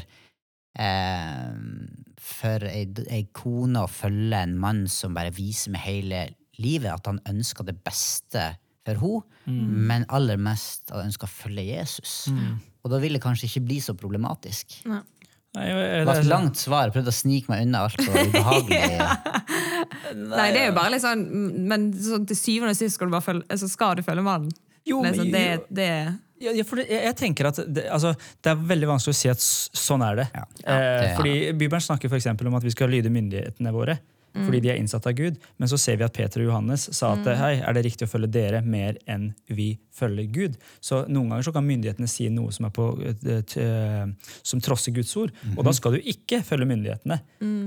eh, 0.79 1.51
for 2.21 2.65
ei, 2.69 2.85
ei 3.11 3.23
kone 3.35 3.83
å 3.85 3.89
følge 3.91 4.43
en 4.45 4.57
mann 4.61 4.85
som 4.91 5.15
bare 5.17 5.33
viser 5.35 5.73
med 5.73 5.83
hele 5.85 6.25
livet 6.61 6.91
at 6.93 7.07
han 7.11 7.19
ønska 7.31 7.65
det 7.67 7.77
beste 7.83 8.51
for 8.85 8.97
henne, 8.97 9.23
men 9.91 10.05
aller 10.09 10.37
mest 10.41 10.89
at 10.91 10.97
han 10.99 11.09
ønska 11.11 11.27
å 11.27 11.33
følge 11.33 11.65
Jesus. 11.77 12.27
Og 12.83 12.89
da 12.93 12.97
vil 13.03 13.13
det 13.17 13.21
kanskje 13.21 13.45
ikke 13.49 13.65
bli 13.67 13.79
så 13.83 13.93
problematisk. 13.97 14.79
Nei. 14.89 15.01
Nei, 15.53 15.65
jeg- 15.67 15.77
jeg- 15.77 15.99
Det 15.99 16.07
var 16.07 16.19
et 16.21 16.25
langt 16.31 16.55
svar. 16.57 16.91
Prøvde 16.95 17.11
å 17.11 17.13
snike 17.13 17.49
meg 17.51 17.65
unna 17.67 17.81
alt 17.83 17.97
ubehagelig. 17.99 18.81
Nei, 20.15 20.51
det 20.53 20.61
er 20.61 20.67
jo 20.69 20.75
bare 20.75 20.91
litt 20.93 21.03
sånn 21.03 21.23
Men 21.67 21.89
så 21.93 22.21
til 22.27 22.37
syvende 22.39 22.71
og 22.75 22.79
sist 22.79 22.95
skal 22.95 23.07
du 23.09 23.15
bare 23.15 23.25
følge, 23.25 23.45
altså, 23.51 23.69
skal 23.69 23.95
du 23.99 24.01
følge 24.05 24.23
mannen. 24.25 24.51
Jo, 24.87 25.01
men- 25.03 25.13
liksom, 25.13 25.31
det, 25.31 25.45
jo. 25.59 25.65
det 25.75 25.89
Ja, 26.41 26.51
ja, 26.57 26.63
for 26.65 26.77
det, 26.77 26.87
jeg, 26.89 27.03
jeg 27.05 27.15
tenker 27.19 27.45
at 27.51 27.59
det, 27.71 27.83
altså, 27.93 28.15
det 28.41 28.49
er 28.49 28.55
veldig 28.55 28.87
vanskelig 28.89 29.13
å 29.13 29.19
si 29.19 29.29
at 29.29 29.37
sånn 29.37 30.01
er 30.01 30.15
det. 30.23 30.27
Ja. 30.33 30.45
Eh, 30.65 31.01
det- 31.01 31.17
fordi 31.19 31.33
Bibelen 31.53 31.81
snakker 31.85 32.09
for 32.09 32.17
eksempel 32.17 32.47
om 32.47 32.55
at 32.55 32.63
vi 32.63 32.71
skal 32.71 32.89
lyde 32.89 33.11
myndighetene 33.13 33.71
våre. 33.75 33.99
Fordi 34.33 34.61
de 34.63 34.69
er 34.71 34.77
innsatt 34.79 35.05
av 35.09 35.13
Gud. 35.17 35.37
Men 35.59 35.67
så 35.67 35.77
ser 35.81 35.97
vi 35.99 36.05
at 36.07 36.13
Peter 36.15 36.39
og 36.43 36.47
Johannes 36.51 36.87
sa 36.95 37.13
at 37.17 37.25
hei, 37.37 37.53
er 37.59 37.73
det 37.75 37.83
riktig 37.85 38.07
å 38.07 38.11
følge 38.11 38.29
dere 38.31 38.61
mer 38.63 38.95
enn 39.11 39.33
vi 39.51 39.73
følger 39.91 40.29
Gud? 40.31 40.53
Så 40.79 41.01
noen 41.11 41.29
ganger 41.33 41.43
så 41.49 41.53
kan 41.55 41.65
myndighetene 41.67 42.07
si 42.07 42.29
noe 42.31 42.51
som, 42.55 42.65
er 42.69 42.71
på, 42.75 42.85
eh, 43.03 43.41
eh, 43.59 44.31
som 44.47 44.61
trosser 44.63 44.95
Guds 44.95 45.11
ord. 45.19 45.33
Og 45.57 45.63
da 45.67 45.73
skal 45.75 45.97
du 45.97 45.99
ikke 46.07 46.39
følge 46.47 46.69
myndighetene. 46.69 47.19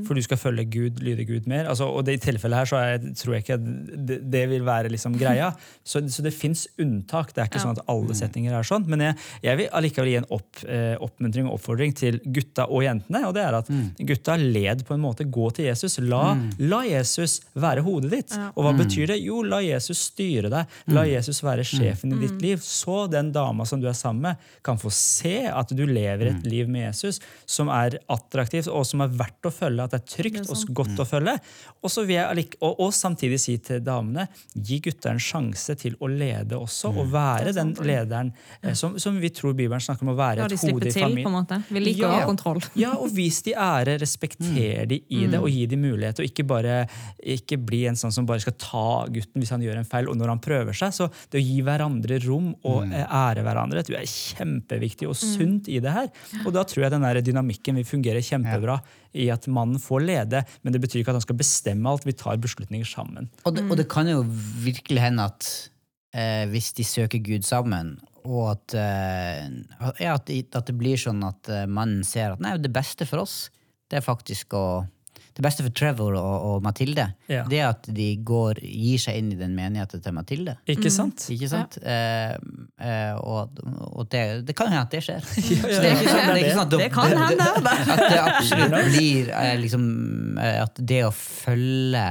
For 0.09 0.17
du 0.17 0.23
skal 0.25 0.41
følge 0.41 0.65
Gud, 0.73 1.03
lyde 1.05 1.27
Gud 1.29 1.47
mer. 1.51 1.69
Altså, 1.71 1.87
og 1.91 2.05
det, 2.09 2.17
i 2.19 2.23
tilfellet 2.25 2.63
her 2.63 2.71
så 2.73 2.81
er, 2.81 2.99
tror 3.21 3.37
jeg 3.37 3.45
ikke 3.45 3.59
det, 3.61 4.19
det 4.33 4.45
vil 4.55 4.65
være 4.67 4.89
liksom 4.93 5.19
greia. 5.21 5.53
Så, 5.85 6.01
så 6.09 6.23
det 6.25 6.33
fins 6.33 6.63
unntak. 6.81 7.35
Det 7.35 7.43
er 7.43 7.49
ikke 7.51 7.59
Ja. 7.61 7.65
sånn 7.67 7.77
at 7.77 7.85
alle 7.93 8.15
setninger 8.17 8.55
er 8.57 8.65
sånn. 8.67 8.87
Men 8.89 9.03
jeg, 9.05 9.17
jeg 9.45 9.59
vil 9.61 9.69
allikevel 9.77 10.09
gi 10.09 10.17
en 10.23 10.27
opp, 10.33 10.63
eh, 10.65 10.95
oppmuntring 11.05 11.45
og 11.47 11.59
oppfordring 11.59 11.93
til 11.99 12.17
gutta 12.25 12.65
og 12.73 12.83
jentene. 12.87 13.21
Og 13.29 13.35
det 13.37 13.43
er 13.45 13.59
at 13.59 13.69
gutta 14.09 14.37
led 14.41 14.85
på 14.89 14.95
en 14.97 15.03
måte. 15.05 15.27
Gå 15.29 15.51
til 15.59 15.69
Jesus. 15.69 15.99
La, 16.01 16.33
la 16.59 16.83
Jesus 16.87 17.41
være 17.55 17.83
hodet 17.87 18.11
ditt. 18.13 18.35
Ja. 18.37 18.51
Og 18.57 18.65
hva 18.67 18.73
betyr 18.79 19.07
det? 19.13 19.19
Jo, 19.25 19.43
la 19.43 19.59
Jesus 19.65 19.99
styre 20.11 20.51
deg. 20.53 20.67
La 20.95 21.05
Jesus 21.09 21.41
være 21.45 21.65
sjefen 21.67 22.13
i 22.13 22.15
Mm. 22.17 22.21
ditt 22.27 22.43
liv. 22.43 22.59
Så 22.63 23.09
den 23.11 23.33
dama 23.33 23.65
som 23.67 23.81
du 23.81 23.89
er 23.89 23.93
sammen 23.97 24.23
med, 24.23 24.37
kan 24.63 24.77
få 24.79 24.91
se 24.93 25.47
at 25.51 25.69
du 25.75 25.85
lever 25.87 26.27
et 26.31 26.47
liv 26.47 26.69
med 26.69 26.87
Jesus 26.89 27.21
som 27.47 27.69
er 27.69 27.99
attraktivt 28.09 28.69
og 28.69 28.85
som 28.87 29.01
er 29.05 29.09
verdt 29.09 29.49
å 29.49 29.53
følge. 29.53 29.85
At 29.85 29.91
det 29.91 30.01
er 30.03 30.23
trygt 30.23 30.51
og 30.51 30.75
godt 30.75 31.01
å 31.03 31.07
følge. 31.09 31.39
Og, 31.83 31.91
så 31.91 32.05
vil 32.07 32.17
jeg, 32.17 32.49
og, 32.61 32.79
og 32.81 32.93
samtidig 32.95 33.39
si 33.41 33.57
til 33.59 33.81
damene 33.85 34.29
gi 34.55 34.81
gutta 34.85 35.11
en 35.11 35.19
sjanse 35.19 35.75
til 35.81 35.97
å 36.01 36.09
lede 36.09 36.57
også, 36.57 36.93
og 36.95 37.11
være 37.13 37.53
den 37.57 37.75
lederen 37.85 38.33
eh, 38.63 38.73
som, 38.75 38.99
som 38.99 39.19
vi 39.21 39.29
tror 39.35 39.53
Bibelen 39.55 39.81
snakker 39.81 40.07
om 40.07 40.13
å 40.15 40.17
være 40.19 40.45
et 40.47 40.55
hode 40.61 40.89
i 40.89 40.93
til, 40.93 41.01
på 41.03 41.07
en 41.07 41.11
familien. 41.11 41.33
måte. 41.35 41.59
Vi 41.69 41.81
liker 41.81 42.07
å 42.09 42.13
ha 42.15 42.25
kontroll. 42.29 42.61
Ja, 42.79 42.95
og 42.97 43.11
vis 43.15 43.43
de 43.47 43.55
ære, 43.55 43.99
respekter 44.01 44.87
de 44.89 45.01
i 45.09 45.27
det, 45.27 45.39
og 45.41 45.49
gi 45.51 45.67
de 45.71 45.77
mulighet. 45.81 46.21
Og 46.23 46.29
ikke 46.29 46.44
bare 46.49 46.85
ikke 47.19 47.59
bli 47.61 47.85
en 47.91 47.99
sånn 47.99 48.15
som 48.15 48.27
bare 48.29 48.43
skal 48.45 48.57
ta 48.61 48.87
gutten 49.13 49.43
hvis 49.43 49.53
han 49.55 49.65
gjør 49.65 49.81
en 49.81 49.89
feil, 49.89 50.09
og 50.11 50.19
når 50.21 50.35
han 50.35 50.43
prøver 50.45 50.77
seg. 50.77 50.95
Så 50.97 51.09
det 51.33 51.41
å 51.41 51.45
gi 51.45 51.61
hverandre 51.67 52.21
rom 52.27 52.53
og 52.63 52.85
mm. 52.91 52.97
ære 53.05 53.45
hverandre 53.47 53.85
tror 53.85 53.99
jeg 53.99 54.09
er 54.09 54.39
kjempeviktig 54.39 55.11
og 55.11 55.19
sunt 55.19 55.71
i 55.73 55.81
det 55.85 55.95
her. 55.95 56.11
Og 56.45 56.53
da 56.57 56.65
tror 56.69 56.87
jeg 56.87 56.95
den 56.95 57.07
der 57.07 57.23
dynamikken 57.25 57.81
vil 57.81 57.89
fungere 57.89 58.25
kjempebra 58.25 58.79
i 59.15 59.29
at 59.31 59.47
mannen 59.51 59.79
får 59.83 60.03
lede, 60.05 60.43
men 60.63 60.75
det 60.75 60.81
betyr 60.83 61.03
ikke 61.03 61.15
at 61.15 61.21
han 61.21 61.27
skal 61.27 61.39
bestemme 61.39 61.91
alt. 61.91 62.07
Vi 62.07 62.17
tar 62.19 62.41
beslutninger 62.43 62.89
sammen. 62.89 63.31
Og 63.45 63.55
det, 63.57 63.67
og 63.69 63.79
det 63.79 63.87
kan 63.91 64.11
jo 64.11 64.25
virkelig 64.65 65.05
hende 65.05 65.29
at 65.31 65.51
eh, 66.17 66.45
hvis 66.51 66.73
de 66.79 66.87
søker 66.87 67.23
Gud 67.25 67.47
sammen, 67.47 67.97
og 68.25 68.55
at, 68.55 68.75
eh, 68.81 70.09
at, 70.09 70.33
at 70.33 70.65
det 70.71 70.77
blir 70.81 71.01
sånn 71.01 71.23
at 71.27 71.51
eh, 71.53 71.67
mannen 71.69 72.05
ser 72.09 72.35
at 72.35 72.43
nei, 72.43 72.57
det 72.59 72.73
beste 72.75 73.07
for 73.09 73.25
oss, 73.25 73.49
det 73.91 74.01
er 74.01 74.07
faktisk 74.07 74.57
å 74.57 74.67
det 75.35 75.43
beste 75.43 75.65
for 75.67 75.75
Trevor 75.75 76.15
og, 76.19 76.45
og 76.49 76.63
Mathilde, 76.63 77.09
Ja. 77.31 77.43
det 77.51 77.59
er 77.59 77.69
at 77.73 77.89
de 77.91 78.07
går, 78.23 78.61
gir 78.63 79.01
seg 79.03 79.19
inn 79.19 79.33
i 79.35 79.39
den 79.39 79.57
menigheten 79.59 80.03
til 80.05 80.15
Mathilde. 80.15 80.57
Ikke 80.71 80.93
sant? 80.95 81.25
Ikke 81.35 81.49
sant? 81.51 81.79
Eh, 81.83 82.37
eh, 82.79 83.17
og 83.19 83.51
og 83.95 84.09
det, 84.13 84.47
det 84.47 84.55
kan 84.57 84.71
hende 84.71 84.85
at 84.87 84.95
det 84.95 85.03
skjer. 85.07 85.27
ja, 85.37 85.59
Så 85.59 85.83
det 85.83 85.91
er 85.91 85.99
ikke 85.99 86.15
sånn, 86.15 86.31
det 86.31 86.37
er 86.37 86.41
ikke 86.45 86.55
sånn 86.55 86.65
at 86.65 86.79
Det 86.79 86.89
kan 86.95 87.19
hende. 87.25 87.51
at 87.95 88.05
det 88.07 88.23
absolutt 88.23 88.79
blir 88.95 89.35
eh, 89.35 89.53
liksom, 89.61 89.85
eh, 90.39 90.59
At 90.65 90.81
det 90.95 91.03
å 91.09 91.13
følge 91.15 92.07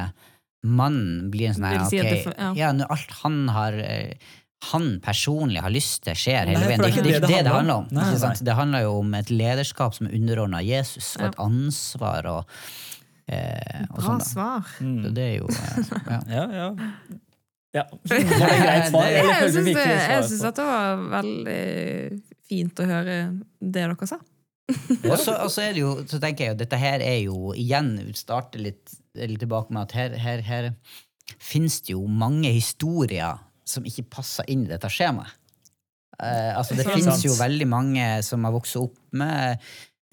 mannen 0.63 1.27
blir 1.31 1.49
en 1.51 1.57
sånn 1.57 1.67
her 1.67 1.81
si 1.89 1.99
at 1.99 2.13
ok, 2.13 2.37
ja. 2.37 2.51
ja, 2.55 2.69
når 2.75 2.91
alt 2.95 3.17
han 3.23 3.41
har 3.51 3.75
eh, 3.83 4.31
han 4.71 4.85
personlig 5.03 5.59
har 5.59 5.73
lyst 5.73 6.05
til, 6.05 6.15
skjer 6.15 6.47
hele 6.53 6.63
veien. 6.63 6.79
Det 6.79 6.87
er 6.87 6.93
ikke 6.93 7.03
det 7.03 7.17
det, 7.25 7.41
det 7.43 7.51
handler 7.51 7.81
om. 7.81 7.87
Nei, 7.91 8.05
nei. 8.15 8.31
Det 8.47 8.55
handler 8.55 8.85
jo 8.85 8.93
om 9.01 9.15
et 9.19 9.31
lederskap 9.33 9.97
som 9.97 10.07
er 10.07 10.15
underordna 10.15 10.61
Jesus, 10.63 11.17
og 11.19 11.25
et 11.27 11.39
ansvar 11.43 12.29
og, 12.31 12.53
eh, 13.27 13.85
Bra 13.91 14.03
sånn. 14.07 14.25
svar. 14.25 14.73
Så 14.77 15.13
det 15.15 15.27
er 15.29 15.37
jo 15.37 15.49
eh, 15.49 15.93
ja. 16.09 16.19
Ja, 16.37 16.43
ja. 16.57 16.67
ja. 17.77 17.85
Var 17.91 18.19
det 18.23 18.59
greit 18.65 18.89
svar? 18.91 19.09
Jeg 19.09 19.53
syns 19.55 19.71
det, 19.71 19.87
jeg 19.87 20.27
syns 20.29 20.45
at 20.49 20.59
det 20.59 20.67
var 20.67 21.03
veldig 21.17 21.63
fint 22.49 22.83
å 22.83 22.89
høre 22.89 23.17
det 23.59 23.73
dere 23.79 24.09
sa. 24.09 24.19
Og 25.11 25.17
så, 25.19 25.33
og 25.43 25.49
så 25.51 25.65
er 25.65 25.73
det 25.75 25.81
jo, 25.81 25.89
så 26.07 26.17
tenker 26.23 26.45
jeg 26.45 26.53
jo, 26.53 26.59
dette 26.61 26.77
her 26.79 27.01
er 27.03 27.17
jo 27.25 27.51
igjen 27.59 27.97
vi 27.99 28.13
starter 28.15 28.61
litt, 28.63 28.93
litt 29.19 29.41
tilbake 29.41 29.75
med 29.75 29.89
at 29.89 29.95
her, 29.97 30.15
her, 30.15 30.39
her 30.47 30.69
finnes 31.35 31.81
det 31.83 31.97
jo 31.97 32.05
mange 32.07 32.47
historier 32.55 33.41
som 33.67 33.83
ikke 33.87 34.05
passer 34.19 34.47
inn 34.51 34.63
i 34.63 34.71
dette 34.71 34.87
skjemaet. 34.91 35.35
Eh, 36.21 36.51
altså, 36.55 36.77
det 36.77 36.85
det 36.85 36.93
finnes 36.93 37.23
jo 37.25 37.33
veldig 37.35 37.67
mange 37.67 38.07
som 38.25 38.43
har 38.45 38.53
vokst 38.55 38.77
opp 38.79 38.95
med 39.17 39.59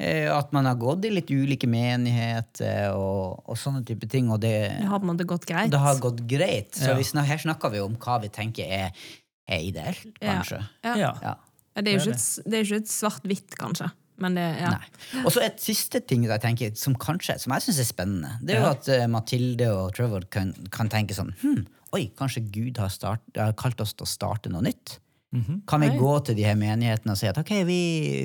at 0.00 0.52
man 0.56 0.64
har 0.64 0.74
gått 0.80 1.04
i 1.04 1.10
litt 1.12 1.28
ulike 1.30 1.68
menigheter 1.68 2.94
og, 2.96 3.42
og 3.48 3.58
sånne 3.60 3.82
type 3.86 4.08
ting, 4.08 4.30
og 4.32 4.40
det, 4.40 4.54
Det 4.80 4.88
har 4.88 5.00
en 5.02 5.10
måte 5.12 5.26
gått 5.28 5.44
greit. 5.46 5.70
det 5.70 5.78
har 5.82 5.98
gått 6.00 6.22
greit. 6.30 6.72
Så 6.74 6.90
Ja. 6.90 6.96
vi 6.96 7.04
snak, 7.04 7.26
her 7.26 7.38
snakker 7.38 7.70
vi 7.74 7.80
om 7.84 7.96
hva 7.96 8.20
vi 8.22 8.28
tenker 8.32 8.64
er, 8.64 8.92
er 9.48 9.60
ideelt, 9.60 10.06
kanskje. 10.20 10.62
Ja. 10.84 10.94
Ja. 10.96 11.12
Ja. 11.22 11.34
Det 11.80 11.94
er 11.94 11.98
jo 11.98 12.12
Det 12.12 12.54
er 12.54 12.64
ikke 12.64 12.76
et, 12.76 12.84
det 12.84 12.88
svart-hvitt, 12.90 13.56
kanskje. 13.56 13.90
Men 14.20 14.34
det, 14.36 14.46
ja. 14.60 14.70
Nei. 14.76 15.22
Og 15.24 15.32
så 15.32 15.40
et 15.46 15.60
siste 15.64 16.00
ting 16.06 16.24
jeg 16.24 16.40
tenker, 16.42 16.74
som 16.76 16.94
kanskje, 16.94 17.38
som 17.40 17.52
jeg 17.56 17.62
syns 17.62 17.78
er 17.80 17.88
spennende. 17.88 18.32
Det 18.44 18.54
er 18.56 18.60
jo 18.60 18.66
Ja. 18.66 18.72
at 18.76 18.88
eh, 18.88 19.06
Mathilde 19.08 19.68
og 19.72 19.94
Trevor 19.96 20.26
kan, 20.30 20.52
kan 20.70 20.88
tenke 20.92 21.14
sånn 21.16 21.32
hm, 21.40 21.66
Oi, 21.92 22.12
kanskje 22.16 22.42
Gud 22.52 22.76
har, 22.78 22.88
start, 22.88 23.20
har 23.34 23.52
kalt 23.58 23.80
oss 23.80 23.94
til 23.94 24.04
å 24.04 24.08
starte 24.08 24.48
noe 24.52 24.62
nytt? 24.62 24.98
Mhm. 25.30 25.60
Kan 25.66 25.84
vi 25.84 25.88
Nei. 25.92 25.98
gå 25.98 26.12
til 26.26 26.34
de 26.34 26.42
her 26.42 26.56
menighetene 26.58 27.14
og 27.14 27.18
si 27.20 27.28
at 27.30 27.36
ok, 27.38 27.52
vi, 27.68 27.80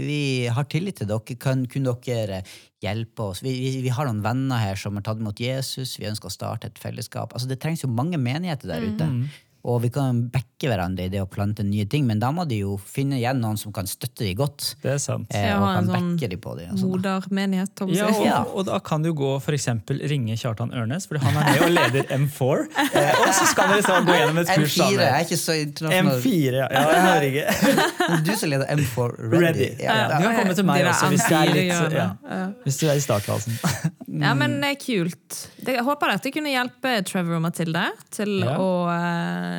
vi 0.07 0.21
har 0.49 0.65
tillit 0.65 0.97
til 0.97 1.09
dere, 1.11 1.35
kan, 1.37 1.61
kunne 1.69 1.93
dere 2.01 2.39
hjelpe 2.81 3.27
oss? 3.29 3.43
Vi, 3.45 3.53
vi, 3.61 3.73
vi 3.85 3.91
har 3.93 4.09
noen 4.09 4.23
venner 4.25 4.63
her 4.63 4.79
som 4.79 4.97
har 4.97 5.05
tatt 5.05 5.21
imot 5.21 5.41
Jesus, 5.41 5.99
vi 6.01 6.09
ønsker 6.09 6.31
å 6.31 6.33
starte 6.33 6.71
et 6.71 6.81
fellesskap. 6.81 7.35
Altså 7.37 7.49
Det 7.51 7.59
trengs 7.61 7.85
jo 7.85 7.91
mange 7.93 8.17
menigheter 8.17 8.73
der 8.73 8.87
ute. 8.89 9.11
Og 9.65 9.79
vi 9.81 9.89
kan 9.89 10.19
backe 10.29 10.69
hverandre 10.69 11.07
i 11.07 11.09
det 11.09 11.19
å 11.23 11.25
plante 11.29 11.63
nye 11.65 11.87
ting, 11.89 12.05
men 12.05 12.19
da 12.21 12.29
må 12.33 12.43
de 12.47 12.59
jo 12.61 12.75
finne 12.77 13.17
igjen 13.17 13.39
noen 13.41 13.57
som 13.57 13.73
kan 13.73 13.87
støtte 13.89 14.21
de 14.21 14.33
godt. 14.37 14.75
Det 14.83 14.91
er 14.93 14.99
sant. 15.01 15.25
Eh, 15.33 15.47
og 15.57 15.65
kan 15.65 15.87
sånn 15.89 16.11
backe 16.13 16.29
de 16.29 16.37
på 16.37 16.53
det. 16.59 16.67
da. 16.69 16.77
Modermenighet, 16.85 17.81
Ja, 17.89 18.05
og, 18.11 18.25
Ja. 18.25 18.37
og 18.45 18.65
da 18.69 18.77
kan 18.79 19.01
du 19.01 19.09
gå 19.17 19.31
for 19.41 19.57
eksempel 19.57 19.99
ringe 20.07 20.37
Kjartan 20.37 20.69
Ørnes, 20.71 21.07
for 21.09 21.17
han 21.17 21.35
er 21.41 21.49
med 21.49 21.63
og 21.65 21.73
leder 21.73 22.03
M4. 22.13 22.67
Eh, 22.93 23.21
og 23.25 23.33
så 23.33 23.47
skal 23.51 23.73
dere 23.73 23.81
så 23.87 23.97
gå 24.05 24.13
gjennom 24.19 24.37
et 24.43 24.53
kurs 24.53 24.75
sammen. 24.77 24.99
M4 24.99 25.01
jeg 25.01 25.13
er 25.17 25.25
ikke 25.25 25.41
så 25.41 25.57
internasjonal. 25.63 26.21
M4, 26.21 26.53
ja. 26.53 26.67
ja 26.71 26.85
jeg 26.93 27.01
hører 27.09 27.27
ikke. 27.31 28.23
Du 28.29 28.33
som 28.35 28.49
leder 28.53 28.65
M4 28.77 29.09
Ready. 29.17 29.41
Ready. 29.45 29.69
Ja, 29.81 29.93
Ja, 29.95 30.07
du 30.07 30.23
kan 30.29 30.35
komme 30.43 30.55
til 30.61 30.65
meg 30.69 30.85
også 30.85 31.09
hvis 31.09 31.25
det 31.25 31.41
er 31.41 31.53
litt. 31.57 32.63
Hvis 32.65 32.79
du 32.79 32.87
er 32.87 32.95
i 32.95 33.03
startfasen. 33.03 33.59
Ja, 34.15 34.31
men 34.37 34.61
det 34.61 34.69
er 34.69 34.77
kult. 34.79 35.35
Jeg 35.65 35.81
håper 35.83 36.13
dette 36.13 36.31
kunne 36.31 36.47
hjelpe 36.53 36.91
Trevor 37.03 37.35
og 37.35 37.41
Mathilde 37.49 37.81
til 38.15 38.29
Ja. 38.45 38.53
å 38.55 38.69
eh, 38.87 39.54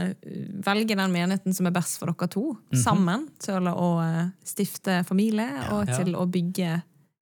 velge 0.66 0.96
den 0.96 1.12
menigheten 1.12 1.54
som 1.56 1.66
er 1.68 1.74
best 1.76 1.98
for 2.00 2.12
dere 2.12 2.28
to, 2.32 2.44
Mhm. 2.72 2.80
sammen. 2.82 3.28
Til 3.38 3.68
å 3.70 3.88
eh, 4.04 4.28
stifte 4.44 5.04
familie 5.06 5.48
og 5.72 5.87
til 5.88 6.14
å 6.14 6.26
bygge 6.26 6.82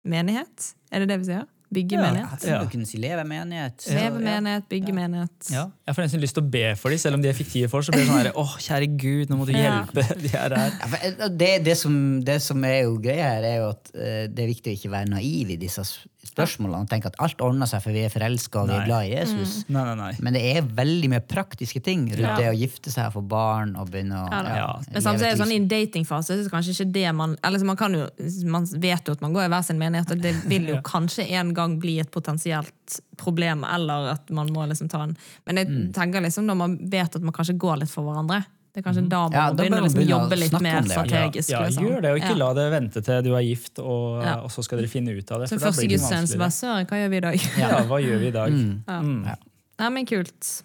menighet. 0.06 0.74
Er 0.90 1.00
det 1.00 1.08
det 1.12 1.18
vi 1.22 1.24
sier? 1.32 1.46
Bygge 1.72 1.96
Ja. 1.96 2.02
menighet? 2.04 2.44
Jeg 2.44 2.68
kunne 2.70 2.86
si 2.86 2.98
leve 3.00 3.24
menighet. 3.24 3.86
Leve 3.88 4.18
menighet, 4.20 4.68
bygge 4.68 4.92
menighet. 4.92 5.50
Ja. 5.50 5.66
Jeg 5.88 5.94
får 5.96 6.02
nesten 6.06 6.20
lyst 6.20 6.34
til 6.36 6.44
å 6.44 6.50
be 6.50 6.74
for 6.76 6.90
dem, 6.92 6.98
selv 6.98 7.14
om 7.16 7.22
de 7.22 7.28
er 7.28 7.38
fiktive 7.38 7.68
folk. 7.72 7.84
Så 7.86 7.92
blir 7.94 8.04
det 8.04 8.10
sånn 8.12 8.22
her, 8.26 8.32
åh, 8.42 8.56
kjære 8.60 8.90
Gud, 9.00 9.28
nå 9.32 9.38
må 9.40 9.46
du 9.48 9.52
Ja. 9.56 9.80
hjelpe 9.86 10.04
de 10.22 10.28
her. 10.36 10.50
Ja, 10.50 10.94
eh, 11.02 11.28
det, 11.28 11.52
det, 11.64 11.76
som, 11.80 12.20
det 12.24 12.40
som 12.42 12.62
er 12.68 12.82
jo 12.84 12.98
greia 12.98 13.36
her, 13.38 13.42
er 13.54 13.56
jo 13.62 13.68
at 13.72 13.92
eh, 13.94 14.26
det 14.28 14.44
er 14.44 14.52
viktig 14.54 14.72
å 14.74 14.78
ikke 14.78 14.90
være 14.98 15.08
naiv 15.16 15.50
i 15.50 15.56
disse 15.56 15.82
spørsmålene 16.22 16.84
og 16.84 16.88
tenke 16.88 17.08
at 17.10 17.16
alt 17.20 17.40
ordner 17.42 17.66
seg 17.66 17.82
for 17.82 17.92
vi 17.92 18.04
er 18.06 18.12
forelska 18.12 18.60
og 18.62 18.68
vi 18.70 18.76
er 18.78 18.84
glad 18.86 19.08
i 19.08 19.10
Jesus. 19.16 19.64
Nei, 19.68 19.82
nei, 19.88 19.94
nei. 19.98 20.12
Men 20.22 20.32
det 20.36 20.42
er 20.56 20.62
veldig 20.62 21.08
mye 21.10 21.20
praktiske 21.28 21.82
ting 21.82 22.04
rundt 22.12 22.20
Ja. 22.22 22.36
det 22.38 22.46
å 22.52 22.54
gifte 22.56 22.92
seg 22.94 23.08
og 23.10 23.16
få 23.18 23.22
barn 23.28 23.74
og 23.76 23.90
begynne 23.90 24.20
å 24.22 24.30
Ja. 24.30 24.42
Ja. 24.56 24.68
Men 24.92 25.02
samtidig 25.02 25.26
er 25.32 25.34
det 25.34 25.40
sånn 25.42 25.52
I 25.52 25.56
en 25.56 25.68
datingfase 25.68 26.36
så 26.38 26.46
er 26.46 26.48
kanskje 26.54 26.72
ikke 26.76 26.92
det 26.92 27.14
man 27.14 27.36
eller 27.42 27.58
så 27.58 27.64
man, 27.66 27.76
kan 27.76 27.92
jo, 27.92 28.06
man 28.46 28.64
vet 28.70 29.04
jo 29.04 29.12
at 29.12 29.20
man 29.20 29.32
går 29.34 29.44
i 29.44 29.48
hver 29.52 29.62
sin 29.66 29.78
menighet, 29.78 30.10
og 30.14 30.20
det 30.22 30.34
vil 30.48 30.66
jo 30.68 30.76
kanskje 30.94 31.26
en 31.30 31.52
gang 31.52 31.61
bli 31.68 31.98
et 32.00 32.10
potensielt 32.10 33.00
problem, 33.16 33.64
eller 33.64 34.10
at 34.16 34.30
man 34.30 34.48
må 34.54 34.66
liksom 34.68 34.88
ta 34.90 35.02
en 35.02 35.16
Men 35.46 35.56
jeg 35.56 35.68
Mm. 35.68 35.92
tenker 35.92 36.20
liksom 36.22 36.44
når 36.46 36.56
man 36.56 36.78
vet 36.90 37.16
at 37.16 37.22
man 37.22 37.32
kanskje 37.32 37.56
går 37.58 37.78
litt 37.80 37.90
for 37.90 38.02
hverandre, 38.04 38.44
det 38.74 38.80
er 38.80 38.90
kanskje 38.90 39.08
da 39.08 39.22
man 39.28 39.32
Ja, 39.32 39.50
må 39.50 39.56
begynne 39.58 39.80
å 39.80 39.84
liksom 39.84 39.98
begynne 40.00 40.16
å 40.16 40.22
jobbe 40.24 40.38
litt 40.38 40.60
mer 40.62 40.80
det, 40.80 40.88
ja. 40.90 41.02
strategisk. 41.02 41.50
Ja, 41.50 41.60
liksom. 41.66 41.84
gjør 41.86 42.00
det, 42.02 42.10
og 42.12 42.16
ikke 42.22 42.28
Ja. 42.38 42.44
la 42.46 42.52
det 42.54 42.72
vente 42.72 43.02
til 43.04 43.22
du 43.22 43.34
er 43.36 43.40
gift, 43.42 43.78
og, 43.78 44.22
Ja. 44.24 44.34
og 44.40 44.50
så 44.50 44.64
skal 44.64 44.78
dere 44.78 44.88
finne 44.88 45.08
ut 45.18 45.30
av 45.30 45.40
det. 45.40 45.48
Så 45.50 45.58
første 45.60 45.86
gudstjeneste, 45.88 46.38
bare 46.38 46.50
søren, 46.50 46.86
hva 46.86 46.96
gjør 46.96 47.10
vi 47.10 47.16
i 47.16 47.20
dag? 47.20 47.40
Ja, 47.58 47.82
hva 47.84 47.98
gjør 48.00 48.18
vi 48.20 48.26
i 48.26 48.30
dag? 48.30 48.50
Mm. 48.50 48.82
Ja. 48.88 49.00
Mm. 49.00 49.36
Nei, 49.78 49.88
men 49.90 50.06
kult. 50.06 50.62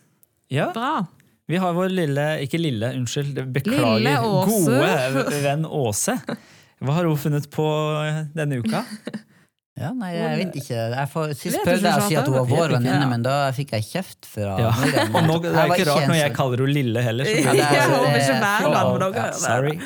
Ja, 0.49 0.71
Bra. 0.71 1.07
vi 1.49 1.57
har 1.57 1.73
vår 1.73 1.89
lille, 1.91 2.39
ikke 2.47 2.59
lille, 2.61 2.93
unnskyld, 2.95 3.35
beklager, 3.51 3.99
Lille 3.99 4.19
Åse. 4.23 5.25
gode 5.25 5.41
venn 5.43 5.65
Åse. 5.65 6.21
Hva 6.81 6.93
har 6.93 7.03
hun 7.05 7.17
funnet 7.17 7.49
på 7.49 7.65
denne 8.35 8.63
uka? 8.63 8.85
Ja, 9.77 9.91
nei, 9.93 10.09
jeg 10.15 10.37
vet 10.39 10.55
ikke. 10.57 10.77
Jeg 10.95 11.09
får, 11.11 11.33
sist 11.37 11.57
prøvde 11.61 11.85
jeg 11.85 12.01
å 12.01 12.07
si 12.07 12.15
at 12.17 12.25
hun 12.25 12.33
var 12.39 12.47
vår 12.49 12.71
venninne, 12.79 13.07
men 13.11 13.21
da 13.25 13.35
fikk 13.53 13.75
jeg 13.77 13.85
kjeft 13.91 14.25
fra 14.25 14.55
Ja. 14.57 14.71
Miriam. 14.81 15.15
Og 15.19 15.27
nå, 15.29 15.35
det 15.43 15.51
er 15.53 15.73
ikke 15.75 15.85
rart 15.91 16.07
når 16.09 16.17
jeg 16.23 16.33
kaller 16.39 16.63
henne 16.65 16.73
Lille 16.79 17.03
heller. 17.05 17.25
så 17.29 17.35
Ja, 17.37 17.51
det 17.51 17.57
det- 17.57 17.65
er- 17.65 17.71
ikke 18.17 18.39
være 18.41 18.71
Ja, 18.73 18.83
venn 18.83 18.91
med 18.97 19.13
dere. 19.13 19.33
sorry. 19.33 19.79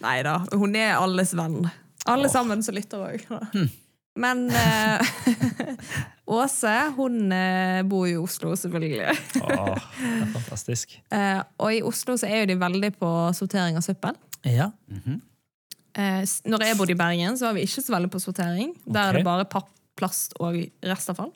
Nei 0.00 0.22
da, 0.22 0.38
hun 0.52 0.76
er 0.76 0.94
alles 0.96 1.34
venn. 1.34 1.70
Alle 2.06 2.28
sammen 2.28 2.62
som 2.62 2.74
lytter 2.74 2.98
òg. 3.04 3.26
Hm. 3.52 3.70
Men 4.16 4.48
eh, 4.50 4.98
Åse 6.26 6.74
hun 6.96 7.32
bor 7.32 7.82
bor 7.90 8.06
i 8.08 8.14
Oslo, 8.16 8.54
selvfølgelig. 8.56 9.12
Åh, 9.42 9.74
det 9.74 10.22
er 10.22 10.32
fantastisk. 10.38 10.96
Eh, 11.12 11.42
og 11.60 11.72
i 11.74 11.82
Oslo 11.82 12.14
så 12.16 12.28
er 12.30 12.40
jo 12.44 12.46
de 12.54 12.56
veldig 12.60 12.92
på 12.96 13.10
sortering 13.36 13.76
av 13.76 13.82
søppel. 13.84 14.14
Ja. 14.44 14.70
Eh, 15.96 16.24
når 16.50 16.64
jeg 16.66 16.76
bodde 16.78 16.90
i 16.90 16.98
Bergen, 16.98 17.36
så 17.38 17.46
var 17.48 17.54
vi 17.54 17.62
ikke 17.68 17.82
så 17.84 17.92
veldig 17.94 18.10
på 18.10 18.20
sortering. 18.22 18.74
Der 18.86 19.08
er 19.12 19.12
det 19.18 19.24
bare 19.24 19.44
papp, 19.46 19.68
plast 19.96 20.34
og 20.40 20.56
restavfall. 20.82 21.30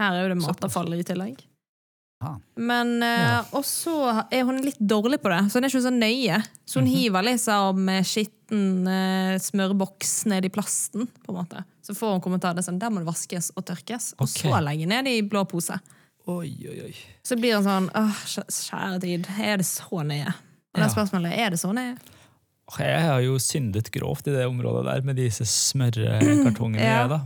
Her 0.00 0.16
er 0.16 0.22
jo 0.24 0.34
det 0.34 0.40
matavfall 0.42 0.94
i 0.96 1.02
tillegg. 1.06 1.38
Ah. 2.22 2.34
Men 2.56 3.02
eh, 3.02 3.20
Ja. 3.22 3.44
Og 3.56 3.62
så 3.64 3.94
er 4.30 4.42
hun 4.44 4.58
litt 4.60 4.78
dårlig 4.80 5.20
på 5.22 5.30
det, 5.32 5.38
så 5.48 5.56
hun 5.56 5.64
er 5.64 5.70
ikke 5.70 5.84
så 5.86 5.92
nøye. 5.94 6.40
Så 6.68 6.80
hun 6.80 6.88
Mhm. 6.88 6.96
hiver 6.96 7.22
liksom 7.24 7.86
skitten 8.04 8.88
eh, 8.88 9.38
smørboks 9.38 10.26
ned 10.26 10.44
i 10.44 10.48
plasten. 10.52 11.06
på 11.24 11.32
en 11.32 11.38
måte. 11.44 11.64
Så 11.82 11.94
får 11.96 12.12
hun 12.12 12.20
kommentarer 12.20 12.60
sånn, 12.62 12.78
der 12.78 12.90
må 12.90 12.98
det 13.00 13.06
vaskes 13.08 13.52
og 13.56 13.64
tørkes. 13.64 14.12
Og 14.18 14.26
så 14.28 14.50
så 14.50 14.60
legge 14.62 14.86
ned 14.86 15.06
i 15.08 15.22
blå 15.22 15.44
pose. 15.48 15.78
Oi, 16.28 16.50
oi, 16.68 16.80
oi. 16.90 16.94
Så 17.24 17.36
blir 17.40 17.54
hun 17.56 17.64
sånn 17.64 17.88
åh, 17.94 18.12
kjære 18.26 19.00
tid, 19.00 19.26
er 19.40 19.56
det 19.56 19.66
så 19.66 19.88
nøye? 20.04 20.28
Og 20.28 20.76
det 20.76 20.82
Ja. 20.82 20.88
spørsmålet 20.88 21.32
er 21.32 21.46
er 21.46 21.50
det 21.50 21.58
så 21.60 21.72
nøye. 21.72 21.96
Jeg 22.78 23.02
har 23.02 23.20
jo 23.24 23.38
syndet 23.42 23.90
grovt 23.94 24.28
i 24.30 24.34
det 24.34 24.46
området 24.46 24.86
der 24.86 25.04
med 25.06 25.18
disse 25.18 25.46
smørkartongene. 25.48 26.80
Ja. 26.90 27.02
jeg, 27.02 27.10
da. 27.12 27.20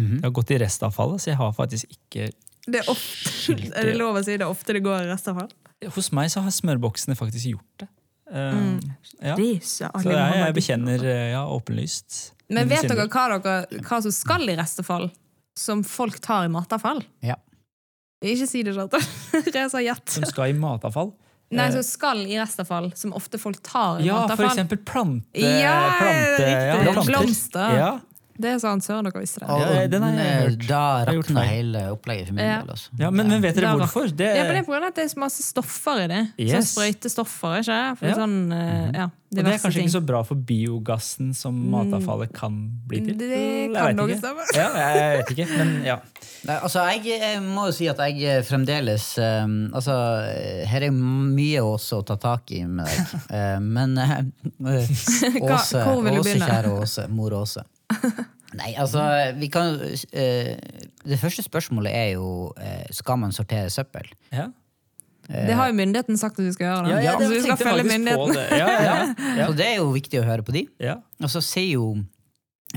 Jeg 0.00 0.22
har 0.24 0.34
gått 0.34 0.52
i 0.54 0.58
restavfallet, 0.62 1.22
så 1.22 1.32
jeg 1.32 1.38
har 1.40 1.54
faktisk 1.54 1.90
ikke 1.90 2.28
Det 2.70 2.82
er, 2.82 2.90
ofte, 2.90 3.56
er 3.78 3.90
det 3.90 3.96
lov 3.98 4.18
å 4.20 4.22
si 4.24 4.36
det 4.36 4.46
er 4.46 4.50
ofte 4.50 4.76
det 4.76 4.82
går 4.84 5.06
i 5.06 5.10
restavfall? 5.10 5.50
Hos 5.94 6.10
meg 6.14 6.30
så 6.32 6.42
har 6.44 6.54
smørboksene 6.54 7.16
faktisk 7.18 7.54
gjort 7.54 7.82
det. 7.82 7.88
Um, 8.30 8.76
ja. 9.18 9.34
Det 9.34 9.46
er 9.58 9.64
Så 9.66 9.88
jeg 10.14 10.54
bekjenner 10.54 11.02
eh, 11.02 11.30
ja, 11.32 11.42
åpenlyst. 11.50 12.36
Men 12.50 12.70
vet 12.70 12.86
dere 12.86 13.08
hva, 13.10 13.38
dere 13.42 13.82
hva 13.86 13.98
som 14.04 14.14
skal 14.14 14.46
i 14.50 14.54
restavfall? 14.58 15.08
Som 15.58 15.82
folk 15.86 16.20
tar 16.22 16.46
i 16.46 16.52
matavfall? 16.52 17.02
Ja. 17.26 17.36
Ikke 18.22 18.46
si 18.46 18.62
det, 18.66 18.76
Charter. 18.76 19.02
Reza 19.56 19.82
gjett. 19.82 20.06
Som 20.14 20.26
skal 20.28 20.52
i 20.52 20.56
matavfall? 20.58 21.10
Nei, 21.50 21.66
så 21.74 21.80
som 21.82 21.86
skal 21.86 22.20
i 22.30 22.36
restavfall, 22.38 22.92
som 22.94 23.12
ofte 23.18 23.38
folk 23.42 23.58
tar 23.66 23.98
i 24.00 24.06
Ja, 24.06 24.20
for 24.20 24.28
matavfall. 24.28 24.52
eksempel 24.52 24.78
plante... 24.86 25.40
Ja, 25.42 25.72
plante 25.98 26.46
planter. 26.84 27.06
Blomster. 27.10 27.76
Ja. 27.78 27.90
Det 28.40 28.50
er 28.54 28.58
sånn 28.62 28.80
søren 28.80 29.04
dere 29.04 29.20
visste 29.20 29.40
det. 29.42 29.48
Og 29.50 29.60
Ja, 29.60 29.86
den 29.92 30.02
har 30.02 30.12
jeg 30.16 30.40
hørt. 30.42 30.66
da 30.68 30.82
rakna 31.10 31.42
hele 31.44 31.82
opplegget 31.92 32.26
for 32.30 32.34
min 32.38 32.44
Ja. 32.46 32.60
del. 32.62 32.70
Altså. 32.74 32.88
ja, 32.98 33.10
men, 33.10 33.28
men 33.28 33.42
vet 33.42 33.54
dere 33.54 33.76
Da 33.76 33.84
hvorfor? 33.84 34.08
Det, 34.16 34.30
Ja, 34.36 34.42
men 34.44 34.54
det 34.54 34.62
er 34.62 34.66
på 34.68 34.72
grunn 34.72 34.82
av 34.82 34.88
at 34.88 34.94
det 34.94 35.04
er 35.04 35.12
så 35.14 35.20
masse 35.20 35.42
stoffer 35.44 36.04
i 36.04 36.06
det. 36.08 36.22
Sånn 36.38 36.46
Yes. 36.48 36.74
sprøytestoffer, 36.74 37.58
ikke? 37.60 37.80
For 37.98 38.06
Ja. 38.06 38.14
sånn, 38.14 38.36
eh, 38.52 38.90
ja, 38.98 39.04
og 39.04 39.12
det 39.30 39.46
er 39.46 39.58
kanskje 39.58 39.72
ting. 39.74 39.86
ikke 39.88 40.00
så 40.00 40.06
bra 40.06 40.22
for 40.22 40.34
biogassen 40.34 41.34
som 41.34 41.54
matavfallet 41.70 42.32
kan 42.32 42.70
bli 42.86 43.00
til? 43.04 43.14
Det 43.18 43.74
kan 43.74 43.96
noe 43.96 44.16
stemme. 44.18 44.42
Ja, 44.54 44.68
jeg 44.74 45.18
vet 45.26 45.36
ikke, 45.36 45.48
men 45.58 45.84
ja. 45.84 45.98
Nei, 46.46 46.56
altså, 46.56 46.80
jeg, 46.88 47.04
jeg 47.20 47.42
må 47.42 47.66
jo 47.68 47.72
si 47.72 47.86
at 47.88 47.98
jeg 47.98 48.22
eh, 48.24 48.40
fremdeles 48.42 49.18
um, 49.18 49.70
Altså, 49.74 49.92
her 50.66 50.82
er 50.86 50.90
mye 50.90 51.60
Åse 51.60 51.98
å 51.98 52.04
ta 52.06 52.16
tak 52.16 52.50
i 52.52 52.64
med 52.64 52.86
deg. 52.86 53.20
Uh, 53.30 53.60
men 53.76 53.98
uh, 53.98 54.22
Hva- 54.58 55.58
Åse, 55.58 55.84
Åse, 55.84 56.38
kjære 56.40 56.72
Åse, 56.80 57.08
mor 57.10 57.30
Åse. 57.42 57.62
Nei, 58.60 58.72
altså, 58.82 59.02
vi 59.38 59.46
kan 59.52 59.76
uh, 59.78 60.54
Det 61.06 61.18
første 61.20 61.42
spørsmålet 61.46 61.92
er 61.94 62.08
jo 62.16 62.50
uh, 62.58 62.86
Skal 62.90 63.20
man 63.22 63.32
sortere 63.36 63.70
søppel? 63.70 64.10
ja. 64.34 64.48
Det 65.30 65.54
har 65.54 65.68
jo 65.70 65.74
myndigheten 65.78 66.16
sagt 66.18 66.40
at 66.40 66.42
vi 66.48 66.50
skal 66.56 66.66
gjøre. 66.66 66.88
Ja, 66.90 67.02
ja, 67.04 67.12
så 67.20 67.28
vi 67.30 67.36
skal 67.44 67.58
følge 67.60 67.84
myndigheten. 67.86 68.32
det. 68.34 68.46
Ja, 68.58 68.70
ja, 68.82 68.94
ja. 69.38 69.44
Så 69.46 69.54
det 69.60 69.66
er 69.68 69.76
jo 69.78 69.92
viktig 69.94 70.18
å 70.18 70.24
høre 70.26 70.42
på 70.42 70.50
de. 70.56 70.64
ja. 70.82 70.96
Og 71.22 71.30
så 71.30 71.38
sier 71.44 71.76
jo 71.76 71.84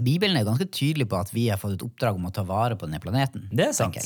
Bibelen 0.05 0.37
er 0.37 0.45
ganske 0.45 0.67
tydelig 0.73 1.07
på 1.09 1.17
at 1.17 1.31
vi 1.33 1.47
har 1.49 1.57
fått 1.61 1.75
et 1.79 1.85
oppdrag 1.85 2.15
om 2.19 2.27
å 2.29 2.31
ta 2.33 2.43
vare 2.45 2.77
på 2.77 2.85
denne 2.85 3.01
planeten. 3.01 3.47
Det 3.53 3.67
er 3.71 3.73
sant. 3.77 3.97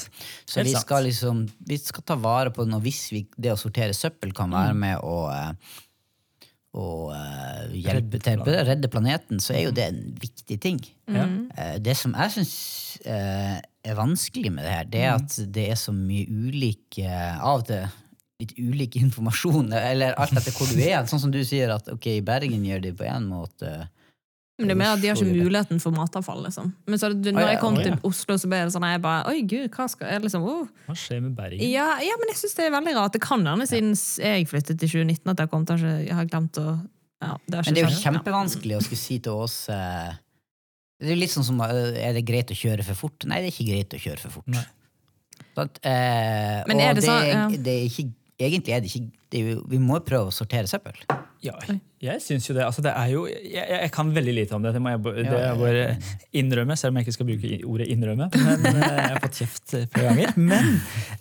Så 0.47 0.63
vi 0.63 0.71
skal 0.79 1.03
liksom 1.09 1.43
Vi 1.67 1.77
skal 1.79 2.03
ta 2.07 2.15
vare 2.19 2.51
på 2.55 2.63
den, 2.63 2.75
og 2.79 2.83
hvis 2.87 3.01
vi, 3.11 3.25
det 3.35 3.51
å 3.51 3.59
sortere 3.59 3.91
søppel 3.95 4.31
kan 4.35 4.51
være 4.55 4.71
Mm. 4.75 4.79
med 4.85 5.03
å 5.03 5.17
å 6.77 6.87
eh, 7.15 7.63
hjelpe 7.81 8.19
Redde 8.21 8.23
til 8.23 8.41
å 8.43 8.65
redde 8.67 8.89
planeten, 8.93 9.39
så 9.43 9.55
er 9.57 9.63
jo 9.67 9.73
det 9.75 9.87
en 9.89 10.01
viktig 10.21 10.57
ting. 10.63 10.79
Mm. 11.09 11.49
Uh, 11.57 11.77
Det 11.83 11.95
som 11.97 12.13
jeg 12.13 12.35
syns 12.37 12.53
er 13.07 13.95
vanskelig 13.97 14.49
med 14.53 14.65
det 14.65 14.71
her, 14.73 14.87
det 14.89 15.01
er 15.05 15.11
Mm. 15.17 15.23
at 15.25 15.53
det 15.53 15.65
er 15.71 15.77
så 15.79 15.93
mye 15.93 16.25
ulike 16.27 17.07
Av 17.41 17.63
det. 17.67 17.83
litt 18.41 18.53
ulik 18.57 18.95
informasjon, 19.05 19.71
eller 19.73 20.13
alt 20.21 20.33
etter 20.37 20.53
hvor 20.53 20.69
du 20.69 20.81
er. 20.81 21.05
Sånn 21.09 21.21
som 21.21 21.31
du 21.33 21.39
sier 21.45 21.71
at 21.73 21.87
ok, 21.89 22.07
i 22.19 22.21
Bergen 22.21 22.65
gjør 22.65 22.81
de 22.83 22.91
på 22.93 23.05
én 23.09 23.25
måte. 23.29 23.89
Men 24.57 24.67
det 24.71 24.73
er 24.73 24.79
mer 24.79 24.93
at 24.95 25.01
de 25.03 25.07
har 25.11 25.15
ikke 25.19 25.37
muligheten 25.37 25.79
for 25.83 25.93
matavfall, 25.93 26.39
liksom. 26.47 26.71
Men 26.89 26.97
så, 26.97 27.11
det- 27.13 27.33
når 27.35 27.47
jeg 27.51 27.59
kom 27.61 27.75
til. 27.77 27.93
Oslo, 28.03 28.37
så 28.41 28.47
ble 28.49 28.63
det 28.65 28.73
sånn 28.73 28.85
jeg 28.89 29.01
bare 29.03 29.27
Oi, 29.29 29.41
gud, 29.45 29.69
hva 29.69 29.85
skal 29.89 30.07
jeg 30.15 30.21
liksom 30.23 30.43
oh. 30.49 30.63
Hva 30.87 30.95
skjer 30.97 31.21
med 31.21 31.35
Bergen? 31.37 31.61
ja, 31.61 31.85
ja, 32.01 32.15
men 32.17 32.31
jeg 32.33 32.39
syns 32.41 32.55
det 32.57 32.65
er 32.65 32.71
veldig 32.73 32.95
rart. 32.97 33.13
Det 33.13 33.21
kan 33.21 33.45
hende 33.45 33.67
siden 33.69 33.93
jeg 33.93 34.47
flyttet 34.49 34.79
til 34.81 34.89
2019 34.89 35.29
at 35.29 35.39
jeg 35.43 35.49
kommet 35.51 35.67
til 35.67 35.85
Jeg 36.07 36.15
har 36.17 36.25
glemt 36.25 36.57
å 36.57 36.67
ja, 37.21 37.35
det 37.49 37.61
Men 37.65 37.73
det 37.77 37.83
er 37.83 37.89
jo 37.89 38.01
kjempevanskelig 38.01 38.75
å 38.77 38.81
skulle 38.85 39.01
si 39.01 39.19
til 39.25 39.31
oss 39.45 39.69
eh, 39.69 40.11
Det 41.01 41.13
er 41.13 41.21
litt 41.21 41.33
sånn 41.33 41.45
som 41.45 41.61
eh, 41.61 41.97
Er 42.09 42.13
det 42.17 42.25
greit 42.25 42.49
å 42.53 42.57
kjøre 42.57 42.83
for 42.85 42.95
fort? 43.05 43.25
Nei, 43.29 43.39
det 43.41 43.49
er 43.51 43.55
ikke 43.55 43.69
greit 43.71 43.93
å 43.93 44.01
kjøre 44.01 44.21
for 44.25 44.39
fort. 44.39 44.47
Nei. 44.53 44.65
Sant? 45.57 45.79
Eh, 45.85 46.63
Men 46.69 46.79
er 46.81 46.91
og 46.91 46.95
det 46.99 47.05
sånn- 47.05 47.21
er- 47.21 47.33
ja. 47.33 47.47
det 47.49 47.73
er 47.77 47.85
ikke, 47.89 48.09
egentlig 48.41 48.73
er 48.73 48.81
det 48.81 48.89
ikke 48.93 49.11
det 49.29 49.39
er 49.41 49.49
jo, 49.53 49.63
Vi 49.69 49.77
må 49.81 49.97
jo 49.97 50.05
prøve 50.07 50.29
å 50.29 50.33
sortere 50.33 50.65
søppel. 50.69 50.93
Ja, 51.43 51.53
jeg 52.01 52.21
syns 52.21 52.45
jo 52.49 52.53
det. 52.53 52.63
Altså, 52.65 52.81
det 52.85 52.91
er 52.93 53.09
jo, 53.13 53.23
jeg, 53.27 53.65
jeg 53.71 53.91
kan 53.91 54.11
veldig 54.13 54.33
lite 54.37 54.53
om 54.55 54.61
det, 54.61 54.73
det 54.75 54.81
må 54.83 54.91
jeg, 54.93 55.01
det 55.17 55.25
jeg 55.25 55.57
bare 55.61 55.85
innrømme, 56.37 56.75
selv 56.77 56.91
om 56.93 56.99
jeg 56.99 57.07
ikke 57.07 57.15
skal 57.17 57.27
bruke 57.29 57.59
ordet 57.65 57.87
innrømme. 57.93 58.27
Men 58.37 58.65
eh, 58.69 58.97
Jeg 58.97 59.13
har 59.15 59.21
fått 59.23 59.39
kjeft 59.41 59.73
flere 59.93 60.11
ganger. 60.11 60.33
Men 60.37 60.69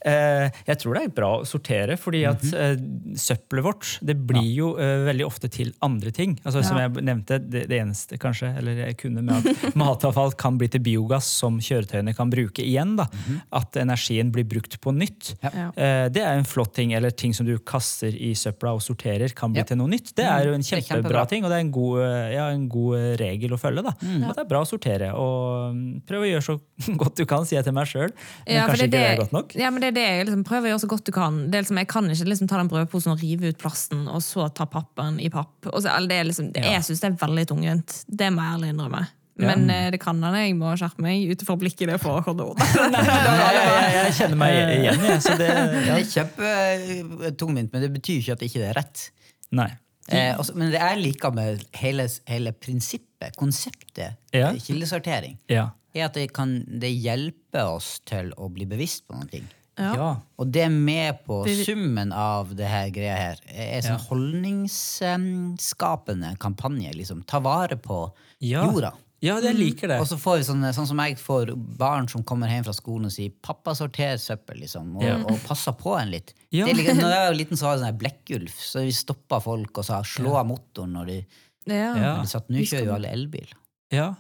eh, 0.05 0.51
jeg 0.69 0.81
tror 0.83 0.99
det 0.99 1.03
er 1.07 1.15
bra 1.17 1.31
å 1.41 1.47
sortere, 1.49 1.97
fordi 2.01 2.25
at 2.29 2.43
Mhm. 2.47 2.55
eh, 2.61 3.17
søppelet 3.17 3.65
vårt 3.65 3.93
det 4.05 4.17
blir 4.29 4.51
jo 4.55 4.69
eh, 4.79 5.05
veldig 5.09 5.25
ofte 5.27 5.49
til 5.53 5.73
andre 5.83 6.11
ting. 6.15 6.37
Altså, 6.45 6.63
Som 6.67 6.79
jeg 6.83 6.93
nevnte, 7.07 7.39
det, 7.41 7.65
det 7.71 7.81
eneste 7.81 8.19
kanskje, 8.21 8.53
eller 8.59 8.83
jeg 8.87 8.99
kunne 9.01 9.23
med 9.25 9.47
at 9.49 9.75
matavfall 9.79 10.35
kan 10.39 10.59
bli 10.61 10.69
til 10.73 10.81
biogass 10.85 11.27
som 11.41 11.59
kjøretøyene 11.63 12.15
kan 12.17 12.31
bruke 12.33 12.63
igjen. 12.65 12.97
da. 13.01 13.09
Mhm. 13.13 13.41
At 13.57 13.77
energien 13.81 14.31
blir 14.35 14.45
brukt 14.49 14.79
på 14.81 14.93
nytt. 14.95 15.35
Eh, 15.43 16.09
Det 16.13 16.23
er 16.23 16.37
en 16.37 16.45
flott 16.49 16.75
ting, 16.77 16.93
eller 16.95 17.11
ting 17.11 17.33
som 17.35 17.47
du 17.47 17.57
kaster 17.59 18.13
i 18.15 18.33
søpla 18.37 18.75
og 18.77 18.83
sorterer, 18.85 19.33
kan 19.35 19.53
bli 19.53 19.63
til 19.65 19.77
noe 19.81 19.89
nytt. 19.89 20.13
Det 20.17 20.25
er 20.27 20.47
jo 20.47 20.55
en 20.55 20.63
kjempebra 20.67 20.99
kjempebra. 20.99 21.25
ting, 21.31 21.45
og 21.47 21.53
det 21.53 21.59
er 21.59 21.65
en 21.65 21.73
god, 21.75 22.01
eh, 22.05 22.35
ja, 22.35 22.47
en 22.55 22.67
god 22.73 22.99
eh, 22.99 23.09
regel 23.21 23.57
å 23.57 23.59
følge. 23.61 23.85
da. 23.87 23.95
At 23.97 24.39
det 24.39 24.45
er 24.45 24.51
bra 24.51 24.63
å 24.65 24.69
sortere, 24.69 25.11
og 25.17 25.75
mm, 25.77 25.89
prøv 26.09 26.27
å 26.27 26.31
gjøre 26.31 26.47
så 26.47 26.57
godt 27.03 27.21
du 27.21 27.25
kan, 27.29 27.47
sier 27.49 27.61
jeg 27.61 27.69
til 27.69 27.77
meg 27.77 27.91
sjøl. 27.91 28.15
Men 28.47 28.55
Ja, 28.59 28.69
kanskje 28.71 28.89
ikke 28.89 28.95
det 28.97 29.05
er 29.09 29.21
godt 29.23 29.37
nok. 29.37 29.59
Ja, 29.59 29.73
men 29.75 29.85
det 29.85 29.93
er 29.93 29.99
det 29.99 30.07
jeg 30.07 30.31
liksom 30.31 30.47
prøver 30.49 30.71
å 30.71 30.75
gjøre 30.75 30.85
så 30.87 30.93
godt 30.95 31.11
du 31.11 31.15
kan. 31.17 31.43
Det 31.51 31.61
er 31.61 31.67
liksom, 31.67 31.83
jeg 31.83 31.91
kan 31.93 32.11
ikke 32.13 32.31
liksom 32.33 32.51
ta 32.53 32.63
den 32.63 32.73
brødposen 32.73 33.15
og 33.15 33.23
rive 33.25 33.53
ut 33.53 33.61
plasten, 33.61 34.07
og 34.11 34.25
så 34.25 34.51
ta 34.55 34.69
pappen 34.71 35.21
i 35.23 35.31
papp. 35.33 35.71
Og 35.73 35.81
så, 35.81 35.93
eller 35.95 36.13
det 36.13 36.23
er 36.23 36.31
liksom, 36.33 36.51
det, 36.55 36.65
Ja. 36.67 36.79
Jeg 36.79 36.89
syns 36.89 37.05
det 37.05 37.13
er 37.13 37.21
veldig 37.21 37.47
tungvint. 37.53 38.01
Det 38.09 38.33
må 38.35 38.43
jeg 38.45 38.59
ærlig 38.59 38.75
innrømme. 38.75 39.07
Men 39.37 39.67
ja. 39.69 39.91
det 39.93 40.01
kan 40.01 40.17
hende 40.25 40.45
jeg 40.47 40.55
må 40.57 40.71
skjerpe 40.81 41.03
meg 41.05 41.29
ut 41.29 41.43
ifra 41.45 41.57
blikket 41.61 41.91
det 41.91 41.99
får. 42.01 42.23
jeg, 42.25 42.93
jeg, 42.97 43.91
jeg 43.97 44.15
kjenner 44.17 44.39
meg 44.41 44.55
igjen, 44.57 45.03
jeg. 45.11 45.19
Så 45.25 45.35
det, 45.37 45.51
Det 45.87 45.97
er 45.97 46.07
kjempetungvint, 46.13 47.75
men 47.75 47.85
det 47.85 47.91
betyr 47.99 48.23
ikke 48.23 48.39
at 48.39 48.47
ikke 48.49 48.65
er 48.71 48.79
rett. 48.81 49.11
nei. 49.57 49.69
Eh, 50.09 50.37
også, 50.39 50.55
men 50.55 50.71
det 50.71 50.79
jeg 50.81 50.99
liker 51.03 51.31
med 51.35 51.65
hele, 51.75 52.09
hele 52.29 52.53
prinsippet, 52.53 53.35
konseptet, 53.37 54.17
Ja. 54.33 54.51
eh, 54.53 54.59
kildesortering, 54.61 55.39
Ja. 55.49 55.71
er 55.95 56.05
at 56.05 56.15
det, 56.15 56.33
kan, 56.33 56.65
det 56.81 56.91
hjelper 56.95 57.65
oss 57.75 58.01
til 58.07 58.33
å 58.37 58.49
bli 58.53 58.65
bevisst 58.67 59.07
på 59.09 59.15
noe. 59.19 59.41
Ja. 59.79 59.95
ja. 59.95 60.17
Og 60.39 60.47
det 60.53 60.71
med 60.73 61.15
på 61.27 61.45
summen 61.65 62.13
av 62.13 62.55
det 62.57 62.67
her 62.67 62.91
greia 62.91 63.17
her. 63.17 63.37
Er 63.49 63.81
sånn 63.83 64.01
holdningsskapende 64.09 66.37
kampanje. 66.39 66.93
liksom. 66.95 67.23
Ta 67.27 67.39
vare 67.41 67.77
på 67.77 68.13
Ja. 68.41 68.65
jorda. 68.65 68.93
Ja, 69.27 69.37
jeg 69.43 69.57
liker 69.59 69.91
det. 69.93 69.99
Og 70.03 70.07
så 70.11 70.19
får 70.21 70.39
vi 70.41 70.47
sånne, 70.49 70.73
sånn 70.77 70.87
som 70.89 71.01
jeg 71.05 71.17
får 71.21 71.53
barn 71.81 72.09
som 72.13 72.23
kommer 72.27 72.49
hjem 72.53 72.65
fra 72.69 72.75
skolen 72.77 73.09
og 73.11 73.15
sier 73.15 73.31
'pappa, 73.43 73.75
sorterer 73.79 74.21
søppel', 74.23 74.61
liksom, 74.65 74.97
og, 74.97 75.03
Ja. 75.03 75.17
og 75.23 75.41
passer 75.47 75.73
på 75.77 75.97
en 76.01 76.11
litt. 76.15 76.33
Ja. 76.51 76.65
Det 76.67 76.73
er 76.75 76.83
liksom, 76.83 77.01
når 77.03 77.11
jeg 77.17 77.27
var 77.29 77.35
liten, 77.43 77.57
så 77.57 77.67
var 77.69 77.75
det 77.77 77.81
sånn 77.83 77.91
her 77.93 77.99
blekkulf, 78.05 78.55
så 78.61 78.85
vi 78.87 78.93
stoppa 78.93 79.41
folk 79.43 79.79
og 79.79 79.85
sa 79.85 80.03
'slå 80.03 80.37
av 80.41 80.47
motoren' 80.47 80.93
når 80.97 81.07
de, 81.07 81.19
Ja. 81.67 81.95
Ja. 81.97 82.17
når 82.17 82.23
de 82.23 82.29
satt 82.29 82.49
'nå 82.49 82.59
kjører 82.63 82.85
jo 82.87 82.95
alle 82.95 83.09
elbil'. 83.13 83.53
Ja. 83.91 84.15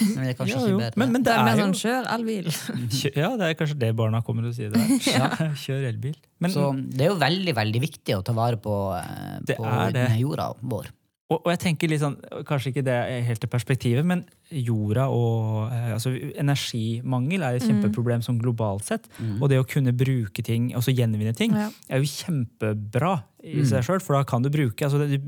Men 0.00 0.24
det 0.24 0.30
er 0.32 0.44
kanskje 0.44 0.56
Ja, 0.56 0.60
ikke 0.64 0.78
bedre. 0.80 0.96
Men, 0.96 1.12
men 1.12 1.22
Det 1.22 1.28
det 1.28 1.34
er 1.34 1.44
er 1.44 1.56
jo 1.56 1.64
sånn 1.64 1.74
kjør 1.84 2.06
elbil. 2.14 2.46
Ja, 3.20 3.36
det 3.36 3.44
er 3.50 3.54
kanskje 3.54 3.78
det 3.78 3.90
barna 3.96 4.22
kommer 4.24 4.42
til 4.42 4.50
å 4.50 4.54
si. 4.56 4.68
Det. 4.72 5.12
Ja, 5.12 5.28
kjør 5.52 5.88
elbil. 5.90 6.14
Men, 6.40 6.50
så 6.50 6.72
det 6.72 7.02
er 7.04 7.10
jo 7.10 7.18
veldig 7.20 7.54
veldig 7.54 7.80
viktig 7.82 8.16
å 8.16 8.22
ta 8.24 8.32
vare 8.32 8.56
på, 8.56 8.72
eh, 8.96 9.56
på 9.56 10.18
jorda 10.18 10.54
vår. 10.62 10.86
Og, 11.32 11.38
og 11.40 11.48
jeg 11.54 11.60
tenker 11.62 11.88
litt 11.88 12.02
sånn, 12.02 12.18
Kanskje 12.44 12.70
ikke 12.72 12.82
det 12.84 12.94
er 12.94 13.22
helt 13.24 13.40
det 13.40 13.48
perspektivet, 13.52 14.04
men 14.04 14.24
jorda 14.52 15.06
og 15.08 15.70
eh, 15.72 15.92
altså 15.96 16.12
Energimangel 16.40 17.42
er 17.46 17.56
et 17.56 17.64
kjempeproblem 17.64 18.22
sånn 18.24 18.38
globalt 18.42 18.84
sett. 18.86 19.08
Og 19.40 19.48
det 19.50 19.58
å 19.60 19.66
kunne 19.68 19.94
bruke 19.96 20.44
ting, 20.44 20.68
altså 20.76 20.92
gjenvinne 20.94 21.32
ting, 21.36 21.54
Ja. 21.56 21.70
er 21.88 22.02
jo 22.04 22.10
kjempebra 22.12 23.14
i 23.44 23.64
seg 23.68 23.84
sjøl. 23.86 24.02
For 24.04 24.16
da 24.18 24.22
kan 24.28 24.42
du 24.44 24.50
bruke 24.52 24.84
altså 24.86 25.00
Du 25.08 25.18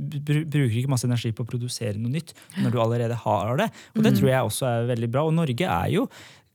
bruker 0.44 0.76
ikke 0.82 0.88
masse 0.92 1.08
energi 1.08 1.32
på 1.32 1.44
å 1.44 1.48
produsere 1.48 1.96
noe 1.98 2.12
nytt 2.12 2.34
når 2.62 2.72
du 2.72 2.80
allerede 2.80 3.16
har 3.24 3.56
det. 3.56 3.70
Og 3.96 4.02
det 4.04 4.14
tror 4.18 4.28
jeg 4.30 4.50
også 4.50 4.66
er 4.68 4.90
veldig 4.92 5.10
bra. 5.12 5.24
Og 5.26 5.34
Norge 5.36 5.64
er 5.66 5.88
jo 5.96 6.06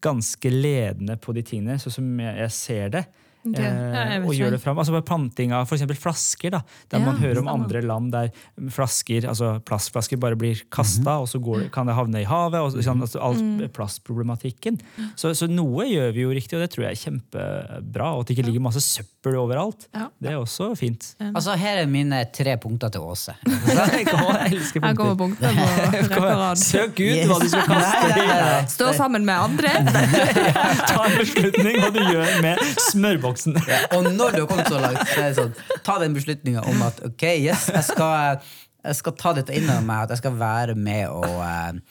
ganske 0.02 0.50
ledende 0.50 1.18
på 1.22 1.34
de 1.34 1.44
tingene, 1.46 1.78
sånn 1.82 1.94
som 1.94 2.08
jeg, 2.20 2.38
jeg 2.46 2.52
ser 2.52 2.90
det. 2.90 3.04
Ok. 3.42 3.58
Ja, 3.58 3.70
Eh, 4.02 4.26
og 4.26 4.34
gjør 4.36 4.52
det 4.52 4.60
fram. 4.62 4.78
Altså 4.78 5.02
planting 5.06 5.52
av 5.54 5.66
f.eks. 5.68 5.82
flasker, 6.00 6.52
da, 6.52 6.60
der 6.92 7.00
Ja, 7.00 7.06
man 7.06 7.18
hører 7.18 7.40
om 7.40 7.48
andre 7.48 7.82
land 7.82 8.12
der 8.14 8.30
flasker, 8.70 9.26
altså 9.30 9.60
plastflasker 9.66 10.20
bare 10.20 10.36
blir 10.36 10.62
kasta, 10.70 11.20
og 11.22 11.28
så 11.28 11.40
går, 11.42 11.60
det- 11.64 11.72
kan 11.72 11.86
det 11.88 11.96
havne 11.96 12.22
i 12.22 12.24
havet. 12.26 12.60
og 12.62 12.72
sånn, 12.84 13.02
altså 13.02 13.22
All 13.22 13.36
Mm. 13.42 13.70
plastproblematikken. 13.74 14.80
Så, 15.16 15.32
så 15.34 15.48
noe 15.50 15.86
gjør 15.90 16.14
vi 16.14 16.22
jo 16.22 16.30
riktig, 16.30 16.54
og 16.54 16.62
det 16.62 16.70
tror 16.72 16.86
jeg 16.86 16.92
er 16.92 17.02
kjempebra. 17.10 18.14
Og 18.16 18.22
at 18.22 18.28
det 18.28 18.38
ikke 18.38 18.46
ligger 18.50 18.62
masse 18.62 18.82
søppel 18.82 19.36
overalt. 19.38 19.88
Ja. 19.94 20.08
Det 20.22 20.32
er 20.32 20.38
også 20.38 20.76
fint. 20.78 21.16
Altså, 21.20 21.56
Her 21.58 21.82
er 21.82 21.88
mine 21.88 22.26
tre 22.34 22.58
punkter 22.58 22.90
til 22.92 23.02
Åse. 23.02 23.34
Jeg 23.46 24.06
elsker 24.52 24.82
punkter. 25.18 25.52
på 25.54 26.22
rekke. 26.22 26.56
Søk 26.58 27.00
ut 27.00 27.26
hva 27.30 27.40
du 27.42 27.48
skal 27.50 27.66
kaste. 27.68 28.76
Stå 28.76 28.94
sammen 28.98 29.26
med 29.26 29.36
andre. 29.36 29.72
Ta 30.92 31.06
en 31.08 31.18
beslutning 31.18 31.82
og 31.86 31.94
du 31.96 32.00
gjør 32.02 32.42
med 32.44 32.58
smørboksen. 33.40 33.96
Og 33.98 34.10
når 34.16 34.36
du 34.36 34.40
har 34.42 34.48
kommet 34.50 34.68
så 34.72 34.80
langt, 34.84 35.02
så 35.08 35.20
er 35.22 35.30
det 35.30 35.38
sånn, 35.40 35.80
ta 35.86 35.98
den 36.02 36.14
beslutninga 36.18 36.64
om 36.72 36.82
at 36.88 37.00
ok, 37.08 37.24
yes, 37.40 37.70
jeg 37.72 37.84
skal, 37.88 38.42
jeg 38.84 39.00
skal 39.00 39.16
ta 39.20 39.34
dette 39.40 39.56
inn 39.56 39.70
over 39.70 39.86
meg, 39.88 40.04
at 40.08 40.16
jeg 40.16 40.24
skal 40.24 40.36
være 40.42 40.76
med 40.76 41.08
og 41.10 41.86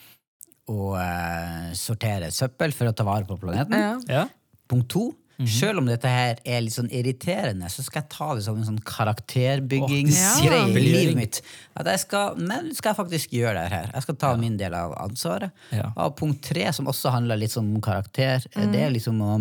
å 0.70 0.92
eh, 1.00 1.72
sortere 1.74 2.28
søppel 2.30 2.70
for 2.76 2.90
å 2.90 2.94
ta 2.94 3.02
vare 3.08 3.26
på 3.26 3.38
planeten. 3.42 3.74
Ja. 3.74 3.96
Ja. 4.06 4.26
Punkt 4.70 4.88
to. 4.92 5.08
Mhm. 5.40 5.48
Selv 5.48 5.80
om 5.80 5.86
dette 5.88 6.04
her 6.12 6.36
er 6.44 6.60
litt 6.60 6.74
sånn 6.76 6.90
irriterende, 6.92 7.70
så 7.72 7.80
skal 7.82 8.02
jeg 8.02 8.10
ta 8.12 8.26
det 8.36 8.42
som 8.44 8.58
en 8.60 8.66
sånn 8.68 8.82
karakterbyggingsgreie 8.84 10.60
ja. 10.60 10.66
i 10.68 10.82
livet 10.84 11.16
mitt. 11.16 11.38
At 11.80 11.88
jeg 11.88 12.02
skal, 12.04 12.36
men 12.36 12.68
skal 12.76 12.92
jeg 12.92 12.98
faktisk 13.00 13.32
gjøre 13.38 13.62
det 13.62 13.72
her. 13.72 13.88
Jeg 13.94 14.04
skal 14.04 14.18
ta 14.20 14.34
min 14.40 14.58
del 14.60 14.76
av 14.76 14.92
ansvaret. 15.00 15.50
Ja. 15.72 15.90
Og 16.04 16.16
punkt 16.20 16.42
tre, 16.44 16.66
som 16.76 16.90
også 16.92 17.12
handler 17.14 17.40
litt 17.40 17.56
om 17.60 17.72
karakter, 17.80 18.44
Mm. 18.50 18.72
det 18.72 18.80
er 18.84 18.90
liksom 18.90 19.20
å 19.22 19.40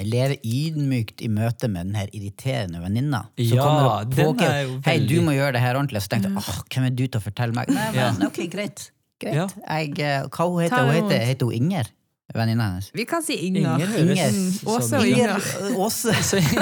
leve 0.00 0.38
ydmykt 0.40 1.20
i 1.20 1.28
møte 1.28 1.68
med 1.68 1.90
den 1.90 1.94
her 2.00 2.08
irriterende 2.16 2.80
venninna. 2.80 3.26
Ja, 3.36 3.66
den 4.08 4.40
er 4.40 4.62
jo 4.64 4.80
Hei, 4.86 4.98
du 5.06 5.18
må 5.22 5.34
gjøre 5.36 5.52
det 5.58 5.60
her 5.60 5.76
ordentlig. 5.76 6.02
Så 6.02 6.08
tenkte 6.14 6.30
jeg, 6.30 6.38
åh, 6.40 6.62
hvem 6.72 6.86
er 6.88 6.94
du 6.96 7.04
til 7.06 7.18
å 7.20 7.22
fortelle 7.22 7.52
meg? 7.54 7.68
Nei, 7.68 7.88
Ja. 7.94 8.12
men 8.16 8.26
ok, 8.30 8.40
greit. 8.50 8.90
greit. 9.20 9.34
Ja. 9.36 9.46
Jeg, 9.68 9.98
eh, 10.00 10.22
hva 10.32 10.48
hun 10.48 10.62
heter 10.62 10.86
hun? 10.88 11.08
det 11.10 11.18
Heter, 11.20 11.26
heter 11.26 11.46
hun 11.46 11.54
Inger? 11.54 11.90
Venninna 12.32 12.64
hennes. 12.64 12.90
Vi 12.94 13.04
kan 13.04 13.22
si 13.22 13.34
Inger. 13.46 13.60
Inger 13.60 13.98
Inger. 13.98 14.28
Mm, 14.32 14.52
Åse 14.72 14.96
og. 14.96 15.06
Inger. 15.06 15.34
Åse. 15.76 16.14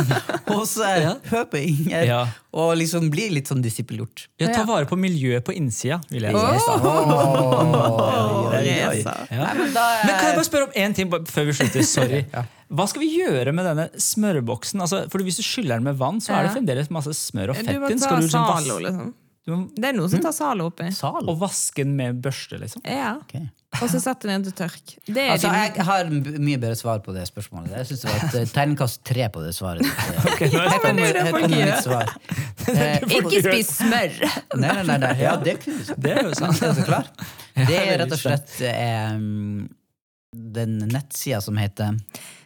Åse, 0.57 0.89
Ja. 1.03 1.13
hør 1.31 1.45
på 1.53 1.61
Inger. 1.63 2.03
Ja. 2.09 2.21
Og 2.53 2.73
liksom 2.81 3.07
bli 3.13 3.29
litt 3.31 3.47
sånn 3.47 3.63
disippelgjort. 3.63 4.25
Ja, 4.43 4.49
ta 4.55 4.65
vare 4.67 4.89
på 4.91 4.99
miljøet 4.99 5.45
på 5.47 5.55
innsida, 5.55 6.01
vil 6.11 6.27
jeg 6.27 6.35
si. 6.35 6.41
Oh! 6.41 7.13
Oh! 7.71 8.57
Ja. 8.67 8.91
Men 9.55 9.71
Men 9.71 10.17
kan 10.17 10.27
jeg 10.27 10.35
bare 10.41 10.49
spørre 10.49 10.67
om 10.67 10.75
én 10.75 10.95
ting 10.97 11.11
før 11.31 11.47
vi 11.51 11.57
slutter? 11.61 11.87
Sorry. 11.87 12.25
Ja. 12.35 12.45
Hva 12.71 12.85
skal 12.87 13.03
vi 13.03 13.09
gjøre 13.19 13.51
med 13.55 13.65
denne 13.67 13.89
smørboksen? 13.99 14.79
Altså, 14.85 15.05
for 15.11 15.23
Hvis 15.27 15.41
du 15.41 15.43
skyller 15.43 15.81
den 15.81 15.87
med 15.89 15.97
vann, 15.99 16.21
så 16.23 16.37
er 16.37 16.47
det 16.47 16.53
fremdeles 16.55 16.91
masse 16.95 17.15
smør 17.19 17.51
og 17.51 17.59
fett 17.59 17.71
i 17.73 17.79
den. 17.83 17.99
Skal 17.99 18.21
du 18.21 18.27
liksom 18.29 18.45
vas 18.47 18.69
liksom. 18.69 19.09
du 19.47 19.51
må, 19.55 19.63
Det 19.75 19.89
er 19.89 19.97
noen 19.99 20.11
som 20.13 20.23
tar 20.23 20.35
Zalo 20.37 20.69
oppi. 20.71 20.87
Sal? 20.95 21.25
og 21.27 21.39
vaske 21.41 21.83
den 21.83 21.97
med 21.99 22.21
børste, 22.23 22.61
liksom? 22.63 22.83
Ja. 22.87 23.17
Ok. 23.23 23.35
Og 23.79 23.87
så 23.87 24.01
setter 24.03 24.33
den 24.33 24.43
til 24.49 24.53
tørk. 24.59 24.97
Det 25.07 25.23
er 25.23 25.31
Altså, 25.37 25.47
din- 25.47 25.77
jeg 25.79 25.85
har 25.87 26.09
mye 26.43 26.59
bedre 26.59 26.75
svar 26.77 26.99
på 27.07 27.13
det 27.15 27.23
spørsmålet. 27.29 27.71
Jeg 27.77 27.87
synes 27.87 28.01
det 28.03 28.11
var 28.11 28.25
et 28.27 28.35
eh, 28.41 28.49
terningkast 28.51 29.05
tre 29.07 29.29
på 29.31 29.45
det 29.45 29.53
svaret. 29.55 29.81
nå 29.87 29.89
Her 29.89 30.79
kommer, 30.83 31.07
er 31.07 31.23
her 31.23 31.31
kommer 31.31 31.49
mitt 31.55 31.85
svar. 31.85 32.11
Eh, 32.71 33.01
Ikke 33.17 33.41
spis 33.43 33.71
smør! 33.79 34.13
Nei, 34.61 34.69
nei, 34.77 34.83
nei, 34.85 34.97
nei. 35.01 35.13
Ja, 35.23 35.33
det 35.41 35.55
kunne 35.63 35.79
du 35.81 35.85
sagt. 35.89 36.03
Det 36.05 36.11
er 36.13 36.27
jo 36.29 36.35
sant. 36.39 36.61
Er 36.67 36.85
klar? 36.87 37.07
Det 37.57 37.79
er 37.79 37.97
rett 38.03 38.13
og 38.15 38.21
slett 38.21 38.53
eh, 38.69 39.17
den 40.59 40.77
nettsida 40.93 41.41
som 41.43 41.57
heter 41.59 41.97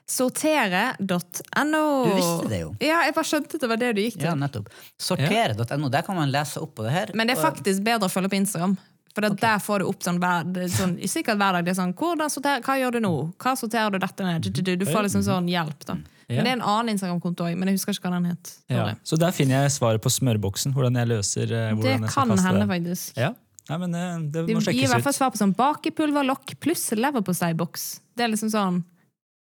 Sortere.no. 0.09 1.83
Du 2.05 2.15
visste 2.15 2.49
det 2.53 2.61
jo. 2.63 2.71
Ja, 2.85 3.03
jeg 3.09 3.15
bare 3.17 3.29
skjønte 3.29 3.59
det 3.61 3.69
var 3.71 3.81
det 3.81 3.91
du 3.97 4.03
gikk 4.05 4.19
til. 4.21 4.29
Ja, 4.29 4.35
nettopp. 4.39 4.69
Sortere.no. 5.01 5.89
Der 5.93 6.05
kan 6.07 6.17
man 6.19 6.33
lese 6.33 6.61
opp 6.63 6.75
på 6.79 6.85
det 6.87 6.93
her. 6.95 7.13
Men 7.17 7.29
det 7.29 7.37
er 7.39 7.43
faktisk 7.43 7.85
bedre 7.87 8.09
å 8.09 8.13
følge 8.13 8.31
på 8.33 8.39
Instagram. 8.43 8.77
For 9.15 9.27
okay. 9.29 9.39
der 9.45 9.61
får 9.63 9.83
du 9.83 9.87
opp 9.87 10.03
sånn, 10.03 10.19
hver, 10.23 10.49
er 10.59 10.71
sånn 10.75 10.97
sikkert 11.07 11.39
hver 11.39 11.59
dag. 11.59 11.67
Det 11.67 11.75
er 11.75 11.79
sånn, 11.79 11.95
sorterer, 12.35 12.65
Hva 12.67 12.75
gjør 12.81 12.97
du 12.97 13.05
nå? 13.05 13.13
Hva 13.39 13.55
sorterer 13.59 13.95
du 13.95 14.01
dette 14.03 14.27
ned? 14.27 14.49
Du, 14.51 14.87
får 14.89 15.07
liksom 15.07 15.23
sånn 15.27 15.51
hjelp. 15.53 15.87
da. 15.87 15.99
Ja. 16.27 16.41
Men 16.41 16.47
det 16.47 16.51
er 16.51 16.57
en 16.57 16.67
annen 16.73 16.95
Instagram-konto 16.95 17.47
òg, 17.47 17.55
men 17.61 17.71
jeg 17.71 17.79
husker 17.79 17.95
ikke 17.95 18.09
hva 18.09 18.17
den 18.17 18.31
het. 18.33 18.53
Ja. 18.73 18.89
Så 19.07 19.19
der 19.21 19.35
finner 19.37 19.63
jeg 19.63 19.75
svaret 19.77 20.03
på 20.03 20.11
smørboksen. 20.11 20.75
Hvordan 20.75 20.99
jeg 20.99 21.11
løser 21.13 21.47
hvordan 21.47 21.85
Det 21.85 21.95
jeg 21.95 22.15
kan 22.15 22.35
hende, 22.47 22.67
faktisk. 22.71 23.21
Ja. 23.21 23.35
Nei, 23.69 23.79
men 23.81 23.95
det, 23.95 24.05
det 24.33 24.47
De 24.49 24.57
Du 24.59 24.73
gir 24.73 24.85
i 24.85 24.91
hvert 24.91 25.05
fall 25.07 25.17
svar 25.17 25.31
på 25.33 25.41
sånn 25.41 25.55
bakepulverlokk 25.57 26.57
pluss 26.61 26.91
leverposteiboks. 26.99 27.87
Det 28.17 28.27
er 28.27 28.35
liksom 28.35 28.51
sånn 28.53 28.83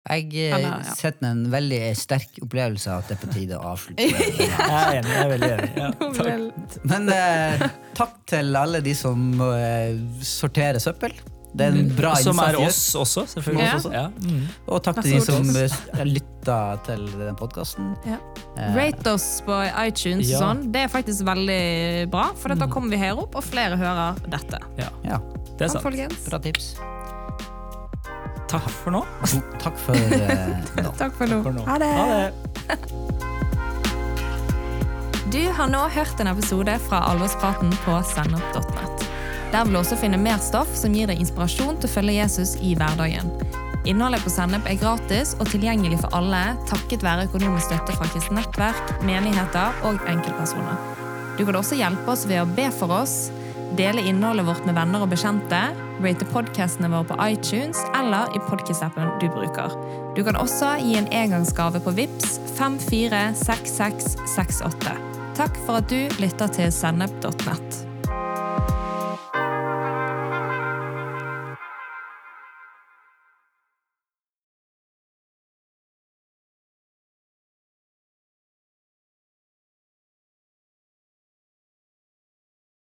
Jeg 0.10 0.32
eh, 0.34 0.64
ja. 0.64 0.78
sitter 0.98 1.20
med 1.22 1.32
en 1.32 1.42
veldig 1.54 1.80
sterk 1.96 2.40
opplevelse 2.42 2.90
av 2.90 3.04
at 3.04 3.12
det 3.12 3.18
er 3.18 3.22
på 3.22 3.34
tide 3.36 3.58
å 3.60 3.68
avslutte. 3.76 4.08
Jeg 4.42 4.56
er 4.58 4.96
enig. 4.98 5.12
jeg 5.14 5.20
er 5.22 5.30
veldig 5.30 5.52
enig. 5.58 5.70
Ja. 5.78 5.90
Takk. 6.18 6.80
Men 6.90 7.12
eh, 7.14 7.68
takk 7.98 8.16
til 8.32 8.58
alle 8.58 8.82
de 8.82 8.96
som 8.98 9.28
eh, 9.46 10.00
sorterer 10.26 10.82
søppel. 10.82 11.14
Det 11.54 11.66
er 11.68 11.76
en 11.76 11.90
bra 11.98 12.14
Som 12.16 12.40
er 12.40 12.56
oss 12.64 12.80
også, 12.96 13.26
selvfølgelig. 13.28 13.66
Ja. 13.68 13.92
Ja. 13.92 14.04
Mm. 14.24 14.46
Og 14.72 14.80
takk 14.86 15.02
til 15.04 15.18
de 15.18 15.20
som 15.26 15.50
lytta 16.08 16.60
til 16.88 17.04
den 17.20 17.36
podkasten. 17.36 17.90
ja. 18.08 18.18
Eh, 18.56 18.72
Rate 18.78 19.14
oss 19.18 19.28
på 19.46 19.58
iTunes 19.84 20.30
og 20.30 20.32
Ja. 20.32 20.40
sånn. 20.46 20.64
Det 20.72 20.86
er 20.88 20.94
faktisk 20.96 21.28
veldig 21.28 22.08
bra, 22.14 22.30
for 22.40 22.56
da 22.56 22.70
kommer 22.72 22.96
vi 22.96 23.02
høyere 23.04 23.28
opp, 23.28 23.36
og 23.36 23.44
flere 23.44 23.76
hører 23.78 24.18
dette. 24.32 24.64
Ja, 24.80 24.90
Ja, 25.04 25.20
det 25.20 25.68
er 25.68 25.68
Takk, 25.68 25.76
sant. 25.76 25.84
folkens. 25.92 26.24
bra 26.30 26.40
tips. 26.48 26.72
Takk 28.56 28.74
for 28.84 28.92
nå. 28.96 29.02
Takk 29.62 29.78
for 29.80 29.96
eh, 29.96 30.50
nå. 30.82 30.92
Takk 31.00 31.16
for 31.16 31.32
nå. 31.32 31.42
For 31.46 31.56
nå. 31.56 31.64
Ha 31.70 31.78
det. 31.82 31.92
Ha 31.96 32.06
det. 32.12 32.32
Du 35.32 35.40
har 35.56 35.70
nå 35.72 35.86
hørt 35.96 36.20
en 36.20 36.28
episode 36.28 36.74
fra 36.90 37.00
Alvorspraten 37.08 37.72
på 37.86 37.96
sennep.net. 38.10 39.06
Der 39.52 39.64
vil 39.64 39.76
du 39.76 39.80
også 39.80 39.96
finne 40.00 40.20
mer 40.20 40.40
stoff 40.44 40.72
som 40.76 40.92
gir 40.96 41.08
deg 41.08 41.20
inspirasjon 41.24 41.80
til 41.80 41.88
å 41.88 41.94
følge 41.94 42.18
Jesus 42.18 42.58
i 42.60 42.74
hverdagen. 42.76 43.32
Innholdet 43.88 44.22
på 44.26 44.30
Sennep 44.30 44.68
er 44.70 44.78
gratis 44.78 45.34
og 45.40 45.48
tilgjengelig 45.50 46.02
for 46.04 46.14
alle 46.20 46.42
takket 46.70 47.02
være 47.06 47.30
økonomisk 47.30 47.72
støtte 47.72 47.96
fra 47.96 48.10
kristent 48.12 48.38
nettverk, 48.38 48.92
menigheter 49.08 49.80
og 49.88 50.04
enkeltpersoner. 50.12 50.78
Du 51.40 51.46
kan 51.48 51.58
også 51.58 51.80
hjelpe 51.80 52.12
oss 52.14 52.28
ved 52.30 52.44
å 52.44 52.50
be 52.60 52.68
for 52.76 52.94
oss, 52.94 53.16
dele 53.80 54.04
innholdet 54.06 54.46
vårt 54.46 54.68
med 54.68 54.78
venner 54.78 55.02
og 55.02 55.10
bekjente, 55.16 55.64
rate 56.04 56.26
podcastene 56.26 56.90
våre 56.92 57.06
på 57.12 57.16
iTunes 57.28 57.78
eller 57.98 58.24
i 58.36 58.40
podcast-appen 58.50 59.08
du 59.22 59.28
bruker. 59.32 59.70
Du 60.16 60.24
kan 60.26 60.36
også 60.40 60.70
gi 60.82 60.94
en 61.00 61.12
engangsgave 61.14 61.80
på 61.86 61.92
VIPS 61.98 62.30
546668. 62.58 64.92
Takk 65.38 65.54
for 65.66 65.74
at 65.80 65.90
du 65.90 66.02
lytter 66.22 66.48
til 66.58 66.70
sennep.nett. 66.74 67.70